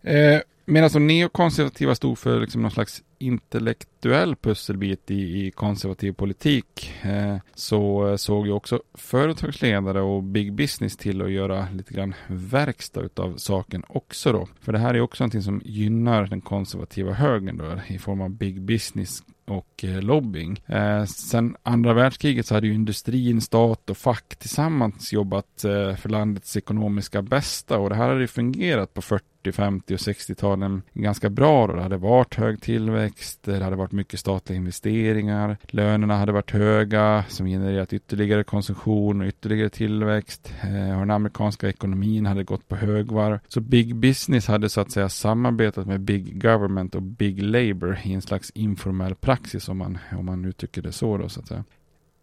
Eh, 0.09 0.41
Medan 0.66 0.82
de 0.82 0.86
alltså 0.86 0.99
neokonservativa 0.99 1.95
stod 1.95 2.18
för 2.18 2.39
liksom 2.39 2.62
någon 2.62 2.72
slags 2.72 3.03
intellektuell 3.18 4.36
pusselbit 4.36 5.12
i, 5.12 5.45
i 5.45 5.51
konservativ 5.51 6.14
politik 6.14 6.93
eh, 7.01 7.38
så 7.55 8.07
eh, 8.07 8.16
såg 8.16 8.47
ju 8.47 8.53
också 8.53 8.82
företagsledare 8.93 10.01
och 10.01 10.24
big 10.24 10.53
business 10.53 10.97
till 10.97 11.22
att 11.22 11.32
göra 11.32 11.68
lite 11.74 11.93
grann 11.93 12.14
verkstad 12.28 13.01
utav 13.01 13.38
saken 13.38 13.84
också 13.88 14.32
då. 14.32 14.47
För 14.62 14.72
det 14.72 14.80
här 14.80 14.93
är 14.93 15.01
också 15.01 15.24
någonting 15.24 15.41
som 15.41 15.62
gynnar 15.66 16.28
den 16.28 16.41
konservativa 16.41 17.14
högern 17.14 17.57
då 17.57 17.80
i 17.88 17.99
form 17.99 18.22
av 18.22 18.30
big 18.30 18.62
business 18.62 19.24
och 19.45 19.84
eh, 19.84 20.01
lobbying. 20.01 20.64
Eh, 20.66 21.05
sen 21.05 21.55
andra 21.64 21.93
världskriget 21.93 22.45
så 22.45 22.53
hade 22.53 22.68
ju 22.68 22.74
industrin, 22.74 23.41
stat 23.41 23.89
och 23.89 23.97
fack 23.97 24.36
tillsammans 24.36 25.14
jobbat 25.14 25.64
eh, 25.64 25.95
för 25.95 26.09
landets 26.09 26.57
ekonomiska 26.57 27.22
bästa 27.22 27.78
och 27.78 27.89
det 27.89 27.95
här 27.95 28.07
hade 28.07 28.22
ju 28.22 28.28
fungerat 28.28 28.93
på 28.93 29.01
40 29.01 29.26
50 29.52 29.94
och 29.94 30.00
60-talen 30.00 30.82
ganska 30.94 31.30
bra. 31.30 31.68
Då. 31.68 31.74
Det 31.74 31.82
hade 31.82 31.98
varit 31.98 32.36
hög 32.36 32.62
tillväxt, 32.62 33.39
det 33.44 33.64
hade 33.64 33.76
varit 33.76 33.92
mycket 33.92 34.20
statliga 34.20 34.58
investeringar, 34.58 35.58
lönerna 35.68 36.18
hade 36.18 36.32
varit 36.32 36.52
höga 36.52 37.24
som 37.28 37.46
genererat 37.46 37.94
ytterligare 37.94 38.44
konsumtion 38.44 39.22
och 39.22 39.28
ytterligare 39.28 39.70
tillväxt. 39.70 40.54
Eh, 40.62 40.94
och 40.94 41.00
den 41.00 41.12
amerikanska 41.12 41.70
ekonomin 41.70 42.26
hade 42.26 42.44
gått 42.44 42.68
på 42.68 42.76
högvarv. 42.76 43.39
Så 43.48 43.62
big 43.62 43.96
business 43.96 44.48
hade 44.48 44.70
så 44.70 44.82
att 44.82 44.92
säga 44.92 45.10
samarbetat 45.10 45.88
med 45.88 46.02
big 46.02 46.42
government 46.42 46.96
och 46.96 47.02
big 47.02 47.44
labor 47.44 48.00
i 48.04 48.14
en 48.14 48.22
slags 48.22 48.50
informell 48.50 49.16
praxis 49.16 49.70
om 49.70 49.78
man, 49.78 49.98
om 50.18 50.26
man 50.26 50.46
uttrycker 50.46 50.82
det 50.82 50.92
så 50.92 51.18
då 51.18 51.30
så 51.30 51.39
att 51.39 51.48
säga. 51.48 51.64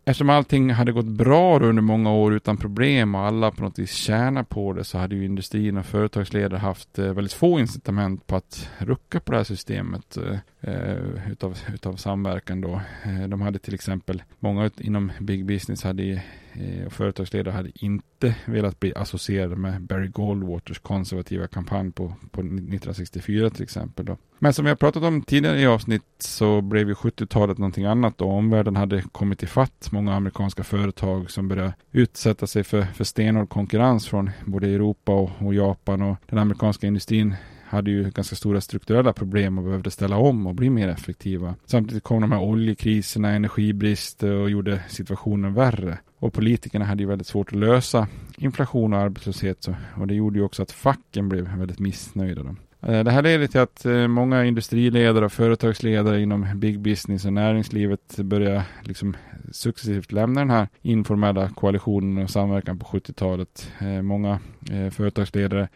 Eftersom 0.09 0.31
allting 0.31 0.71
hade 0.71 0.93
gått 0.93 1.07
bra 1.07 1.61
under 1.61 1.83
många 1.83 2.13
år 2.13 2.35
utan 2.35 2.57
problem 2.57 3.15
och 3.15 3.21
alla 3.21 3.51
på 3.51 3.63
något 3.63 3.79
vis 3.79 3.93
tjänar 3.93 4.43
på 4.43 4.73
det 4.73 4.85
så 4.85 4.99
hade 4.99 5.17
ju 5.17 5.25
industrin 5.25 5.77
och 5.77 5.87
företagsledare 5.87 6.59
haft 6.59 6.99
eh, 6.99 7.13
väldigt 7.13 7.33
få 7.33 7.61
incitament 7.61 8.27
på 8.27 8.37
att 8.37 8.71
rucka 8.79 9.21
på 9.21 9.33
det 9.33 9.39
här 9.39 9.45
systemet 9.45 10.17
eh, 10.17 10.39
eh 10.61 11.31
utav, 11.31 11.59
utav 11.75 11.97
samverkan 11.97 12.61
då. 12.61 12.81
Eh, 13.05 13.29
de 13.29 13.41
hade 13.41 13.59
till 13.59 13.75
exempel, 13.75 14.23
många 14.39 14.71
inom 14.79 15.13
big 15.21 15.45
business 15.45 15.83
hade 15.83 16.23
Eh, 16.61 16.87
och 16.87 16.93
företagsledare 16.93 17.55
hade 17.55 17.71
inte 17.75 18.35
velat 18.47 18.81
bli 18.81 18.93
associerade 18.97 19.57
med 19.57 19.83
Barry 19.83 20.09
Goldwaters 20.09 20.79
konservativa 20.79 21.47
kampanj 21.47 21.93
på, 21.93 22.15
på 22.31 22.41
1964 22.41 23.51
till 23.51 23.63
exempel. 23.63 24.05
Då. 24.05 24.17
Men 24.39 24.53
som 24.53 24.65
vi 24.65 24.69
har 24.69 24.77
pratat 24.77 25.03
om 25.03 25.23
tidigare 25.23 25.61
i 25.61 25.67
avsnitt 25.67 26.03
så 26.19 26.61
blev 26.61 26.89
ju 26.89 26.95
70-talet 26.95 27.59
någonting 27.59 27.85
annat 27.85 28.21
och 28.21 28.31
omvärlden 28.31 28.77
hade 28.77 29.03
kommit 29.03 29.43
ifatt 29.43 29.89
många 29.93 30.15
amerikanska 30.15 30.65
företag 30.65 31.31
som 31.31 31.49
började 31.49 31.75
utsätta 31.93 32.47
sig 32.47 32.65
för, 32.65 32.83
för 32.83 33.05
stenhård 33.05 33.49
konkurrens 33.49 34.09
från 34.09 34.31
både 34.45 34.69
Europa 34.69 35.13
och, 35.13 35.31
och 35.39 35.55
Japan 35.55 36.03
och 36.03 36.17
den 36.27 36.39
amerikanska 36.39 36.87
industrin 36.87 37.35
hade 37.65 37.91
ju 37.91 38.11
ganska 38.11 38.37
stora 38.37 38.61
strukturella 38.61 39.13
problem 39.13 39.59
och 39.59 39.65
behövde 39.65 39.91
ställa 39.91 40.17
om 40.17 40.47
och 40.47 40.55
bli 40.55 40.71
mer 40.71 40.89
effektiva. 40.89 41.55
Samtidigt 41.65 42.05
kom 42.05 42.21
de 42.21 42.33
här 42.33 42.43
oljekriserna, 42.43 43.31
energibrist 43.31 44.23
och 44.23 44.51
gjorde 44.51 44.81
situationen 44.89 45.55
värre. 45.55 45.99
Och 46.21 46.33
politikerna 46.33 46.85
hade 46.85 47.03
ju 47.03 47.09
väldigt 47.09 47.27
svårt 47.27 47.49
att 47.49 47.59
lösa 47.59 48.09
inflation 48.37 48.93
och 48.93 48.99
arbetslöshet. 48.99 49.69
och 49.97 50.07
det 50.07 50.15
gjorde 50.15 50.39
ju 50.39 50.45
också 50.45 50.63
att 50.63 50.73
facken 50.73 51.29
blev 51.29 51.57
väldigt 51.57 51.79
missnöjda. 51.79 52.43
Då. 52.43 52.57
Eh, 52.83 53.05
det 53.05 53.11
här 53.11 53.23
leder 53.23 53.47
till 53.47 53.61
att 53.61 53.87
eh, 53.87 54.09
många 54.09 54.45
industriledare 54.45 55.25
och 55.25 55.33
företagsledare 55.33 56.21
inom 56.21 56.47
big 56.55 56.81
business 56.81 57.25
och 57.25 57.33
näringslivet 57.33 58.17
börjar 58.17 58.63
liksom 58.83 59.17
successivt 59.53 60.13
lämna 60.13 60.41
den 60.41 60.51
här 60.51 60.69
informella 60.83 61.49
koalitionen 61.49 62.25
och 62.25 62.31
samverkan 62.31 62.79
på 62.79 62.87
70-talet. 62.87 63.73
Eh, 63.79 64.03
många 64.03 64.39
företagsledare 64.91 65.69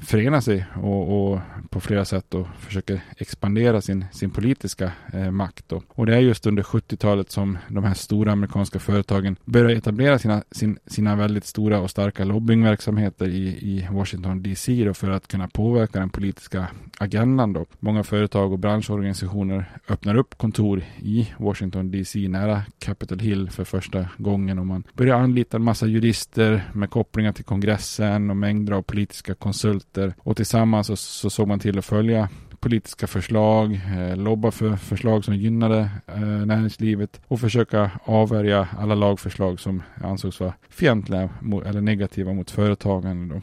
förenar 0.00 0.40
sig 0.40 0.66
och, 0.74 1.32
och 1.32 1.40
på 1.70 1.80
flera 1.80 2.04
sätt 2.04 2.24
då 2.28 2.48
försöker 2.58 3.00
expandera 3.16 3.80
sin, 3.80 4.04
sin 4.12 4.30
politiska 4.30 4.92
makt. 5.30 5.64
Då. 5.68 5.82
Och 5.88 6.06
det 6.06 6.14
är 6.14 6.20
just 6.20 6.46
under 6.46 6.62
70-talet 6.62 7.30
som 7.30 7.58
de 7.68 7.84
här 7.84 7.94
stora 7.94 8.32
amerikanska 8.32 8.78
företagen 8.78 9.36
börjar 9.44 9.70
etablera 9.70 10.18
sina, 10.18 10.42
sin, 10.50 10.78
sina 10.86 11.16
väldigt 11.16 11.46
stora 11.46 11.80
och 11.80 11.90
starka 11.90 12.24
lobbyingverksamheter 12.24 13.28
i, 13.28 13.48
i 13.48 13.88
Washington 13.90 14.42
DC 14.42 14.94
för 14.94 15.10
att 15.10 15.28
kunna 15.28 15.48
påverka 15.48 15.95
påverka 15.96 16.00
den 16.00 16.10
politiska 16.10 16.68
agendan. 16.98 17.52
Då. 17.52 17.66
Många 17.80 18.04
företag 18.04 18.52
och 18.52 18.58
branschorganisationer 18.58 19.64
öppnar 19.88 20.16
upp 20.16 20.38
kontor 20.38 20.82
i 20.98 21.28
Washington 21.38 21.90
DC 21.90 22.28
nära 22.28 22.62
Capitol 22.78 23.18
Hill 23.18 23.50
för 23.50 23.64
första 23.64 24.08
gången 24.18 24.58
och 24.58 24.66
man 24.66 24.84
börjar 24.94 25.16
anlita 25.16 25.56
en 25.56 25.64
massa 25.64 25.86
jurister 25.86 26.62
med 26.74 26.90
kopplingar 26.90 27.32
till 27.32 27.44
kongressen 27.44 28.30
och 28.30 28.36
mängder 28.36 28.74
av 28.74 28.82
politiska 28.82 29.34
konsulter 29.34 30.14
och 30.24 30.36
tillsammans 30.36 30.86
så, 30.86 30.96
så 30.96 31.30
såg 31.30 31.48
man 31.48 31.60
till 31.60 31.78
att 31.78 31.84
följa 31.84 32.28
politiska 32.60 33.06
förslag, 33.06 33.74
eh, 33.74 34.16
lobba 34.16 34.50
för 34.50 34.76
förslag 34.76 35.24
som 35.24 35.34
gynnade 35.34 35.90
eh, 36.06 36.46
näringslivet 36.46 37.20
och 37.28 37.40
försöka 37.40 37.90
avvärja 38.04 38.68
alla 38.78 38.94
lagförslag 38.94 39.60
som 39.60 39.82
ansågs 40.04 40.40
vara 40.40 40.54
fientliga 40.68 41.28
eller 41.66 41.80
negativa 41.80 42.32
mot 42.32 42.50
företagande. 42.50 43.34
Då. 43.34 43.40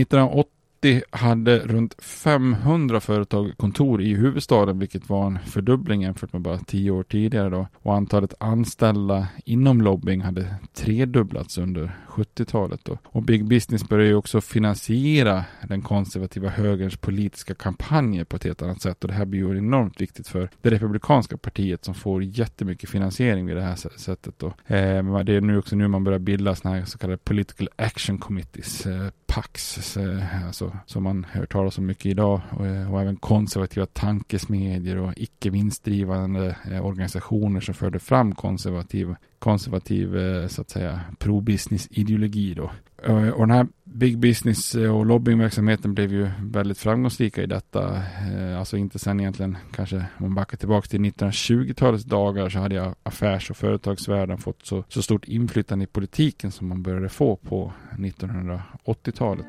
1980 0.00 0.61
1990 0.84 1.02
hade 1.10 1.58
runt 1.58 2.02
500 2.02 3.00
företag 3.00 3.52
kontor 3.56 4.02
i 4.02 4.14
huvudstaden, 4.14 4.78
vilket 4.78 5.08
var 5.08 5.26
en 5.26 5.38
fördubbling 5.38 6.02
jämfört 6.02 6.32
med 6.32 6.42
bara 6.42 6.58
tio 6.58 6.90
år 6.90 7.02
tidigare 7.02 7.50
då. 7.50 7.66
Och 7.74 7.94
antalet 7.94 8.34
anställda 8.40 9.28
inom 9.44 9.82
lobbying 9.82 10.20
hade 10.20 10.54
tredubblats 10.74 11.58
under 11.58 11.96
70-talet. 12.08 12.88
Och 13.04 13.22
Big 13.22 13.44
Business 13.44 13.88
började 13.88 14.08
ju 14.08 14.14
också 14.14 14.40
finansiera 14.40 15.44
den 15.68 15.82
konservativa 15.82 16.48
högerns 16.48 16.96
politiska 16.96 17.54
kampanjer 17.54 18.24
på 18.24 18.36
ett 18.36 18.44
helt 18.44 18.62
annat 18.62 18.82
sätt. 18.82 19.04
Och 19.04 19.08
det 19.08 19.14
här 19.14 19.24
blir 19.24 19.40
ju 19.40 19.58
enormt 19.58 20.00
viktigt 20.00 20.28
för 20.28 20.50
det 20.60 20.70
republikanska 20.70 21.36
partiet 21.36 21.84
som 21.84 21.94
får 21.94 22.22
jättemycket 22.22 22.90
finansiering 22.90 23.46
vid 23.46 23.56
det 23.56 23.62
här 23.62 23.98
sättet 23.98 24.34
då. 24.38 24.46
Eh, 24.46 25.22
det 25.24 25.32
är 25.32 25.40
nu 25.40 25.58
också 25.58 25.76
nu 25.76 25.88
man 25.88 26.04
börjar 26.04 26.18
bilda 26.18 26.54
sådana 26.54 26.76
här 26.76 26.84
så 26.84 26.98
kallade 26.98 27.18
political 27.18 27.68
action 27.76 28.18
committees, 28.18 28.86
eh, 28.86 29.08
PAX, 29.34 29.96
eh, 29.96 30.46
alltså, 30.46 30.76
som 30.86 31.02
man 31.02 31.26
hör 31.30 31.46
talas 31.46 31.78
om 31.78 31.86
mycket 31.86 32.06
idag 32.06 32.40
och, 32.50 32.66
eh, 32.66 32.92
och 32.94 33.00
även 33.00 33.16
konservativa 33.16 33.86
tankesmedier 33.86 34.96
och 34.96 35.12
icke 35.16 35.50
vinstdrivande 35.50 36.56
eh, 36.70 36.86
organisationer 36.86 37.60
som 37.60 37.74
förde 37.74 37.98
fram 37.98 38.34
konservativ, 38.34 39.14
konservativ 39.38 40.16
så 40.48 40.60
att 40.60 40.70
säga 40.70 41.00
pro-business 41.18 41.88
ideologi 41.90 42.54
då. 42.54 42.70
Eh, 43.04 43.28
och 43.28 43.46
den 43.46 43.50
här 43.50 43.66
big 43.84 44.18
business 44.18 44.74
eh, 44.74 44.96
och 44.96 45.06
lobbyingverksamheten 45.06 45.94
blev 45.94 46.12
ju 46.12 46.30
väldigt 46.40 46.78
framgångsrika 46.78 47.42
i 47.42 47.46
detta. 47.46 48.02
Eh, 48.32 48.58
alltså 48.58 48.76
inte 48.76 48.98
sen 48.98 49.20
egentligen 49.20 49.58
kanske 49.74 49.96
om 49.96 50.04
man 50.18 50.34
backar 50.34 50.56
tillbaka 50.56 50.88
till 50.88 51.00
1920-talets 51.00 52.04
dagar 52.04 52.48
så 52.48 52.58
hade 52.58 52.74
jag 52.74 52.94
affärs 53.02 53.50
och 53.50 53.56
företagsvärlden 53.56 54.38
fått 54.38 54.66
så, 54.66 54.84
så 54.88 55.02
stort 55.02 55.24
inflytande 55.24 55.84
i 55.84 55.86
politiken 55.86 56.50
som 56.50 56.68
man 56.68 56.82
började 56.82 57.08
få 57.08 57.36
på 57.36 57.72
1980-talet. 57.98 59.46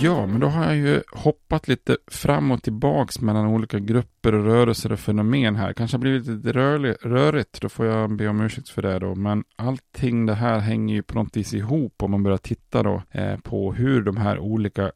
Ja, 0.00 0.26
men 0.26 0.40
då 0.40 0.46
har 0.46 0.64
jag 0.64 0.76
ju 0.76 1.02
hoppat 1.12 1.68
lite 1.68 1.96
fram 2.06 2.50
och 2.50 2.62
tillbaks 2.62 3.20
mellan 3.20 3.46
olika 3.46 3.78
grupper 3.78 4.34
och 4.34 4.44
rörelser 4.44 4.92
och 4.92 5.00
fenomen 5.00 5.56
här. 5.56 5.72
Kanske 5.72 5.96
har 5.96 6.00
blivit 6.00 6.26
lite 6.26 6.52
rörlig, 6.52 6.94
rörigt, 7.02 7.60
då 7.60 7.68
får 7.68 7.86
jag 7.86 8.16
be 8.16 8.28
om 8.28 8.40
ursäkt 8.40 8.68
för 8.68 8.82
det 8.82 8.98
då. 8.98 9.14
Men 9.14 9.44
allting 9.56 10.26
det 10.26 10.34
här 10.34 10.58
hänger 10.58 10.94
ju 10.94 11.02
på 11.02 11.14
något 11.14 11.36
vis 11.36 11.54
ihop 11.54 12.02
om 12.02 12.10
man 12.10 12.22
börjar 12.22 12.38
titta 12.38 12.82
då 12.82 13.02
eh, 13.10 13.36
på 13.36 13.72
hur 13.72 14.02
de 14.02 14.16
här 14.16 14.38
olika 14.38 14.92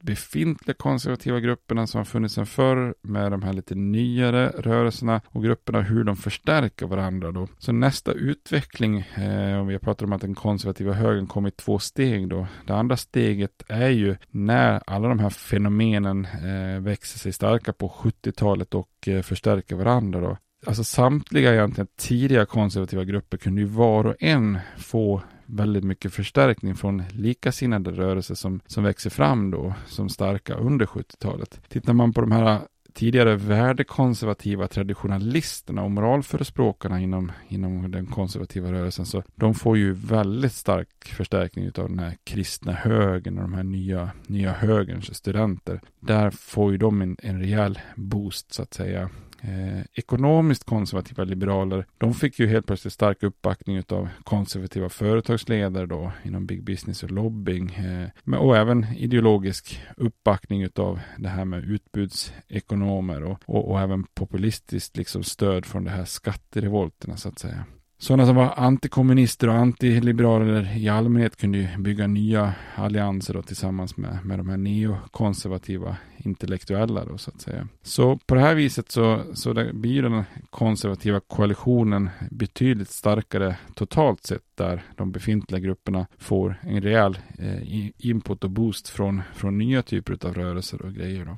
befintliga 0.00 0.74
konservativa 0.74 1.40
grupperna 1.40 1.86
som 1.86 1.98
har 1.98 2.04
funnits 2.04 2.34
sedan 2.34 2.46
förr 2.46 2.94
med 3.02 3.30
de 3.30 3.42
här 3.42 3.52
lite 3.52 3.74
nyare 3.74 4.48
rörelserna 4.48 5.20
och 5.26 5.42
grupperna 5.42 5.80
hur 5.80 6.04
de 6.04 6.16
förstärker 6.16 6.86
varandra 6.86 7.32
då. 7.32 7.48
Så 7.58 7.72
nästa 7.72 8.12
utveckling, 8.12 8.98
eh, 8.98 9.60
om 9.60 9.66
vi 9.66 9.78
pratar 9.78 10.06
om 10.06 10.12
att 10.12 10.20
den 10.20 10.34
konservativa 10.34 10.92
högern 10.92 11.26
kom 11.26 11.46
i 11.46 11.50
två 11.50 11.78
steg 11.78 12.28
då. 12.28 12.46
Det 12.66 12.74
andra 12.74 12.96
steget 12.96 13.62
är 13.68 13.88
ju 13.88 14.16
när 14.30 14.82
alla 14.86 15.08
de 15.08 15.18
här 15.18 15.30
fenomenen 15.30 16.24
eh, 16.24 16.80
växer 16.80 17.18
sig 17.18 17.32
starka 17.32 17.72
på 17.72 17.88
70-talet 17.88 18.74
och 18.74 19.08
eh, 19.08 19.22
förstärker 19.22 19.76
varandra 19.76 20.20
då. 20.20 20.36
Alltså 20.66 20.84
samtliga 20.84 21.54
egentligen 21.54 21.88
tidiga 21.96 22.46
konservativa 22.46 23.04
grupper 23.04 23.36
kunde 23.36 23.60
ju 23.60 23.66
var 23.66 24.06
och 24.06 24.14
en 24.20 24.58
få 24.78 25.22
väldigt 25.48 25.84
mycket 25.84 26.12
förstärkning 26.12 26.74
från 26.74 27.02
likasinnade 27.10 27.90
rörelser 27.90 28.34
som, 28.34 28.60
som 28.66 28.84
växer 28.84 29.10
fram 29.10 29.50
då 29.50 29.74
som 29.86 30.08
starka 30.08 30.54
under 30.54 30.86
70-talet. 30.86 31.60
Tittar 31.68 31.92
man 31.92 32.12
på 32.12 32.20
de 32.20 32.32
här 32.32 32.60
tidigare 32.98 33.36
värdekonservativa 33.36 34.68
traditionalisterna 34.68 35.82
och 35.82 35.90
moralförespråkarna 35.90 37.00
inom, 37.00 37.32
inom 37.48 37.90
den 37.90 38.06
konservativa 38.06 38.72
rörelsen 38.72 39.06
så 39.06 39.22
de 39.34 39.54
får 39.54 39.76
ju 39.76 39.92
väldigt 39.92 40.52
stark 40.52 41.04
förstärkning 41.04 41.66
av 41.66 41.88
den 41.88 41.98
här 41.98 42.16
kristna 42.24 42.72
högern 42.72 43.38
och 43.38 43.42
de 43.42 43.54
här 43.54 43.62
nya, 43.62 44.10
nya 44.26 44.52
högerns 44.52 45.14
studenter. 45.14 45.80
Där 46.00 46.30
får 46.30 46.72
ju 46.72 46.78
de 46.78 47.02
en, 47.02 47.16
en 47.22 47.40
rejäl 47.40 47.78
boost 47.96 48.54
så 48.54 48.62
att 48.62 48.74
säga 48.74 49.10
Eh, 49.42 49.84
ekonomiskt 49.92 50.64
konservativa 50.64 51.24
liberaler, 51.24 51.86
de 51.98 52.14
fick 52.14 52.38
ju 52.38 52.46
helt 52.46 52.66
plötsligt 52.66 52.92
stark 52.92 53.22
uppbackning 53.22 53.82
av 53.88 54.08
konservativa 54.24 54.88
företagsledare 54.88 55.86
då 55.86 56.12
inom 56.24 56.46
big 56.46 56.64
business 56.64 57.02
och 57.02 57.10
lobbying. 57.10 57.74
Eh, 57.74 58.38
och 58.38 58.56
även 58.56 58.84
ideologisk 58.84 59.82
uppbackning 59.96 60.68
av 60.76 61.00
det 61.18 61.28
här 61.28 61.44
med 61.44 61.64
utbudsekonomer 61.64 63.22
och, 63.24 63.38
och, 63.46 63.70
och 63.70 63.80
även 63.80 64.04
populistiskt 64.04 64.96
liksom 64.96 65.22
stöd 65.22 65.66
från 65.66 65.84
de 65.84 65.90
här 65.90 66.04
skatterevolterna 66.04 67.16
så 67.16 67.28
att 67.28 67.38
säga. 67.38 67.64
Sådana 68.00 68.26
som 68.26 68.36
var 68.36 68.54
antikommunister 68.56 69.48
och 69.48 69.54
antiliberaler 69.54 70.76
i 70.76 70.88
allmänhet 70.88 71.36
kunde 71.36 71.58
ju 71.58 71.68
bygga 71.78 72.06
nya 72.06 72.54
allianser 72.74 73.34
då, 73.34 73.42
tillsammans 73.42 73.96
med, 73.96 74.18
med 74.24 74.38
de 74.38 74.48
här 74.48 74.56
neokonservativa 74.56 75.96
intellektuella 76.16 77.04
då, 77.04 77.18
så 77.18 77.30
att 77.30 77.40
säga. 77.40 77.68
Så 77.82 78.18
på 78.26 78.34
det 78.34 78.40
här 78.40 78.54
viset 78.54 78.90
så, 78.90 79.22
så 79.34 79.54
blir 79.72 80.02
den 80.02 80.24
konservativa 80.50 81.20
koalitionen 81.20 82.10
betydligt 82.30 82.90
starkare 82.90 83.56
totalt 83.74 84.26
sett 84.26 84.42
där 84.54 84.82
de 84.96 85.12
befintliga 85.12 85.60
grupperna 85.60 86.06
får 86.18 86.60
en 86.62 86.82
rejäl 86.82 87.18
eh, 87.38 87.90
input 87.98 88.44
och 88.44 88.50
boost 88.50 88.88
från, 88.88 89.22
från 89.34 89.58
nya 89.58 89.82
typer 89.82 90.26
av 90.26 90.34
rörelser 90.34 90.82
och 90.82 90.94
grejer. 90.94 91.24
Då. 91.24 91.36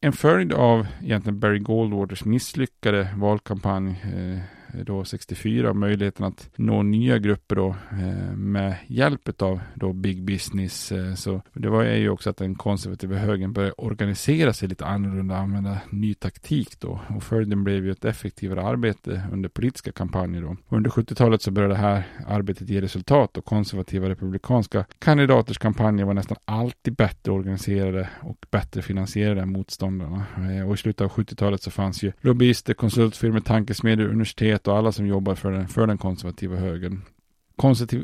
En 0.00 0.12
följd 0.12 0.52
av 0.52 0.86
egentligen 1.02 1.40
Barry 1.40 1.58
Goldwaters 1.58 2.24
misslyckade 2.24 3.08
valkampanj 3.16 3.90
eh, 3.90 4.42
då 4.72 5.04
64 5.04 5.74
möjligheten 5.74 6.26
att 6.26 6.50
nå 6.56 6.82
nya 6.82 7.18
grupper 7.18 7.56
då 7.56 7.68
eh, 7.90 8.36
med 8.36 8.76
hjälp 8.86 9.42
av 9.42 9.60
då 9.74 9.92
big 9.92 10.24
business. 10.24 10.92
Eh, 10.92 11.14
så 11.14 11.42
det 11.52 11.68
var 11.68 11.84
ju 11.84 12.08
också 12.08 12.30
att 12.30 12.36
den 12.36 12.54
konservativa 12.54 13.16
högern 13.16 13.52
började 13.52 13.72
organisera 13.72 14.52
sig 14.52 14.68
lite 14.68 14.86
annorlunda, 14.86 15.36
använda 15.36 15.78
ny 15.90 16.14
taktik 16.14 16.80
då 16.80 17.00
och 17.08 17.22
följden 17.22 17.64
blev 17.64 17.84
ju 17.84 17.90
ett 17.90 18.04
effektivare 18.04 18.62
arbete 18.62 19.22
under 19.32 19.48
politiska 19.48 19.92
kampanjer 19.92 20.42
då. 20.42 20.56
Under 20.68 20.90
70-talet 20.90 21.42
så 21.42 21.50
började 21.50 21.74
det 21.74 21.80
här 21.80 22.02
arbetet 22.26 22.68
ge 22.68 22.80
resultat 22.80 23.36
och 23.36 23.44
konservativa 23.44 24.08
republikanska 24.08 24.84
kandidaters 24.98 25.58
kampanjer 25.58 26.06
var 26.06 26.14
nästan 26.14 26.36
alltid 26.44 26.94
bättre 26.94 27.32
organiserade 27.32 28.08
och 28.20 28.46
bättre 28.50 28.82
finansierade 28.82 29.40
än 29.40 29.52
motståndarna. 29.52 30.26
Eh, 30.36 30.68
och 30.68 30.74
i 30.74 30.76
slutet 30.76 31.00
av 31.00 31.10
70-talet 31.10 31.62
så 31.62 31.70
fanns 31.70 32.02
ju 32.02 32.12
lobbyister, 32.20 32.74
konsultfirmor, 32.74 33.40
tankesmedjor, 33.40 34.08
universitet 34.08 34.61
och 34.68 34.76
alla 34.76 34.92
som 34.92 35.06
jobbar 35.06 35.34
för 35.34 35.50
den, 35.50 35.68
för 35.68 35.86
den 35.86 35.98
konservativa 35.98 36.56
högern 36.56 37.02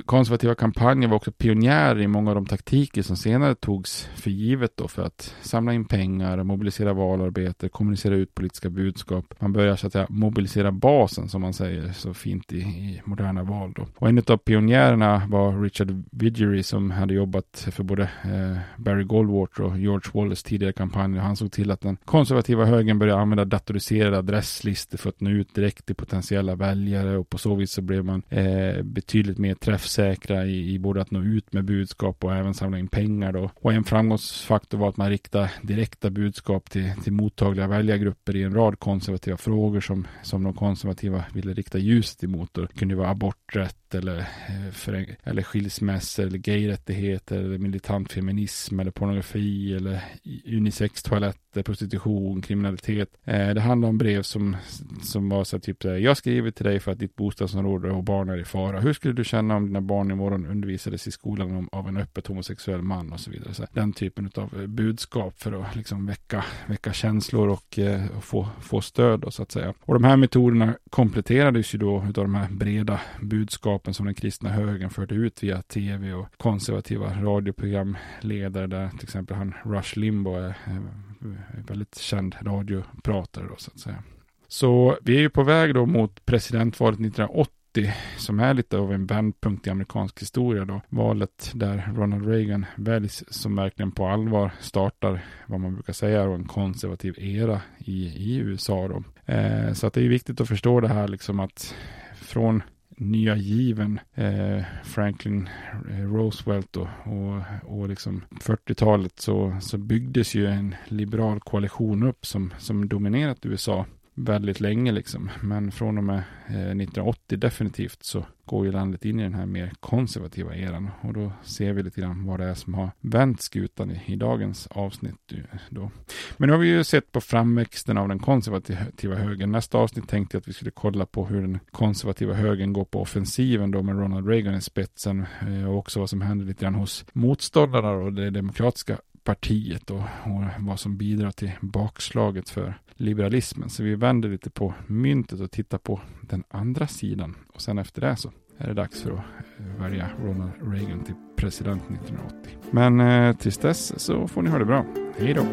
konservativa 0.07 0.55
kampanjer 0.55 1.09
var 1.09 1.17
också 1.17 1.33
pionjärer 1.33 2.01
i 2.01 2.07
många 2.07 2.31
av 2.31 2.35
de 2.35 2.47
taktiker 2.47 3.03
som 3.03 3.17
senare 3.17 3.55
togs 3.55 4.09
för 4.15 4.31
givet 4.31 4.77
då 4.77 4.89
för 4.89 5.03
att 5.03 5.35
samla 5.43 5.73
in 5.73 5.85
pengar, 5.85 6.43
mobilisera 6.43 6.93
valarbete, 6.93 7.69
kommunicera 7.69 8.15
ut 8.15 8.35
politiska 8.35 8.71
budskap. 8.71 9.35
Man 9.39 9.53
börjar 9.53 9.77
så 9.77 9.87
att 9.87 9.93
säga 9.93 10.07
mobilisera 10.09 10.73
basen 10.73 11.29
som 11.29 11.41
man 11.41 11.53
säger 11.53 11.93
så 11.93 12.15
fint 12.15 12.53
i, 12.53 12.59
i 12.59 13.03
moderna 13.05 13.43
val 13.43 13.73
då. 13.77 13.87
Och 13.97 14.09
en 14.09 14.23
av 14.27 14.37
pionjärerna 14.37 15.23
var 15.29 15.63
Richard 15.63 16.05
Vidgery 16.11 16.63
som 16.63 16.91
hade 16.91 17.15
jobbat 17.15 17.69
för 17.71 17.83
både 17.83 18.03
eh, 18.03 18.59
Barry 18.77 19.05
Goldwater 19.05 19.63
och 19.63 19.79
George 19.79 20.11
Wallace 20.15 20.49
tidigare 20.49 20.73
kampanjer. 20.73 21.21
Han 21.21 21.37
såg 21.37 21.53
till 21.53 21.71
att 21.71 21.81
den 21.81 21.97
konservativa 22.05 22.65
högern 22.65 22.99
började 22.99 23.21
använda 23.21 23.45
datoriserade 23.45 24.19
adresslistor 24.19 24.99
för 24.99 25.09
att 25.09 25.21
nå 25.21 25.31
ut 25.31 25.55
direkt 25.55 25.87
till 25.87 25.97
potentiella 25.97 26.55
väljare 26.55 27.19
och 27.19 27.31
på 27.31 27.39
så 27.39 27.55
vis 27.55 27.73
så 27.73 27.83
blev 27.83 28.05
man 28.05 28.23
eh, 28.29 28.83
betydligt 28.83 29.39
mer 29.39 29.48
mer 29.49 29.55
träffsäkra 29.55 30.47
i, 30.47 30.75
i 30.75 30.79
både 30.79 31.01
att 31.01 31.11
nå 31.11 31.23
ut 31.23 31.53
med 31.53 31.65
budskap 31.65 32.25
och 32.25 32.35
även 32.35 32.55
samla 32.55 32.79
in 32.79 32.89
pengar 32.89 33.33
då. 33.33 33.51
Och 33.55 33.73
en 33.73 33.85
framgångsfaktor 33.85 34.79
var 34.79 34.89
att 34.89 34.97
man 34.97 35.11
riktade 35.11 35.51
direkta 35.63 36.11
budskap 36.11 36.71
till, 36.71 36.93
till 37.05 37.13
mottagliga 37.13 37.67
väljargrupper 37.67 38.37
i 38.37 38.43
en 38.43 38.55
rad 38.55 38.79
konservativa 38.79 39.37
frågor 39.37 39.81
som, 39.81 40.07
som 40.23 40.43
de 40.43 40.55
konservativa 40.55 41.25
ville 41.33 41.53
rikta 41.53 41.79
ljuset 41.79 42.25
emot. 42.25 42.55
Det 42.55 42.67
kunde 42.67 42.95
vara 42.95 43.09
aborträtt 43.09 43.88
eller, 43.95 44.19
eh, 44.19 44.73
för, 44.73 45.07
eller 45.23 45.43
skilsmässor 45.43 46.27
eller 46.27 46.39
gayrättigheter 46.39 47.39
eller 47.39 47.59
militant 47.59 48.13
feminism 48.13 48.81
eller 48.81 48.91
pornografi 48.91 49.75
eller 49.75 50.05
unisex-toaletter, 50.47 51.63
prostitution, 51.63 52.43
kriminalitet. 52.43 53.09
Eh, 53.25 53.49
det 53.49 53.61
handlar 53.61 53.89
om 53.89 53.99
brev 53.99 54.23
som, 54.23 54.57
som 55.03 55.29
var 55.29 55.45
så 55.45 55.59
typ 55.59 55.85
jag 55.85 56.17
skriver 56.17 56.51
till 56.51 56.65
dig 56.65 56.81
för 56.81 56.93
att 56.93 56.99
ditt 56.99 57.17
bostadsområde 57.17 57.91
och 57.91 58.05
barn 58.05 58.29
är 58.29 58.39
i 58.39 58.45
fara. 58.45 58.81
Hur 58.81 58.93
skulle 58.93 59.15
du 59.15 59.25
känna 59.25 59.57
om 59.57 59.67
dina 59.67 59.81
barn 59.81 60.11
imorgon 60.11 60.47
undervisades 60.47 61.07
i 61.07 61.11
skolan 61.11 61.57
om, 61.57 61.69
av 61.73 61.89
en 61.89 61.97
öppet 61.97 62.27
homosexuell 62.27 62.83
man 62.83 63.13
och 63.13 63.21
så 63.21 63.31
vidare. 63.31 63.55
Så 63.55 63.67
den 63.73 63.93
typen 63.93 64.31
av 64.35 64.61
eh, 64.61 64.67
budskap 64.67 65.35
för 65.43 65.63
att 65.63 65.77
liksom 65.77 66.07
väcka, 66.07 66.45
väcka 66.67 66.93
känslor 66.93 67.49
och, 67.49 67.79
eh, 67.79 68.17
och 68.17 68.25
få, 68.25 68.49
få 68.61 68.81
stöd 68.81 69.21
då, 69.21 69.31
så 69.31 69.43
att 69.43 69.53
säga. 69.53 69.75
Och 69.81 69.95
de 69.95 70.05
här 70.05 70.17
metoderna 70.17 70.75
kompletterades 70.91 71.75
ju 71.75 71.79
då 71.79 71.97
av 71.97 72.13
de 72.13 72.35
här 72.35 72.49
breda 72.51 73.01
budskapen 73.21 73.78
som 73.95 74.07
den 74.07 74.15
kristna 74.15 74.51
högern 74.51 74.91
förde 74.91 75.15
ut 75.15 75.43
via 75.43 75.63
tv 75.63 76.13
och 76.13 76.27
konservativa 76.37 77.23
radioprogramledare 77.23 78.67
där 78.67 78.89
till 78.89 79.03
exempel 79.03 79.37
han 79.37 79.55
Rush 79.65 79.99
Limbaugh 79.99 80.39
är, 80.39 80.49
eh, 80.49 81.59
är 81.59 81.63
väldigt 81.69 81.99
känd 81.99 82.37
radiopratare 82.43 83.47
då 83.49 83.55
så 83.59 83.71
att 83.75 83.81
säga. 83.81 84.03
Så 84.49 84.99
vi 85.03 85.17
är 85.17 85.21
ju 85.21 85.31
på 85.31 85.43
väg 85.43 85.75
då 85.75 85.87
mot 85.87 86.27
presidentvalet 86.27 87.01
1980 87.01 87.93
som 88.17 88.41
är 88.41 88.55
lite 88.55 88.79
av 88.79 88.93
en 88.93 89.07
vändpunkt 89.07 89.67
i 89.67 89.71
amerikansk 89.71 90.23
historia 90.23 90.65
då. 90.65 90.81
Valet 90.89 91.51
där 91.55 91.93
Ronald 91.97 92.29
Reagan 92.29 92.67
väljs 92.77 93.25
som 93.29 93.57
verkligen 93.57 93.93
på 93.93 94.07
allvar 94.07 94.51
startar 94.61 95.25
vad 95.47 95.61
man 95.61 95.75
brukar 95.75 95.93
säga 95.93 96.25
då, 96.25 96.33
en 96.33 96.45
konservativ 96.45 97.15
era 97.19 97.61
i, 97.79 98.07
i 98.07 98.37
USA 98.37 98.89
då. 98.89 99.03
Eh, 99.33 99.73
så 99.73 99.87
att 99.87 99.93
det 99.93 100.01
är 100.01 100.09
viktigt 100.09 100.41
att 100.41 100.49
förstå 100.49 100.81
det 100.81 100.89
här 100.89 101.09
liksom 101.09 101.41
att 101.41 101.75
från 102.15 102.63
nya 102.99 103.37
given 103.37 104.01
eh, 104.15 104.63
Franklin 104.85 105.49
eh, 105.91 106.13
Roosevelt 106.13 106.77
och, 106.77 106.89
och, 107.05 107.43
och 107.63 107.89
liksom 107.89 108.25
40-talet 108.41 109.21
så, 109.21 109.57
så 109.61 109.79
byggdes 109.79 110.35
ju 110.35 110.47
en 110.47 110.75
liberal 110.85 111.41
koalition 111.41 112.03
upp 112.03 112.27
som, 112.27 112.53
som 112.59 112.89
dominerat 112.89 113.47
USA 113.47 113.87
väldigt 114.25 114.61
länge 114.61 114.93
liksom. 114.93 115.31
Men 115.41 115.73
från 115.73 115.99
och 115.99 116.05
med 116.05 116.23
eh, 116.47 116.55
1980 116.55 117.39
definitivt 117.39 118.03
så 118.03 118.25
går 118.45 118.67
ju 118.67 118.73
landet 118.73 119.05
in 119.05 119.21
i 119.21 119.23
den 119.23 119.35
här 119.35 119.47
mer 119.47 119.73
konservativa 119.81 120.57
eran. 120.57 120.91
Och 121.01 121.13
då 121.13 121.33
ser 121.43 121.73
vi 121.73 121.83
lite 121.83 122.01
grann 122.01 122.27
vad 122.27 122.41
det 122.41 122.47
är 122.47 122.55
som 122.55 122.75
har 122.75 122.91
vänt 123.01 123.43
skutan 123.43 123.91
i, 123.91 124.03
i 124.07 124.17
dagens 124.17 124.67
avsnitt. 124.67 125.33
Då. 125.71 125.91
Men 126.37 126.47
nu 126.47 126.53
har 126.53 126.61
vi 126.61 126.69
ju 126.69 126.85
sett 126.85 127.13
på 127.13 127.21
framväxten 127.21 127.99
av 127.99 128.09
den 128.09 128.19
konservativa 128.19 129.15
högern. 129.15 129.53
Nästa 129.53 129.79
avsnitt 129.79 130.09
tänkte 130.09 130.37
jag 130.37 130.41
att 130.41 130.49
vi 130.49 130.53
skulle 130.53 130.71
kolla 130.71 131.07
på 131.07 131.27
hur 131.27 131.41
den 131.41 131.59
konservativa 131.71 132.35
högern 132.35 132.73
går 132.73 132.85
på 132.85 133.01
offensiven 133.01 133.71
då 133.71 133.83
med 133.83 133.99
Ronald 133.99 134.29
Reagan 134.29 134.55
i 134.55 134.61
spetsen. 134.61 135.27
Eh, 135.49 135.71
och 135.71 135.79
också 135.79 136.01
vad 136.01 136.11
som 136.11 136.21
händer 136.21 136.47
lite 136.47 136.65
grann 136.65 136.75
hos 136.75 137.05
motståndarna 137.13 137.91
och 137.91 138.13
det 138.13 138.31
demokratiska 138.31 138.99
partiet 139.29 139.91
och, 139.91 139.99
och 139.99 140.45
vad 140.59 140.81
som 140.81 140.97
bidrar 140.97 141.31
till 141.31 141.51
bakslaget 141.61 142.49
för 142.49 142.75
liberalismen. 142.89 143.71
Så 143.71 143.83
vi 143.83 143.95
vänder 143.95 144.29
lite 144.29 144.51
på 144.51 144.75
myntet 144.87 145.41
och 145.41 145.51
tittar 145.51 145.79
på 145.79 146.01
den 146.21 146.45
andra 146.51 146.87
sidan. 146.87 147.37
Och 147.55 147.61
sen 147.61 147.79
efter 147.79 148.01
det 148.01 148.17
så 148.17 148.33
är 148.59 148.69
det 148.69 148.75
dags 148.75 149.03
för 149.03 149.11
att 149.11 149.19
eh, 149.59 149.83
välja 149.83 150.09
Ronald 150.25 150.53
Reagan 150.63 151.05
till 151.05 151.15
president 151.37 151.83
1980. 151.83 152.53
Men 152.71 153.01
eh, 153.01 153.37
tills 153.37 153.59
dess 153.59 154.01
så 154.01 154.29
får 154.29 154.43
ni 154.43 154.51
ha 154.51 154.59
det 154.59 154.65
bra. 154.65 154.85
Hej 155.19 155.35
då! 155.35 155.47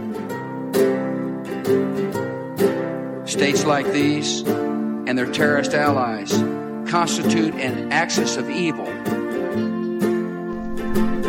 States 3.26 3.66
like 3.66 3.94
these 3.94 4.46
and 5.10 5.18
their 5.18 5.34
terrorist 5.34 5.74
allies 5.74 6.44
constitute 6.92 7.54
an 7.68 7.92
axis 7.92 8.38
of 8.38 8.50
evil 8.50 9.15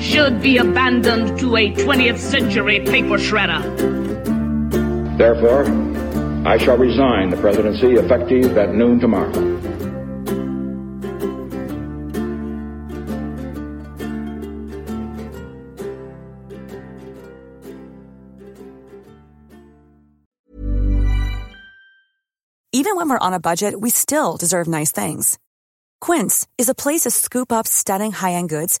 should 0.00 0.40
be 0.40 0.56
abandoned 0.56 1.38
to 1.38 1.56
a 1.56 1.72
20th 1.72 2.18
century 2.18 2.80
paper 2.80 3.18
shredder. 3.18 3.60
Therefore, 5.18 5.66
I 6.48 6.56
shall 6.56 6.78
resign 6.78 7.28
the 7.28 7.36
presidency 7.36 7.92
effective 7.92 8.56
at 8.56 8.74
noon 8.74 8.98
tomorrow. 8.98 9.30
Even 22.72 22.96
when 22.96 23.10
we're 23.10 23.18
on 23.18 23.34
a 23.34 23.40
budget, 23.40 23.78
we 23.78 23.90
still 23.90 24.38
deserve 24.38 24.66
nice 24.66 24.90
things. 24.90 25.38
Quince 26.00 26.46
is 26.56 26.70
a 26.70 26.74
place 26.74 27.02
to 27.02 27.10
scoop 27.10 27.52
up 27.52 27.66
stunning 27.66 28.12
high 28.12 28.32
end 28.32 28.48
goods 28.48 28.80